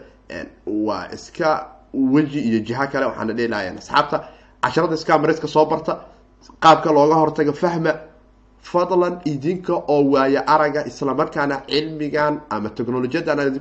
waa 0.66 1.08
iska 1.14 1.48
weji 1.94 2.40
iyo 2.48 2.58
jiha 2.66 2.86
kale 2.86 3.06
waxaana 3.06 3.32
dhihi 3.32 3.48
lahayan 3.48 3.78
asxaabta. 3.78 4.18
Casharada 4.62 4.96
scamreska 4.96 5.46
soo 5.48 5.66
barta 5.66 5.92
qaabka 6.62 6.88
looga 6.92 7.14
hortago 7.14 7.52
fahma 7.52 7.92
fadlan 8.62 9.14
idinka 9.24 9.74
oo 9.74 10.02
waayo 10.12 10.40
araga 10.46 10.86
islamarkaana 10.86 11.56
cilmigan 11.68 12.40
ama 12.50 12.68
technolojiyadan 12.70 13.60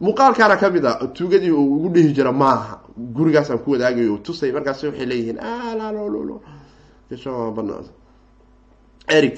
muuqaalkaana 0.00 0.56
ka 0.56 0.70
mid 0.70 0.84
a 0.86 0.92
tuugadii 1.16 1.50
uu 1.50 1.76
ugu 1.76 1.88
dhihi 1.94 2.12
jira 2.16 2.32
maaha. 2.32 2.80
Gurigaasaan 3.16 3.58
ku 3.64 3.70
wadaagayo 3.72 4.16
tusay 4.24 4.50
markaas 4.52 4.82
waxay 4.84 5.06
leeyihiin 5.06 5.38
eric 9.08 9.36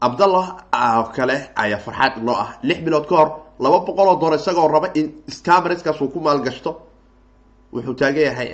cabdallah 0.00 0.46
oo 0.72 1.04
kale 1.16 1.36
ayaa 1.56 1.78
farxaad 1.78 2.22
noo 2.22 2.34
ah. 2.44 2.50
Lix 2.62 2.78
bilood 2.84 3.06
ka 3.08 3.14
hor 3.16 3.28
laba 3.64 3.78
boqol 3.86 4.08
oo 4.08 4.16
dolar 4.22 4.38
isagoo 4.40 4.68
raba 4.74 4.88
in 4.94 5.06
scamreskaas 5.36 6.00
uu 6.02 6.08
ku 6.14 6.20
maalgashto 6.26 6.70
wuxuu 7.72 7.94
taagan 8.00 8.24
yahay 8.28 8.48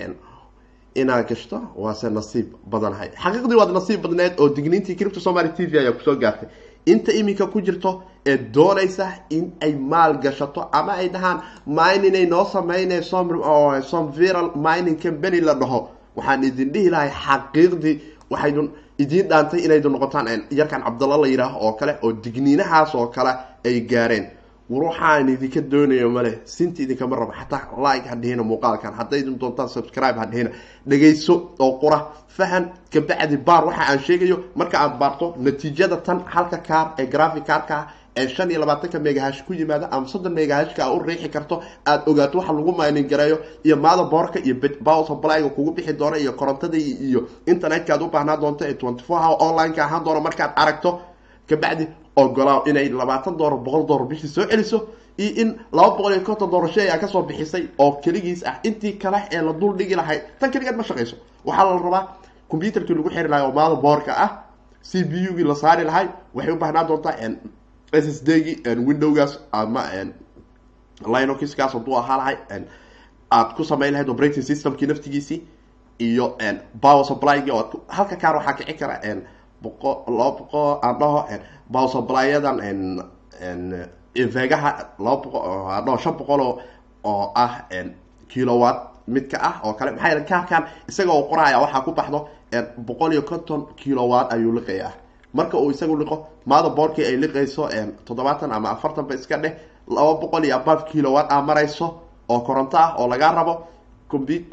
inaad 1.00 1.26
gashto 1.30 1.56
waase 1.82 2.06
nasiib 2.18 2.46
badanahay 2.72 3.08
xaqiiqdii 3.22 3.58
waad 3.60 3.72
nasiib 3.78 4.00
badneed 4.04 4.32
oo 4.40 4.48
digniintii 4.56 4.96
cripto 4.98 5.20
somaly 5.20 5.50
t 5.56 5.66
v 5.66 5.78
ayaa 5.78 5.92
ku 5.92 6.00
soo 6.06 6.16
gaartay. 6.16 6.48
Inta 6.86 7.12
iminka 7.12 7.46
ku 7.52 7.60
jirto 7.60 8.02
ee 8.26 8.36
doonaysa 8.54 9.06
in 9.30 9.52
ay 9.64 9.72
maal 9.74 10.12
gashato 10.24 10.60
ama 10.72 10.92
ay 11.00 11.08
dhahaan 11.14 11.38
mining 11.66 12.16
ay 12.20 12.26
noo 12.26 12.44
sameynay 12.44 13.02
som 13.02 14.04
viral 14.18 14.50
mining 14.56 14.96
company 15.02 15.40
la 15.40 15.54
dhaho 15.54 15.80
waxaan 16.16 16.44
idin 16.44 16.72
dhihi 16.72 16.90
lahay 16.94 17.10
xaqiiqdii 17.24 17.96
waxaydun 18.30 18.68
idiin 18.98 19.28
dhaantay 19.30 19.60
inaydu 19.66 19.88
noqotaan 19.90 20.26
yarkan 20.50 20.82
cabdalla 20.86 21.16
la 21.22 21.28
yidhaaho 21.28 21.58
oo 21.66 21.72
kale 21.80 21.92
oo 22.02 22.12
digniinahaas 22.24 22.94
oo 22.94 23.06
kale 23.16 23.32
ay 23.64 23.80
gaareen 23.90 24.26
war 24.70 24.82
waxaan 24.88 25.28
idinka 25.34 25.60
doonayo 25.72 26.08
male 26.10 26.32
sinta 26.44 26.82
idinkama 26.82 27.16
rabo. 27.16 27.32
Xataa 27.32 27.76
like 27.86 28.06
hadhihina 28.12 28.42
muuqaalkan. 28.50 28.92
Haddaydin 28.98 29.38
doontaan 29.40 29.68
subscribe 29.68 30.18
hadhihina 30.22 30.50
dhegayso 30.86 31.34
oo 31.58 31.78
qura. 31.80 31.98
Fahan 32.36 32.64
kabacdi 32.92 33.36
baar 33.36 33.64
waxa 33.66 33.82
aan 33.90 33.98
sheegayo. 34.06 34.36
Marka 34.56 34.76
aad 34.78 34.98
baarto 34.98 35.34
natiijada 35.38 35.96
tan 36.06 36.18
halka 36.34 36.58
kaar 36.68 36.94
ee 36.98 37.06
graphic 37.06 37.44
kaarka 37.46 37.86
ee 38.16 38.28
shan 38.28 38.50
iyo 38.50 38.60
labaatanka 38.60 38.98
megahash 38.98 39.42
ku 39.46 39.52
yimaada 39.54 39.88
ama 39.92 40.06
soddon 40.08 40.32
megahashka 40.32 40.82
a 40.84 40.92
u 40.94 40.98
riixi 41.02 41.28
karto 41.30 41.62
aada 41.86 42.02
ogaato 42.10 42.38
waxa 42.38 42.52
lagu 42.52 42.72
maalin 42.78 43.06
gareeyo 43.08 43.38
iyo 43.64 43.76
maada 43.76 44.04
boorka 44.04 44.38
iyo 44.44 44.54
power 44.84 45.06
supplyga 45.06 45.48
kugu 45.56 45.70
bixi 45.76 45.92
doona 45.92 46.18
iyo 46.18 46.32
korontada 46.32 46.76
iyo 46.78 47.20
internetka 47.46 47.94
aad 47.94 48.02
u 48.02 48.08
baahnaa 48.08 48.36
doonto 48.36 48.64
ee 48.64 48.74
twenty 48.74 49.04
four 49.04 49.20
hour 49.22 49.36
online-ka 49.40 49.82
ahaan 49.84 50.04
doona 50.04 50.20
markaad 50.20 50.50
aragto 50.56 51.00
kabacdi 51.48 51.86
ogolaaw 52.22 52.60
inay 52.70 52.88
labaatan 53.00 53.36
doolar 53.38 53.58
boqol 53.66 53.84
doolar 53.88 54.06
bishii 54.10 54.28
soo 54.36 54.46
celiso 54.50 54.78
iyo 55.18 55.30
in 55.42 55.48
laba 55.72 55.90
boqol 55.96 56.12
iyo 56.12 56.22
konton 56.28 56.50
doolar 56.50 56.70
shay 56.74 56.88
ka 57.00 57.08
soo 57.08 57.22
bixisay 57.22 57.64
oo 57.78 57.92
keligiis 58.04 58.42
ah. 58.46 58.56
Intii 58.68 58.98
kale 59.02 59.18
ee 59.30 59.42
la 59.42 59.52
dul 59.52 59.76
dhigi 59.78 59.94
lahay 60.00 60.18
tan 60.40 60.50
keligeed 60.50 60.76
ma 60.76 60.82
shaqayso 60.82 61.16
waxaa 61.44 61.64
la 61.64 61.78
rabaa 61.86 62.04
computerkii 62.50 62.94
lagu 62.94 63.10
xiri 63.10 63.28
lahay 63.28 63.44
oo 63.46 63.52
maada 63.52 63.74
boorka 63.76 64.12
ah 64.24 64.30
c 64.82 65.04
b 65.04 65.12
u 65.30 65.36
gii 65.36 65.44
la 65.50 65.54
saari 65.54 65.84
lahay 65.84 66.06
waxay 66.34 66.52
u 66.54 66.58
doontaa 66.88 67.14
s 67.92 68.06
s 68.16 68.18
d 68.24 68.30
windowgaas 68.86 69.38
ama 69.52 69.82
linoxkaas 71.06 71.72
hadduu 71.72 71.96
ahaa 71.96 72.16
lahay 72.16 72.36
aad 73.30 73.54
ku 73.56 73.64
samayn 73.64 73.92
lahayd 73.92 74.08
operating 74.08 74.42
systemkii 74.42 74.86
naftigiisii 74.86 75.42
iyo 75.98 76.36
power 76.80 77.04
supplygi 77.04 77.50
halka 77.88 78.16
kaar 78.16 78.36
waxaa 78.36 78.52
kici 78.52 78.74
kara 78.74 79.00
boqo 79.62 80.04
laba 80.06 80.30
boqo 80.38 80.80
aan 80.82 80.98
dhaho 80.98 81.18
power 81.72 81.88
supply-yadan 81.88 82.56
vegaha 84.14 84.70
laba 84.98 85.82
dhaho 85.84 85.98
shan 85.98 86.14
boqol 86.18 86.40
oo 87.04 87.32
ah 87.34 87.64
kilowatt 88.28 88.78
midka 89.08 89.38
ah 89.40 89.60
oo 89.64 89.72
kale. 89.74 89.90
Maxaa 89.92 90.24
kaarkan 90.24 90.62
isaga 90.88 91.12
oo 91.12 91.28
qoraya 91.30 91.58
waxaa 91.60 91.84
ku 91.84 91.92
baxdo 91.92 92.28
boqol 92.78 93.12
iyo 93.12 93.22
konton 93.22 93.66
kilowatt 93.76 94.32
ayuu 94.32 94.52
liqaya. 94.52 94.90
Marka 95.34 95.56
uu 95.58 95.70
isagu 95.70 95.96
liqo 95.96 96.26
maada 96.46 96.68
boorkii 96.70 97.04
ay 97.04 97.16
liqayso 97.16 97.68
toddobaatan 98.06 98.52
ama 98.52 98.70
afartan 98.70 99.06
ba 99.06 99.14
iska 99.14 99.36
dheh 99.38 99.54
laba 99.88 100.14
boqol 100.20 100.44
iyo 100.44 100.56
above 100.56 100.84
kilowatt 100.90 101.30
a 101.32 101.42
marayso 101.42 102.00
oo 102.28 102.40
koronto 102.40 102.76
ah 102.76 102.94
oo 102.98 103.06
lagaa 103.08 103.32
rabo 103.34 103.54
compu 104.08 104.44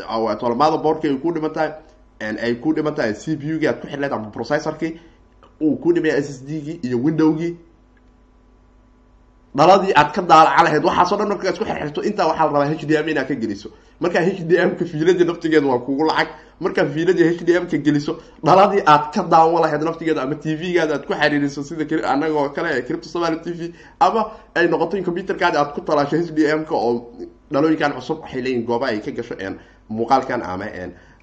maada 0.55 0.78
boorkii 0.78 1.09
ay 1.09 1.18
ku 1.18 1.32
dhiman 1.34 1.51
tahay 1.53 1.72
ay 2.22 2.55
ku 2.61 2.74
dhiman 2.74 2.93
tahay 2.95 3.13
c 3.16 3.36
p 3.36 3.43
u 3.55 3.59
gii 3.59 3.68
aad 3.68 3.82
ku 3.82 3.88
xirleed 3.88 4.13
ama 4.13 4.30
processorkii 4.32 4.99
uu 5.61 5.75
ku 5.77 5.93
dhimaya 5.93 6.17
s 6.17 6.29
s 6.29 6.39
d 6.47 6.59
gii 6.65 6.79
iyo 6.87 6.97
windowgii 7.03 7.53
dhaladii 9.55 9.93
aad 9.95 10.11
ka 10.15 10.21
daalaca 10.21 10.63
lahayd 10.65 10.83
waxaaso 10.83 11.15
dhan 11.17 11.27
markaa 11.31 11.51
isku 11.53 11.65
xirxirto 11.65 12.01
intaa 12.03 12.27
waxaa 12.29 12.45
la 12.51 12.59
rabaa 12.59 12.75
h 12.75 12.85
d 12.85 12.91
m 13.03 13.07
inaad 13.09 13.27
ka 13.27 13.35
geliso. 13.35 13.69
Markaa 14.03 14.23
h 14.27 14.43
d 14.43 14.51
m 14.67 14.71
ka 14.75 14.83
fiiladii 14.85 15.25
naftigeeda 15.29 15.67
waa 15.67 15.79
kugu 15.79 16.03
lacag. 16.09 16.27
Markaa 16.59 16.85
fiiladii 16.93 17.23
h 17.37 17.43
d 17.47 17.49
m 17.63 17.65
ka 17.71 17.77
geliso 17.85 18.19
dhaladii 18.43 18.83
aad 18.85 19.03
ka 19.15 19.23
daawan 19.23 19.61
lahayd 19.63 19.81
naftigeeda 19.87 20.21
ama 20.23 20.35
t 20.35 20.55
v-gaada 20.59 20.93
aad 20.95 21.05
ku 21.07 21.13
xariiriso 21.13 21.63
sida 21.63 21.85
anaga 22.11 22.35
oo 22.35 22.49
kale 22.55 22.83
cripto 22.87 23.07
somaly 23.07 23.39
t 23.45 23.51
v 23.57 23.71
ama 23.99 24.21
ay 24.55 24.67
noqoto 24.67 24.97
in 24.97 25.03
computerkaadi 25.07 25.55
aad 25.57 25.71
ku 25.75 25.79
talaasho 25.87 26.17
h 26.19 26.31
d 26.35 26.39
m 26.51 26.65
ka 26.67 26.75
oo 26.75 27.15
dhalooyinkan 27.51 27.93
cusub 27.95 28.19
waxay 28.23 28.41
leeyihiin 28.41 28.65
gooba 28.67 28.87
ay 28.91 28.99
ka 28.99 29.11
gasho 29.11 29.35
muuqaalkan 29.89 30.41
ama 30.43 30.65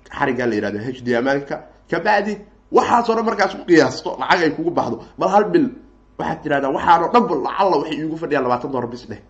xarigan 0.08 0.48
la 0.50 0.54
yihahdo 0.56 0.78
h 0.80 1.02
d 1.04 1.08
m 1.20 1.26
ka 1.48 1.56
kabacdi 1.90 2.38
waxaasoo 2.76 3.14
dhan 3.16 3.24
markaas 3.28 3.52
ku 3.58 3.64
qiyaasto 3.70 4.10
lacag 4.20 4.40
ay 4.46 4.50
kugu 4.56 4.70
baxdo. 4.78 4.96
Bal 5.18 5.28
hal 5.34 5.44
bil 5.52 5.66
waxaad 6.18 6.38
tirahdaa 6.42 6.70
waxaanoo 6.76 7.08
dhan 7.14 7.22
ba 7.30 7.34
lacalla 7.46 7.74
waxay 7.80 7.96
iigu 8.00 8.16
fadhiyaan 8.22 8.44
labaatan 8.46 8.70
dolar 8.74 8.88
bis 8.92 9.02
dheh. 9.10 9.20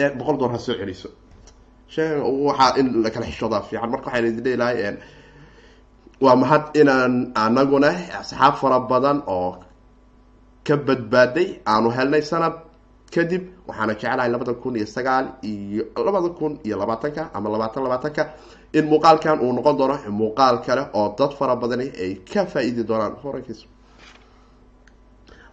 Ee 0.00 0.08
boqol 0.18 0.36
dolar 0.40 0.52
ha 0.54 0.58
soo 0.66 0.74
celiso. 0.80 1.08
Waxaa 2.48 2.76
in 2.80 2.86
la 3.02 3.10
kala 3.14 3.26
xishoodaa 3.30 3.62
fiican. 3.68 3.90
Marka 3.92 4.06
waxaan 4.08 4.26
idin 4.30 4.44
leelahay 4.46 4.96
waa 6.24 6.36
mahad 6.42 6.64
inaan 6.80 7.14
anaguna 7.44 7.90
asxaab 8.20 8.54
fara 8.60 8.78
badan 8.90 9.18
oo 9.36 9.50
ka 10.66 10.74
badbaaday 10.86 11.48
aanu 11.72 11.88
helnay 11.96 12.22
sanad 12.30 12.54
kadib 13.14 13.42
waxaana 13.68 13.92
jeclahay 14.00 14.28
labada 14.34 14.54
kun 14.62 14.74
iyo 14.78 14.86
sagaal 14.96 15.26
iyo 15.50 15.82
labada 16.06 16.28
kun 16.38 16.52
iyo 16.66 16.76
labaatanka 16.82 17.22
ama 17.36 17.48
labaatan 17.54 17.82
labaatanka 17.86 18.22
in 18.78 18.84
muuqaalkan 18.92 19.40
uu 19.44 19.52
noqon 19.52 19.76
doono 19.78 19.96
muuqaal 20.20 20.56
kale 20.66 20.82
oo 20.98 21.14
dad 21.18 21.32
fara 21.38 21.56
badani 21.56 21.86
ay 22.04 22.14
ka 22.32 22.46
faa-iidi 22.52 22.82
doonaan. 22.88 23.14
Horankiis 23.22 23.60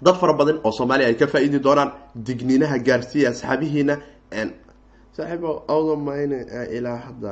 dad 0.06 0.16
fara 0.22 0.34
badan 0.34 0.60
oo 0.64 0.72
soomaaliya 0.72 1.08
ay 1.08 1.16
ka 1.22 1.28
faa-iidi 1.28 1.60
doonaan 1.64 1.92
digniinaha 2.26 2.78
gaarsiiya 2.88 3.30
asxaabihiina 3.30 3.96
saaxiibo 5.18 5.52
awdamayne 5.68 6.40
ilaa 6.78 6.98
hadda 7.06 7.32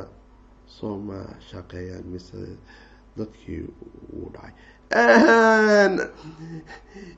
sooma 0.78 1.20
shaqeeyaan 1.52 2.06
mise 2.14 2.38
dadkii 3.18 3.62
uu 4.18 4.30
dhacay. 4.34 4.54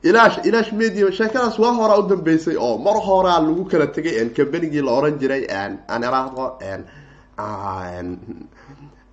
Ilash 0.08 0.36
ilash 0.48 0.72
media 0.72 1.10
sheekadaas 1.18 1.58
waa 1.58 1.72
horaa 1.78 1.98
u 1.98 2.08
dambeysay 2.08 2.56
oo 2.66 2.78
mar 2.78 2.96
horaa 3.06 3.40
lagu 3.46 3.64
kala 3.70 3.86
tegay 3.86 4.14
combanigii 4.36 4.82
la 4.86 4.92
oran 4.98 5.18
jiray 5.20 5.44
aan 5.58 6.02
iraahdo 6.08 6.44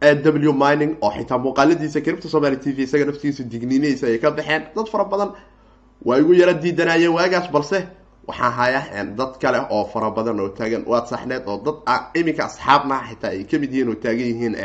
w 0.01 0.53
mining 0.53 0.95
oo 1.01 1.11
xitaa 1.11 1.37
muuqaaladiisa 1.37 2.01
cripto 2.05 2.27
somaly 2.29 2.57
t 2.57 2.71
v 2.75 2.79
isaga 2.85 3.05
naftigiisa 3.05 3.43
digniinadiisa 3.51 4.07
ay 4.07 4.17
ka 4.19 4.31
baxeen. 4.31 4.63
Dad 4.75 4.87
fara 4.91 5.05
badan 5.05 5.31
waa 6.05 6.17
igu 6.21 6.33
yaro 6.33 6.53
diidanayeen 6.53 7.13
waagaas 7.17 7.47
balse 7.51 7.79
waxaa 8.27 8.49
haya 8.57 9.03
dad 9.17 9.33
kale 9.41 9.59
oo 9.69 9.85
fara 9.93 10.09
badan 10.11 10.39
oo 10.39 10.49
taagan. 10.49 10.83
Waad 10.85 11.05
saxneed 11.11 11.43
oo 11.47 11.57
dad 11.65 11.77
iminka 12.19 12.45
asxaabna 12.45 13.01
xitaa 13.09 13.31
ay 13.31 13.43
ka 13.49 13.57
mid 13.61 13.71
yihiin 13.73 13.89
oo 13.89 13.95
taagan 14.03 14.27
yihiin 14.31 14.55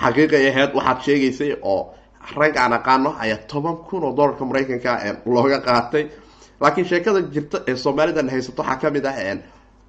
xaqiiqay 0.00 0.44
ahayd 0.50 0.70
waxaad 0.74 0.98
sheegaysay 1.04 1.52
oo 1.62 1.92
rag 2.36 2.56
aan 2.56 2.72
aqaano 2.72 3.10
ayaa 3.20 3.44
toban 3.50 3.76
kun 3.88 4.04
oo 4.04 4.12
dollarka 4.16 4.44
maraykanka 4.44 4.90
looga 5.26 5.58
qaatay. 5.60 6.04
Laakiin 6.60 6.86
sheekada 6.88 7.20
jirta 7.34 7.58
ee 7.68 7.76
soomaalidan 7.76 8.28
haysato 8.32 8.62
waxaa 8.62 8.80
ka 8.82 8.90
mid 8.90 9.04
ah 9.06 9.16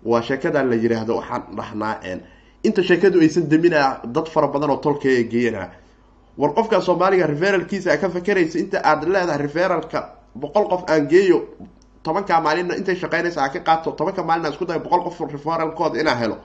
waa 0.04 0.22
sheekadan 0.22 0.70
la 0.70 0.76
yiraahdo 0.76 1.14
waxaan 1.20 1.44
dhahnaa 1.58 1.96
inta 2.64 2.84
sheekadu 2.84 3.20
aysan 3.22 3.50
daminaa 3.50 4.02
dad 4.06 4.28
fara 4.34 4.48
badan 4.48 4.70
oo 4.70 4.78
tolkaya 4.78 5.24
geeyana. 5.24 5.70
War 6.38 6.54
qofka 6.54 6.82
soomaaliga 6.82 7.28
referalkiisa 7.28 7.98
ka 7.98 8.10
fakeraysa 8.10 8.60
inta 8.60 8.78
aad 8.84 9.04
leedahay 9.04 9.38
referalka 9.38 10.00
boqol 10.36 10.66
qof 10.70 10.84
aan 10.90 11.08
geeyo 11.08 11.40
tobanka 12.04 12.42
maalina 12.42 12.76
intay 12.76 12.96
shaqeynaysa 12.96 13.50
ka 13.54 13.60
qaato 13.60 13.92
tobanka 13.92 14.24
maalin 14.24 14.46
aan 14.46 14.54
isku 14.54 14.66
dayo 14.66 14.80
boqol 14.80 15.04
qof 15.04 15.20
referalkooda 15.32 16.00
inaan 16.02 16.18
helo. 16.18 16.38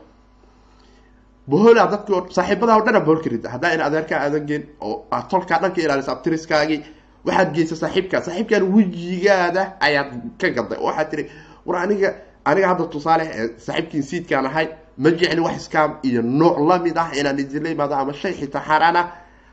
Bohola 1.48 1.86
dadki 1.86 2.12
saaxiibadaha 2.34 2.78
o 2.78 2.84
dhan 2.84 3.04
bohol 3.04 3.20
ka 3.22 3.48
haddaa 3.54 3.74
in 3.74 3.80
adeerkaa 3.80 4.18
aadan 4.24 4.46
geen 4.46 4.62
oo 4.80 5.06
aad 5.10 5.28
tolkaa 5.30 5.60
dhanka 5.62 5.80
ilaalisa 5.80 6.12
abtiriskaagii 6.12 6.82
waxaad 7.24 7.54
geysa 7.54 7.76
saaxiibkaa 7.76 8.20
saaxiibkan 8.26 8.62
wejigaada 8.74 9.62
ayaad 9.80 10.10
ka 10.40 10.48
gaday. 10.50 10.78
Oo 10.78 10.86
waxaad 10.86 11.10
tiri 11.10 11.30
war 11.66 11.76
aniga 11.82 12.14
aniga 12.44 12.68
hadda 12.68 12.84
tusaale 12.86 13.24
saaxiibkiin 13.58 14.02
siidkaan 14.02 14.46
ahay 14.46 14.68
ma 15.02 15.08
jecli 15.18 15.40
wax 15.46 15.56
iskaam 15.62 15.90
iyo 16.08 16.20
nooc 16.22 16.56
la 16.68 16.76
mid 16.84 16.96
ah 17.02 17.08
inaan 17.18 17.38
idinla 17.42 17.68
imaado 17.74 17.94
ama 18.02 18.12
shay 18.20 18.32
xitaa 18.40 18.62
xaaraan 18.68 18.96
ah 19.02 19.06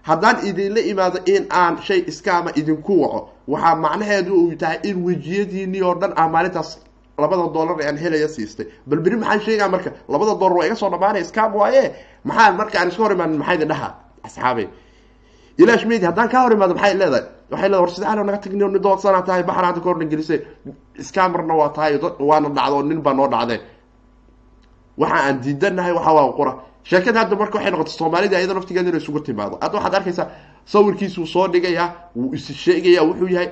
haddaan 0.09 0.37
idinla 0.49 0.81
imaado 0.91 1.17
in 1.33 1.43
aan 1.61 1.73
shay 1.87 1.99
iskaama 2.11 2.49
idinku 2.59 2.93
waco 3.03 3.19
waxaa 3.53 3.75
macnaheedu 3.85 4.31
uu 4.43 4.55
tahay 4.61 4.77
in 4.89 4.95
wejiyadiinii 5.07 5.81
oo 5.87 5.95
dhan 6.01 6.11
ah 6.21 6.27
maalintaas 6.35 6.69
labada 7.21 7.45
dollar 7.55 7.75
aan 7.87 7.97
helaya 8.03 8.27
siistay. 8.35 8.65
Bal 8.89 8.99
beri 9.05 9.15
maxaan 9.21 9.39
sheegaa 9.45 9.69
marka 9.73 9.89
labada 10.13 10.33
dollar 10.41 10.57
waa 10.57 10.65
iga 10.67 10.75
soo 10.81 10.89
dhamaanaya 10.93 11.25
scam 11.29 11.51
waaye? 11.59 11.83
Maxaa 12.27 12.51
marka 12.59 12.75
aan 12.79 12.87
iska 12.91 13.01
hor 13.03 13.11
imaanin 13.15 13.37
maxay 13.41 13.55
idin 13.57 13.67
dhaha 13.71 13.89
asxaabey 14.27 14.67
ilash 15.61 15.85
medi 15.89 16.05
haddaan 16.09 16.29
kaa 16.33 16.41
hor 16.43 16.51
imaado 16.57 16.73
maxay 16.77 16.93
leedahay? 17.01 17.23
Waxay 17.51 17.69
leedahay 17.69 17.81
war 17.85 17.91
sidaalo 17.95 18.21
naga 18.27 18.37
tagni 18.43 18.65
ni 18.75 18.79
doodsanaa 18.85 19.21
tahay 19.27 19.43
baxar 19.49 19.65
hadda 19.67 19.79
ka 19.83 19.87
horna 19.89 20.05
gelisay 20.11 20.39
scamarna 21.07 21.53
waa 21.61 21.69
tahay 21.75 21.93
waana 22.29 22.49
dhacdo 22.57 22.77
nin 22.89 22.99
baa 23.05 23.13
noo 23.19 23.27
dhacday 23.33 23.59
waxa 24.97 25.15
aan 25.27 25.41
diidanahay 25.43 25.93
waxa 25.97 26.11
waa 26.17 26.31
qura. 26.39 26.53
Sheekada 26.89 27.19
hadda 27.19 27.35
marka 27.35 27.55
waxay 27.57 27.71
noqotay 27.71 27.95
soomaalida 27.99 28.35
iyada 28.39 28.53
naftigeeda 28.53 28.89
inay 28.89 29.01
isugu 29.03 29.19
timaado. 29.27 29.55
Hadda 29.61 29.75
waxaad 29.77 29.95
arkaysaa 29.99 30.27
sawirkiisuu 30.65 31.25
soo 31.33 31.47
dhigayaa 31.53 31.87
wuu 32.15 32.33
is 32.35 32.45
sheegayaa 32.65 33.03
wuxuu 33.09 33.29
yahay 33.35 33.49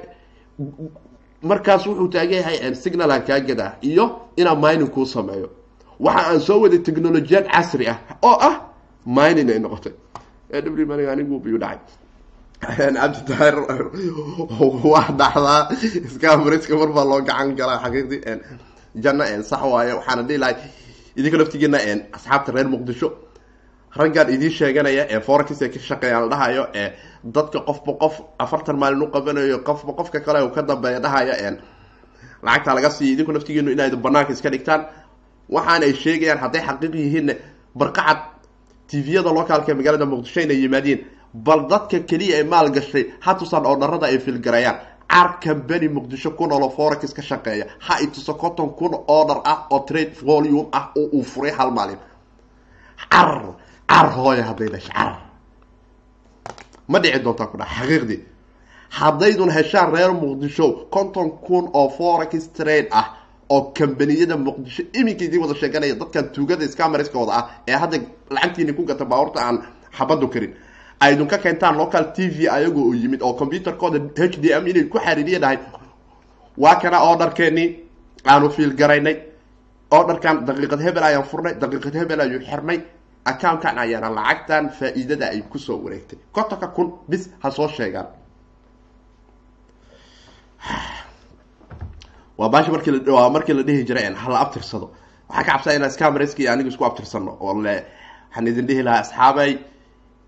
markaas 1.50 1.86
wuxuu 1.88 2.08
taagan 2.14 2.38
yahay 2.42 2.76
signal 2.76 3.12
aan 3.12 3.24
kaa 3.28 3.40
gadaa 3.40 3.72
iyo 3.82 4.06
inaan 4.36 4.60
mining 4.64 4.90
kuu 4.96 5.06
sameeyo. 5.06 5.50
Waxa 6.00 6.22
aan 6.30 6.40
soo 6.48 6.60
waday 6.64 6.80
technolojiyad 6.88 7.46
casri 7.54 7.88
ah 7.94 7.98
oo 8.22 8.38
ah 8.50 8.56
mining 9.06 9.50
ay 9.50 9.60
noqotay. 9.60 9.94
W 10.52 11.10
anigu 11.14 11.40
biyu 11.40 11.58
dhacay. 11.58 11.80
Cabditaahir 12.62 13.56
waa 14.94 15.08
dhacdaa. 15.20 15.62
Iskaamariska 16.08 16.76
mar 16.82 16.90
baa 16.96 17.06
loo 17.12 17.22
gacan 17.28 17.56
galaa 17.56 17.80
xaqiiqdii. 17.84 18.22
Janna 19.04 19.26
sax 19.50 19.62
waaye 19.74 19.94
waxaana 20.00 20.24
dhihi 20.28 20.38
lahay 20.44 20.56
idinka 21.18 21.38
laftigeena 21.38 21.78
asxaabta 22.14 22.52
reer 22.56 22.68
muqdisho. 22.74 23.08
Raggan 23.96 24.30
idiin 24.36 24.52
sheeganaya 24.52 25.04
ee 25.10 25.20
forex 25.20 25.62
ee 25.62 25.70
ka 25.70 25.80
shaqeeyaan 25.80 26.24
la 26.24 26.30
dhahayo 26.36 26.64
ee 26.82 26.88
dadka 27.24 27.60
qofba 27.68 27.94
qof 28.04 28.16
afartan 28.40 28.78
maalin 28.82 29.02
u 29.02 29.08
qabanayo 29.16 29.58
qofba 29.68 29.94
qofka 30.00 30.20
kale 30.26 30.40
ka 30.56 30.62
dambeeya 30.62 31.00
dhahayo 31.00 31.34
lacagta 32.44 32.74
laga 32.76 32.90
siiyo 32.90 33.14
idinku 33.14 33.32
laftigeenu 33.32 33.72
inayd 33.72 33.96
banaanka 33.96 34.32
iska 34.34 34.50
dhigtaan. 34.50 34.82
Waxaana 35.50 35.86
ay 35.86 35.94
sheegayaan 35.94 36.40
hadday 36.44 36.62
xaqiiq 36.68 36.94
yihiinna 36.96 37.34
barqacad 37.76 38.18
tviyada 38.90 39.32
locaalka 39.38 39.72
ee 39.72 39.76
magaalada 39.80 40.06
muqdisho 40.06 40.40
inay 40.42 40.58
yimaadiin 40.64 41.00
bal 41.34 41.68
dadka 41.72 42.00
keliya 42.10 42.36
ee 42.40 42.44
maal 42.44 42.70
gashay 42.72 43.04
ha 43.20 43.34
tusaan 43.36 43.66
oo 43.66 43.76
dharada 43.82 44.06
ay 44.08 44.20
filgarayaan 44.20 44.78
car 45.12 45.28
cambany 45.44 45.88
muqdisho 45.96 46.32
ku 46.38 46.48
noolo 46.48 46.70
forex 46.78 47.14
ka 47.14 47.22
shaqeeya. 47.22 47.66
Ha 47.86 47.94
ituso 48.06 48.34
conton 48.42 48.70
kun 48.80 48.94
oo 49.08 49.24
dhar 49.28 49.42
ah 49.46 49.68
oo 49.72 49.80
trade 49.88 50.14
volume 50.26 50.68
ah 50.72 50.92
oo 50.98 51.10
uu 51.18 51.24
furay 51.24 51.52
hal 51.58 51.72
maalin. 51.72 52.00
Car 53.12 53.30
car 53.90 54.08
hooya 54.16 54.44
hadday 54.50 54.70
dhasha 54.74 54.94
car. 54.94 55.12
Ma 56.88 57.00
dhici 57.00 57.20
doontaa 57.24 57.48
ku 57.52 57.58
dha 57.58 57.66
xaqiiqdii 57.78 58.20
haddaydun 59.00 59.50
heshaan 59.58 59.92
reer 59.96 60.12
muqdisho 60.14 60.68
conton 60.96 61.30
kun 61.46 61.66
oo 61.74 61.90
forex 61.98 62.48
trade 62.58 62.88
ah 62.92 63.08
oo 63.50 63.72
kambaniyada 63.78 64.36
muqdisho 64.38 64.84
iminka 65.00 65.24
idiin 65.26 65.42
wada 65.44 65.56
sheeganaya 65.56 65.96
dadkan 65.96 66.26
tuugada 66.34 66.68
scamerskooda 66.68 67.32
ah 67.40 67.44
ee 67.68 67.72
hadda 67.82 67.98
lacagtiini 68.36 68.74
ku 68.76 68.84
gata 68.86 69.06
baawarta 69.06 69.40
aan 69.48 69.58
xabadu 69.98 70.28
karin 70.34 70.54
aydun 71.06 71.28
ka 71.28 71.38
keentaan 71.38 71.76
local 71.78 72.06
t 72.16 72.28
v 72.30 72.48
ayagoo 72.50 72.90
u 72.90 72.94
yimid 72.94 73.22
oo 73.22 73.34
computerkooda 73.42 74.00
h 74.16 74.38
d 74.44 74.46
m 74.62 74.68
inay 74.68 74.86
ku 74.92 74.98
xariiriya 75.06 75.40
dhahay 75.44 75.60
waa 76.58 76.76
kana 76.82 76.98
oo 77.04 77.16
aanu 78.26 78.50
fiil 78.56 78.74
garaynay. 78.80 79.18
Oo 79.92 80.04
daqiiqad 80.08 80.80
hebel 80.86 81.04
ayaan 81.04 81.24
furnay 81.32 81.54
daqiiqad 81.62 81.96
hebel 82.00 82.20
ayuu 82.22 82.40
xirnay. 82.50 82.80
Accounkan 83.26 83.78
ayaana 83.78 84.10
lacagtan 84.18 84.70
faa-iidada 84.78 85.26
ay 85.34 85.42
ku 85.52 85.58
soo 85.60 85.78
wareegtay. 85.84 86.18
Kontonka 86.32 86.68
kun 86.76 86.88
bis 87.10 87.30
ha 87.44 87.50
soo 87.52 87.68
sheegaan. 87.68 88.08
Waa 92.38 92.50
baashi 92.50 92.72
markii 92.72 92.92
la 92.92 93.14
waa 93.14 93.30
markii 93.30 93.54
la 93.54 93.64
dhihi 93.64 93.84
jiray 93.88 94.06
hala 94.24 94.40
abtirsado. 94.40 94.88
Waxaa 95.30 95.44
ka 95.44 95.52
cabsaa 95.52 95.74
inaan 95.76 95.92
scamerski 95.92 96.48
aniga 96.48 96.70
isku 96.70 96.86
abtirsano 96.86 97.32
oo 97.42 97.54
le 97.62 97.76
waxaan 98.30 98.48
idin 98.48 98.66
dhihi 98.70 98.84
lahaa 98.84 99.02
asxaabay 99.06 99.52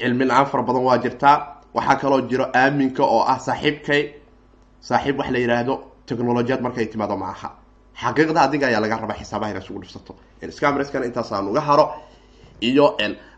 cilmi 0.04 0.26
la'aan 0.26 0.46
fara 0.52 0.64
badan 0.64 0.84
waa 0.90 0.98
jirtaa 1.04 1.36
waxaa 1.74 1.96
kaloo 2.02 2.22
jiro 2.30 2.46
aaminka 2.54 3.04
oo 3.04 3.22
ah 3.34 3.40
saaxiibkay. 3.40 4.02
Saaxiib 4.82 5.18
wax 5.20 5.30
la 5.32 5.40
yidhaahdo 5.40 5.74
technolojiyad 6.08 6.62
markay 6.62 6.86
timaado 6.92 7.18
ma 7.18 7.28
aha. 7.34 7.50
Xaqiiqda 8.02 8.40
adiga 8.48 8.68
ayaa 8.68 8.82
laga 8.82 8.98
rabaa 9.04 9.18
xisaabaha 9.22 9.52
ina 9.52 9.60
isugu 9.64 9.80
dhifsato 9.82 10.14
scamerskana 10.58 11.06
intaas 11.06 11.32
aan 11.32 11.48
uga 11.48 11.62
haro. 11.62 11.86
Iyo 12.62 12.86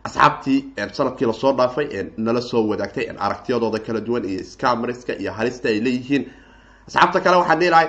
asxaabtii 0.04 0.58
sannadkii 0.92 1.26
la 1.26 1.32
soo 1.32 1.52
dhaafay 1.52 1.86
nala 2.18 2.40
soo 2.40 2.62
wadaagtay 2.70 3.06
aragtiyadooda 3.26 3.78
kala 3.86 4.00
duwan 4.00 4.24
iyo 4.24 4.42
scamerska 4.44 5.12
iyo 5.22 5.32
halista 5.32 5.68
ay 5.68 5.80
leeyihiin. 5.84 6.22
Asxaabta 6.88 7.20
kale 7.20 7.36
waxaan 7.36 7.58
dhihi 7.60 7.70
lahay 7.70 7.88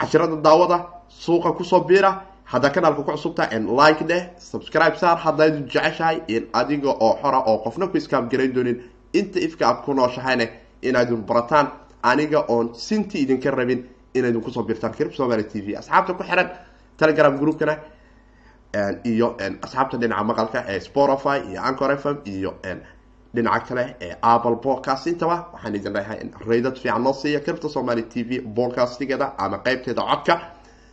cashirada 0.00 0.36
daawada 0.36 0.76
suuqa 1.08 1.52
ku 1.56 1.64
soo 1.64 1.80
biira 1.88 2.10
haddaa 2.52 2.70
kanaalka 2.74 3.02
ku 3.02 3.12
cusubta 3.12 3.44
like 3.80 4.04
dheh 4.10 4.22
subscribe 4.38 4.96
saar. 5.02 5.16
Haddayd 5.24 5.54
jeceshahay 5.72 6.16
adiga 6.60 6.90
oo 7.06 7.12
xora 7.22 7.40
oo 7.50 7.58
qofna 7.64 7.86
ku 7.90 7.96
iskaam 7.96 8.28
garayn 8.28 8.52
doonin 8.54 8.78
inta 9.12 9.38
ifka 9.46 9.64
aad 9.68 9.84
ku 9.84 9.94
nooshahayne 9.94 10.46
inaydun 10.82 11.22
barataan 11.28 11.66
aniga 12.02 12.44
oon 12.48 12.74
sinti 12.74 13.18
idinka 13.24 13.50
rabin 13.50 13.80
inaydun 14.14 14.42
ku 14.42 14.50
soo 14.50 14.62
biirtaan 14.62 14.92
crib 14.96 15.12
somaly 15.12 15.44
t 15.44 15.60
v. 15.60 15.76
Asxaabta 15.80 16.14
ku 16.14 16.22
xiran 16.24 16.48
telegram 16.98 17.38
groupkana 17.38 17.74
iyo 19.04 19.36
asxaabta 19.62 19.96
dhinaca 19.98 20.24
maqalka 20.24 20.64
ee 20.68 20.80
spotify 20.80 21.38
iyo 21.50 21.60
ancor 21.68 21.90
f 21.92 22.04
m 22.06 22.16
iyo 22.26 22.50
dhinaca 23.34 23.66
kale 23.68 23.84
ee 24.00 24.14
apple 24.22 24.56
podcast. 24.56 25.06
Intaba 25.06 25.36
waxaan 25.52 25.74
idin 25.74 25.92
leeyahay 25.92 26.18
raydad 26.48 26.76
fiican 26.82 27.02
noo 27.04 27.12
siiya 27.12 27.40
cribta 27.46 27.68
somaly 27.68 28.02
t 28.12 28.22
v 28.28 28.40
podcastgeeda 28.56 29.34
ama 29.38 29.58
qeybteeda 29.66 30.02
codka 30.10 30.34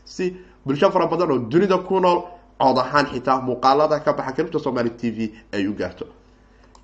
si 0.05 0.25
bulsho 0.67 0.91
fara 0.91 1.07
badan 1.07 1.31
oo 1.31 1.39
dunida 1.51 1.77
ku 1.87 1.99
nool 1.99 2.19
cod 2.61 2.77
ahaan 2.83 3.05
xitaa 3.11 3.41
muuqaalada 3.47 3.99
ka 4.05 4.13
baxa 4.17 4.31
cribta 4.35 4.59
somaly 4.59 4.89
t 4.99 5.11
v 5.15 5.17
ay 5.53 5.67
u 5.67 5.73
gaarto. 5.79 6.05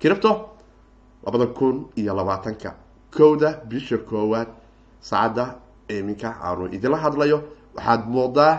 Cribto 0.00 0.30
labada 1.24 1.46
kun 1.58 1.76
iyo 1.96 2.12
labaatanka. 2.14 2.70
Kowda 3.16 3.48
bisha 3.68 3.98
koowaad 3.98 4.48
saacadda 5.00 5.44
iminka 5.88 6.28
aanu 6.46 6.64
idinla 6.74 6.96
hadlayo 7.04 7.38
waxaad 7.76 8.02
moodaa 8.14 8.54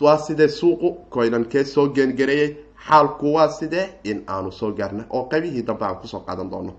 waa 0.00 0.18
sidee 0.18 0.48
suuqu 0.48 0.88
koynankee 1.10 1.64
soo 1.64 1.86
geengareeyay 1.94 2.50
xaalku 2.86 3.26
waa 3.36 3.48
sidee 3.58 3.86
in 4.10 4.18
aanu 4.34 4.50
soo 4.52 4.70
gaarna 4.78 5.04
oo 5.10 5.24
qaybihii 5.30 5.62
dambe 5.68 5.84
aan 5.86 5.96
ku 6.00 6.06
soo 6.12 6.20
qaadan 6.26 6.50
doono 6.50 6.72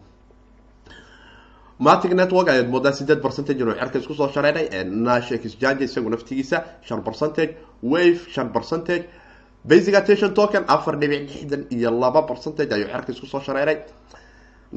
matic 1.79 2.11
network 2.19 2.47
ayaad 2.49 2.69
moodaa 2.73 2.91
sideed 2.99 3.21
percentage 3.25 3.59
inuu 3.63 3.75
cerka 3.81 3.97
isku 3.99 4.13
soo 4.13 4.29
shareeray 4.35 4.65
nash 5.07 5.31
exchange 5.31 5.81
isagu 5.87 6.09
naftigiisa 6.09 6.57
shan 6.87 7.01
percentage 7.07 7.51
wave 7.93 8.19
shan 8.33 8.49
percentage 8.55 9.03
basic 9.71 9.95
attention 9.95 10.33
token 10.33 10.63
afar 10.67 10.95
dhibic 10.99 11.21
lixdan 11.29 11.61
iyo 11.75 11.91
laba 12.01 12.21
percentage 12.31 12.71
ayuu 12.75 12.87
cerka 12.93 13.11
isku 13.15 13.25
soo 13.33 13.41
shareeray 13.47 13.77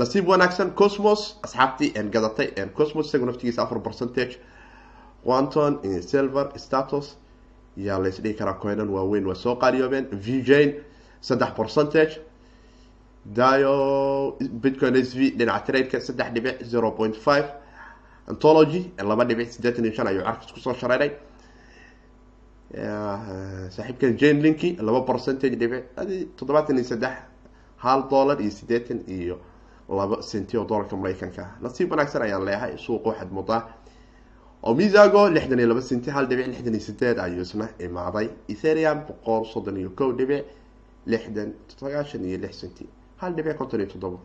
nasiib 0.01 0.29
wanaagsan 0.29 0.71
cosmos 0.81 1.21
asxaabtii 1.47 1.91
gadatay 2.15 2.49
cosmos 2.79 3.07
isagu 3.09 3.27
naftigiisa 3.27 3.63
afar 3.63 3.81
percentage. 3.83 4.35
Quanton 5.25 5.73
silver 6.11 6.47
status 6.57 7.07
yaa 7.77 7.99
laysdhihi 8.05 8.35
karaa 8.35 8.55
coinan 8.63 8.89
waaweyn 8.91 9.27
waa 9.27 9.35
soo 9.35 9.55
qaaliyoobeen. 9.57 10.07
Vjane 10.25 10.75
saddex 11.21 11.51
percentage 11.57 12.13
dio 13.25 14.37
bitcoin 14.63 14.97
s 14.97 15.15
v 15.15 15.31
dhinaca 15.39 15.65
tradeka 15.67 16.01
saddex 16.01 16.33
dhibic 16.35 16.63
zero 16.65 16.91
point 16.91 17.17
five 17.17 17.47
antology 18.29 18.93
laba 18.99 19.25
dhibic 19.25 19.49
siddeetan 19.53 19.85
iyo 19.85 19.95
shan 19.95 20.07
ayuu 20.07 20.23
carka 20.25 20.45
isku 20.47 20.61
soo 20.61 20.75
shareeray 20.75 21.11
saaxiibkan 23.71 24.17
jane 24.19 24.43
linky 24.43 24.77
laba 24.81 25.01
percentage 25.07 25.57
dhibic 25.57 25.85
toddobaatan 26.37 26.77
iyo 26.79 26.85
saddex 26.93 27.15
hal 27.85 28.09
dollar 28.11 28.41
iyo 28.41 28.51
siddeetan 28.51 29.01
iyo 29.09 29.39
laba 29.89 30.17
centi 30.23 30.57
oo 30.59 30.65
dollarka 30.65 30.97
maraykanka 30.97 31.45
nasiib 31.63 31.91
wanaagsan 31.93 32.23
ayaan 32.23 32.45
leeyahay 32.45 32.73
suuqa 32.79 33.09
waxaad 33.11 33.31
moodaa 33.33 33.63
oo 34.67 34.75
misago 34.75 35.29
lixdan 35.31 35.59
iyo 35.59 35.69
laba 35.69 35.83
centi 35.83 36.11
hal 36.11 36.27
dhibic 36.31 36.47
lixdan 36.47 36.75
iyo 36.75 36.81
sideed 36.89 37.19
ayuu 37.19 37.43
isna 37.47 37.69
imaaday 37.79 38.29
etherium 38.49 38.99
boqol 39.09 39.45
soddon 39.53 39.77
iyo 39.77 39.91
kow 39.99 40.11
dhibic 40.19 40.45
lixdan 41.07 41.53
sagaashan 41.81 42.25
iyo 42.25 42.39
lix 42.45 42.55
centi 42.61 42.87
hal 43.23 43.33
dhibic 43.37 43.57
konton 43.61 43.81
iyo 43.81 43.89
toddoba 43.93 44.19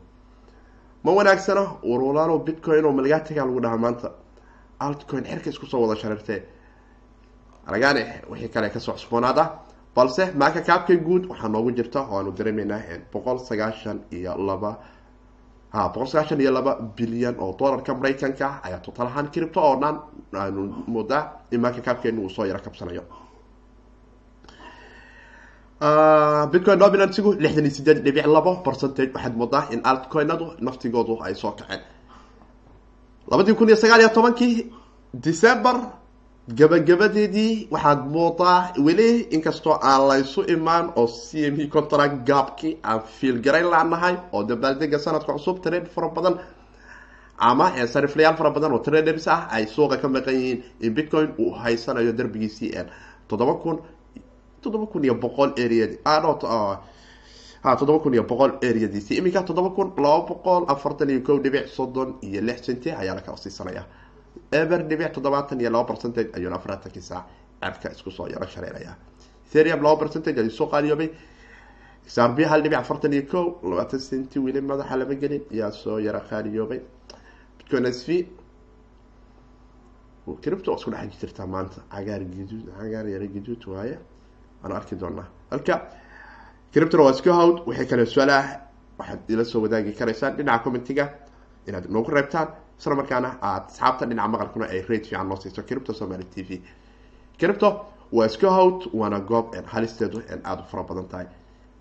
ma 1.03 1.11
wanaagsano 1.17 1.63
urulaano 1.91 2.37
bitcoin 2.47 2.85
oo 2.85 2.91
malgaatiga 2.99 3.45
lagu 3.45 3.59
dhahaa 3.65 3.77
maanta. 3.85 4.09
Altcoin 4.79 5.23
xerka 5.25 5.49
isku 5.49 5.65
soo 5.65 5.81
wada 5.83 5.95
shareertee 6.01 6.39
aragaane 7.67 8.03
wixii 8.29 8.49
kale 8.53 8.69
ka 8.69 8.79
soo 8.79 8.93
cusboonaada 8.97 9.43
balse 9.95 10.23
maaka 10.41 10.61
kaabka 10.61 10.95
guud 11.07 11.23
waxaa 11.31 11.49
noogu 11.49 11.71
jirta 11.77 11.99
oo 12.01 12.17
aanu 12.17 12.31
dareemeynaa 12.37 12.81
boqol 13.13 13.37
sagaashan 13.47 13.99
iyo 14.11 14.33
laba. 14.47 14.71
Ha 15.73 15.89
boqol 15.93 16.07
sagaashan 16.07 16.41
iyo 16.41 16.51
laba 16.57 16.71
bilyan 16.97 17.35
oo 17.39 17.55
dollarka 17.59 17.93
maraykanka 17.95 18.47
ayaa 18.65 18.79
total 18.85 19.07
ahaan 19.07 19.27
cripto 19.33 19.59
oo 19.61 19.75
dhan 19.81 19.95
aanu 20.41 20.61
moodaa 20.93 21.23
in 21.51 21.61
maaka 21.61 21.81
kaabkeenu 21.81 22.21
uu 22.25 22.29
soo 22.29 22.45
yaro 22.45 22.59
kabsanayo 22.65 23.03
bitcoin 26.51 26.79
dominansigu 26.79 27.33
lixdan 27.43 27.65
iyo 27.65 27.73
sideed 27.77 27.99
dhibic 28.05 28.25
labo 28.25 28.51
percentage 28.65 29.11
waxaad 29.15 29.35
moodaa 29.37 29.67
in 29.73 29.81
altcoinadu 29.83 30.45
naftigoodu 30.65 31.13
ay 31.25 31.35
soo 31.35 31.51
kaceen. 31.51 31.81
Labadii 33.31 33.53
kun 33.55 33.67
iyo 33.69 33.75
sagaal 33.77 33.99
iyo 34.01 34.09
tobankii 34.09 34.71
december 35.13 35.75
gabagabadeedii 36.57 37.67
waxaad 37.71 37.99
moodaa 38.15 38.73
weli 38.85 39.09
inkastoo 39.35 39.77
aan 39.89 40.07
laysu 40.09 40.41
imaan 40.55 40.85
oo 40.95 41.07
c 41.07 41.45
m 41.53 41.59
e 41.61 41.67
contract 41.67 42.15
gaabkii 42.29 42.77
aan 42.83 43.01
fiilgarayn 43.17 43.69
laanahay 43.69 44.15
oo 44.33 44.43
dabaaldega 44.43 44.97
sanadka 44.99 45.33
cusub 45.33 45.61
trade 45.61 45.85
fara 45.95 46.09
badan 46.09 46.35
ama 47.37 47.65
sariflayaal 47.93 48.35
fara 48.39 48.49
badan 48.49 48.71
oo 48.73 48.79
traders 48.79 49.27
ah 49.27 49.41
ay 49.55 49.65
suuqa 49.67 49.97
ka 50.01 50.07
maqan 50.07 50.33
yihiin 50.35 50.63
in 50.81 50.93
bitcoin 50.93 51.29
uu 51.39 51.51
haysanayo 51.53 52.11
darbigiisii 52.17 52.71
toddoba 53.27 53.53
kun 53.61 53.77
toddoba 54.67 54.85
kun 54.93 55.03
iyo 55.07 55.15
boqol 55.25 55.51
aread 55.65 55.91
ha 57.63 57.75
toddoba 57.79 57.99
kun 58.03 58.13
iyo 58.13 58.23
boqol 58.31 58.51
areadiisi 58.69 59.11
iminka 59.19 59.41
toddoba 59.49 59.69
kun 59.77 59.87
laba 60.05 60.21
boqol 60.31 60.63
afartan 60.73 61.09
iyo 61.13 61.21
kow 61.27 61.37
dhibic 61.43 61.65
soddon 61.77 62.09
iyo 62.27 62.41
lix 62.47 62.61
centi 62.67 62.89
ayaa 63.01 63.15
la 63.17 63.21
kala 63.25 63.37
siisanaya 63.43 63.83
eber 64.61 64.79
dhibic 64.89 65.11
toddobaatan 65.15 65.59
iyo 65.61 65.69
laba 65.75 65.85
percentage 65.91 66.29
ayuuna 66.37 66.55
afaratankii 66.59 67.01
saac 67.09 67.25
cerka 67.61 67.87
isku 67.95 68.11
soo 68.11 68.27
yaro 68.33 68.45
shareeraya. 68.53 68.93
Ethereum 69.47 69.81
laba 69.85 69.97
percentage 70.01 70.37
ayuu 70.41 70.51
soo 70.59 70.67
qaaliyoobay. 70.73 71.09
Xrb 72.13 72.39
hal 72.51 72.61
dhibic 72.63 72.77
afartan 72.83 73.13
iyo 73.13 73.23
ko 73.31 73.39
labaatan 73.69 73.99
centi 73.99 74.37
weli 74.45 74.61
madaxa 74.61 74.95
lama 74.99 75.15
gelin 75.21 75.43
ayaa 75.53 75.71
soo 75.71 75.97
yaro 76.07 76.21
qaaliyoobay. 76.29 76.79
Bitcoin 77.57 77.85
s 77.85 78.01
v 78.07 78.09
cripto 80.43 80.75
isku 80.77 80.91
dhex 80.91 81.11
jirtaa 81.21 81.47
maanta. 81.53 81.79
Cagaar 81.93 82.21
gaduud 82.35 82.65
cagaar 82.79 83.05
yaro 83.13 83.27
gaduud 83.35 83.61
waaye 83.73 83.97
waan 84.63 84.71
arki 84.75 84.95
doonaa. 84.95 85.25
Halka 85.51 85.81
criptona 86.73 87.03
waa 87.03 87.11
iska 87.11 87.33
hawd 87.33 87.57
wixii 87.67 87.85
kale 87.89 88.05
su'aalaah 88.05 88.45
waxaad 88.99 89.19
ila 89.29 89.43
soo 89.45 89.61
wadaagi 89.61 89.91
karaysaan 89.99 90.35
dhinaca 90.37 90.63
commentiga 90.63 91.09
inaad 91.67 91.85
noogu 91.89 92.11
reebtaan. 92.11 92.47
Isla 92.79 92.95
markaana 92.95 93.29
aad 93.41 93.63
asxaabta 93.69 94.05
dhinaca 94.09 94.27
maqalkuna 94.27 94.65
ay 94.73 94.81
rate 94.89 95.07
fiican 95.09 95.27
noo 95.29 95.37
siiso 95.41 95.61
cripto 95.63 95.93
somaly 95.93 96.23
t 96.23 96.43
v. 96.47 96.61
Cripto 97.39 97.69
waa 98.11 98.25
iska 98.25 98.49
hawd 98.51 98.89
waana 98.93 99.19
goob 99.19 99.55
halisteedu 99.73 100.21
aada 100.43 100.61
u 100.61 100.65
fara 100.71 100.83
badan 100.83 101.07
tahay. 101.07 101.27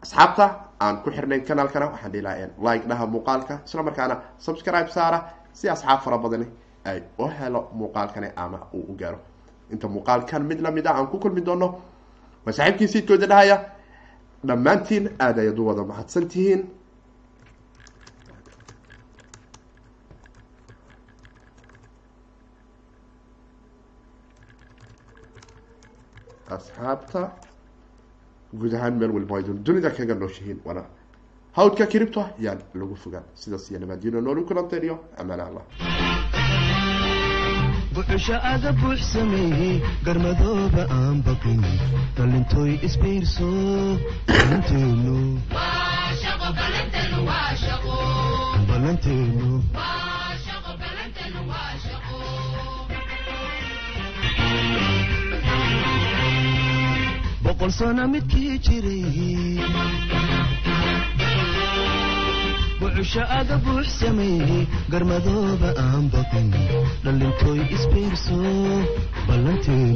Asxaabta 0.03 0.45
aan 0.81 1.03
ku 1.03 1.11
xirnayn 1.11 1.45
kanaalkana 1.45 1.87
waxaan 1.87 2.13
dhihi 2.13 2.23
lahaa 2.23 2.49
like 2.67 2.89
dhaha 2.89 3.07
muuqaalka. 3.07 3.61
Isla 3.67 3.83
markaana 3.83 4.17
subscribe 4.39 4.89
saara 4.89 5.19
si 5.53 5.69
asxaab 5.69 6.01
fara 6.05 6.19
badani 6.19 6.47
ay 6.85 7.03
u 7.19 7.27
helo 7.39 7.69
muuqaalkani 7.73 8.29
ama 8.37 8.59
uu 8.73 8.85
u 8.93 8.97
gaaro. 8.97 9.19
Inta 9.71 9.89
muuqaalkan 9.89 10.43
mid 10.47 10.61
la 10.61 10.71
mid 10.71 10.87
ah 10.87 10.95
aan 10.99 11.07
ku 11.07 11.19
kulmi 11.19 11.41
doono 11.41 11.81
waa 12.47 12.53
saaxiibkii 12.59 12.89
siidkooda 12.95 13.27
dhahaya 13.33 13.57
dhammaantiin 14.51 15.09
aada 15.27 15.41
ayaad 15.45 15.59
u 15.63 15.67
wada 15.69 15.85
mahadsan 15.93 16.29
tihiin 16.35 16.63
asxaabta 26.57 27.23
guud 28.61 28.73
ahaan 28.79 28.95
meel 29.01 29.13
walba 29.17 29.35
aydun 29.39 29.59
dunida 29.67 29.91
kaga 29.99 30.15
nooshihiin 30.23 30.59
wana 30.69 30.83
hawdka 31.59 31.85
kiribto 31.93 32.23
yaan 32.47 32.61
lagu 32.81 32.95
fogaan 33.05 33.27
sidaas 33.43 33.65
iyo 33.71 33.79
nabadiino 33.85 34.19
noolu 34.27 34.41
kulanteeniyo 34.49 34.97
amaan 35.21 35.41
allah 35.49 35.65
buxusha 37.97 38.37
aga 38.53 38.71
buux 38.81 39.01
sameeyey 39.13 39.77
garmadooba 40.07 40.83
aan 40.99 41.17
baqin 41.27 41.63
dhalintooy 42.17 42.73
isbiirso 42.89 43.49
balanteenu 48.69 49.63
boqol 57.45 57.71
sano 57.79 58.05
midkii 58.13 58.59
jiray 58.65 59.05
buxusha 62.87 63.23
aga 63.39 63.57
buux 63.65 63.85
sameeyey 64.01 64.63
garmadooba 64.93 65.71
aan 65.85 66.05
baqin 66.15 66.51
dhalintooy 67.05 67.61
isbiirso 67.77 68.39
balanteenu 69.29 69.95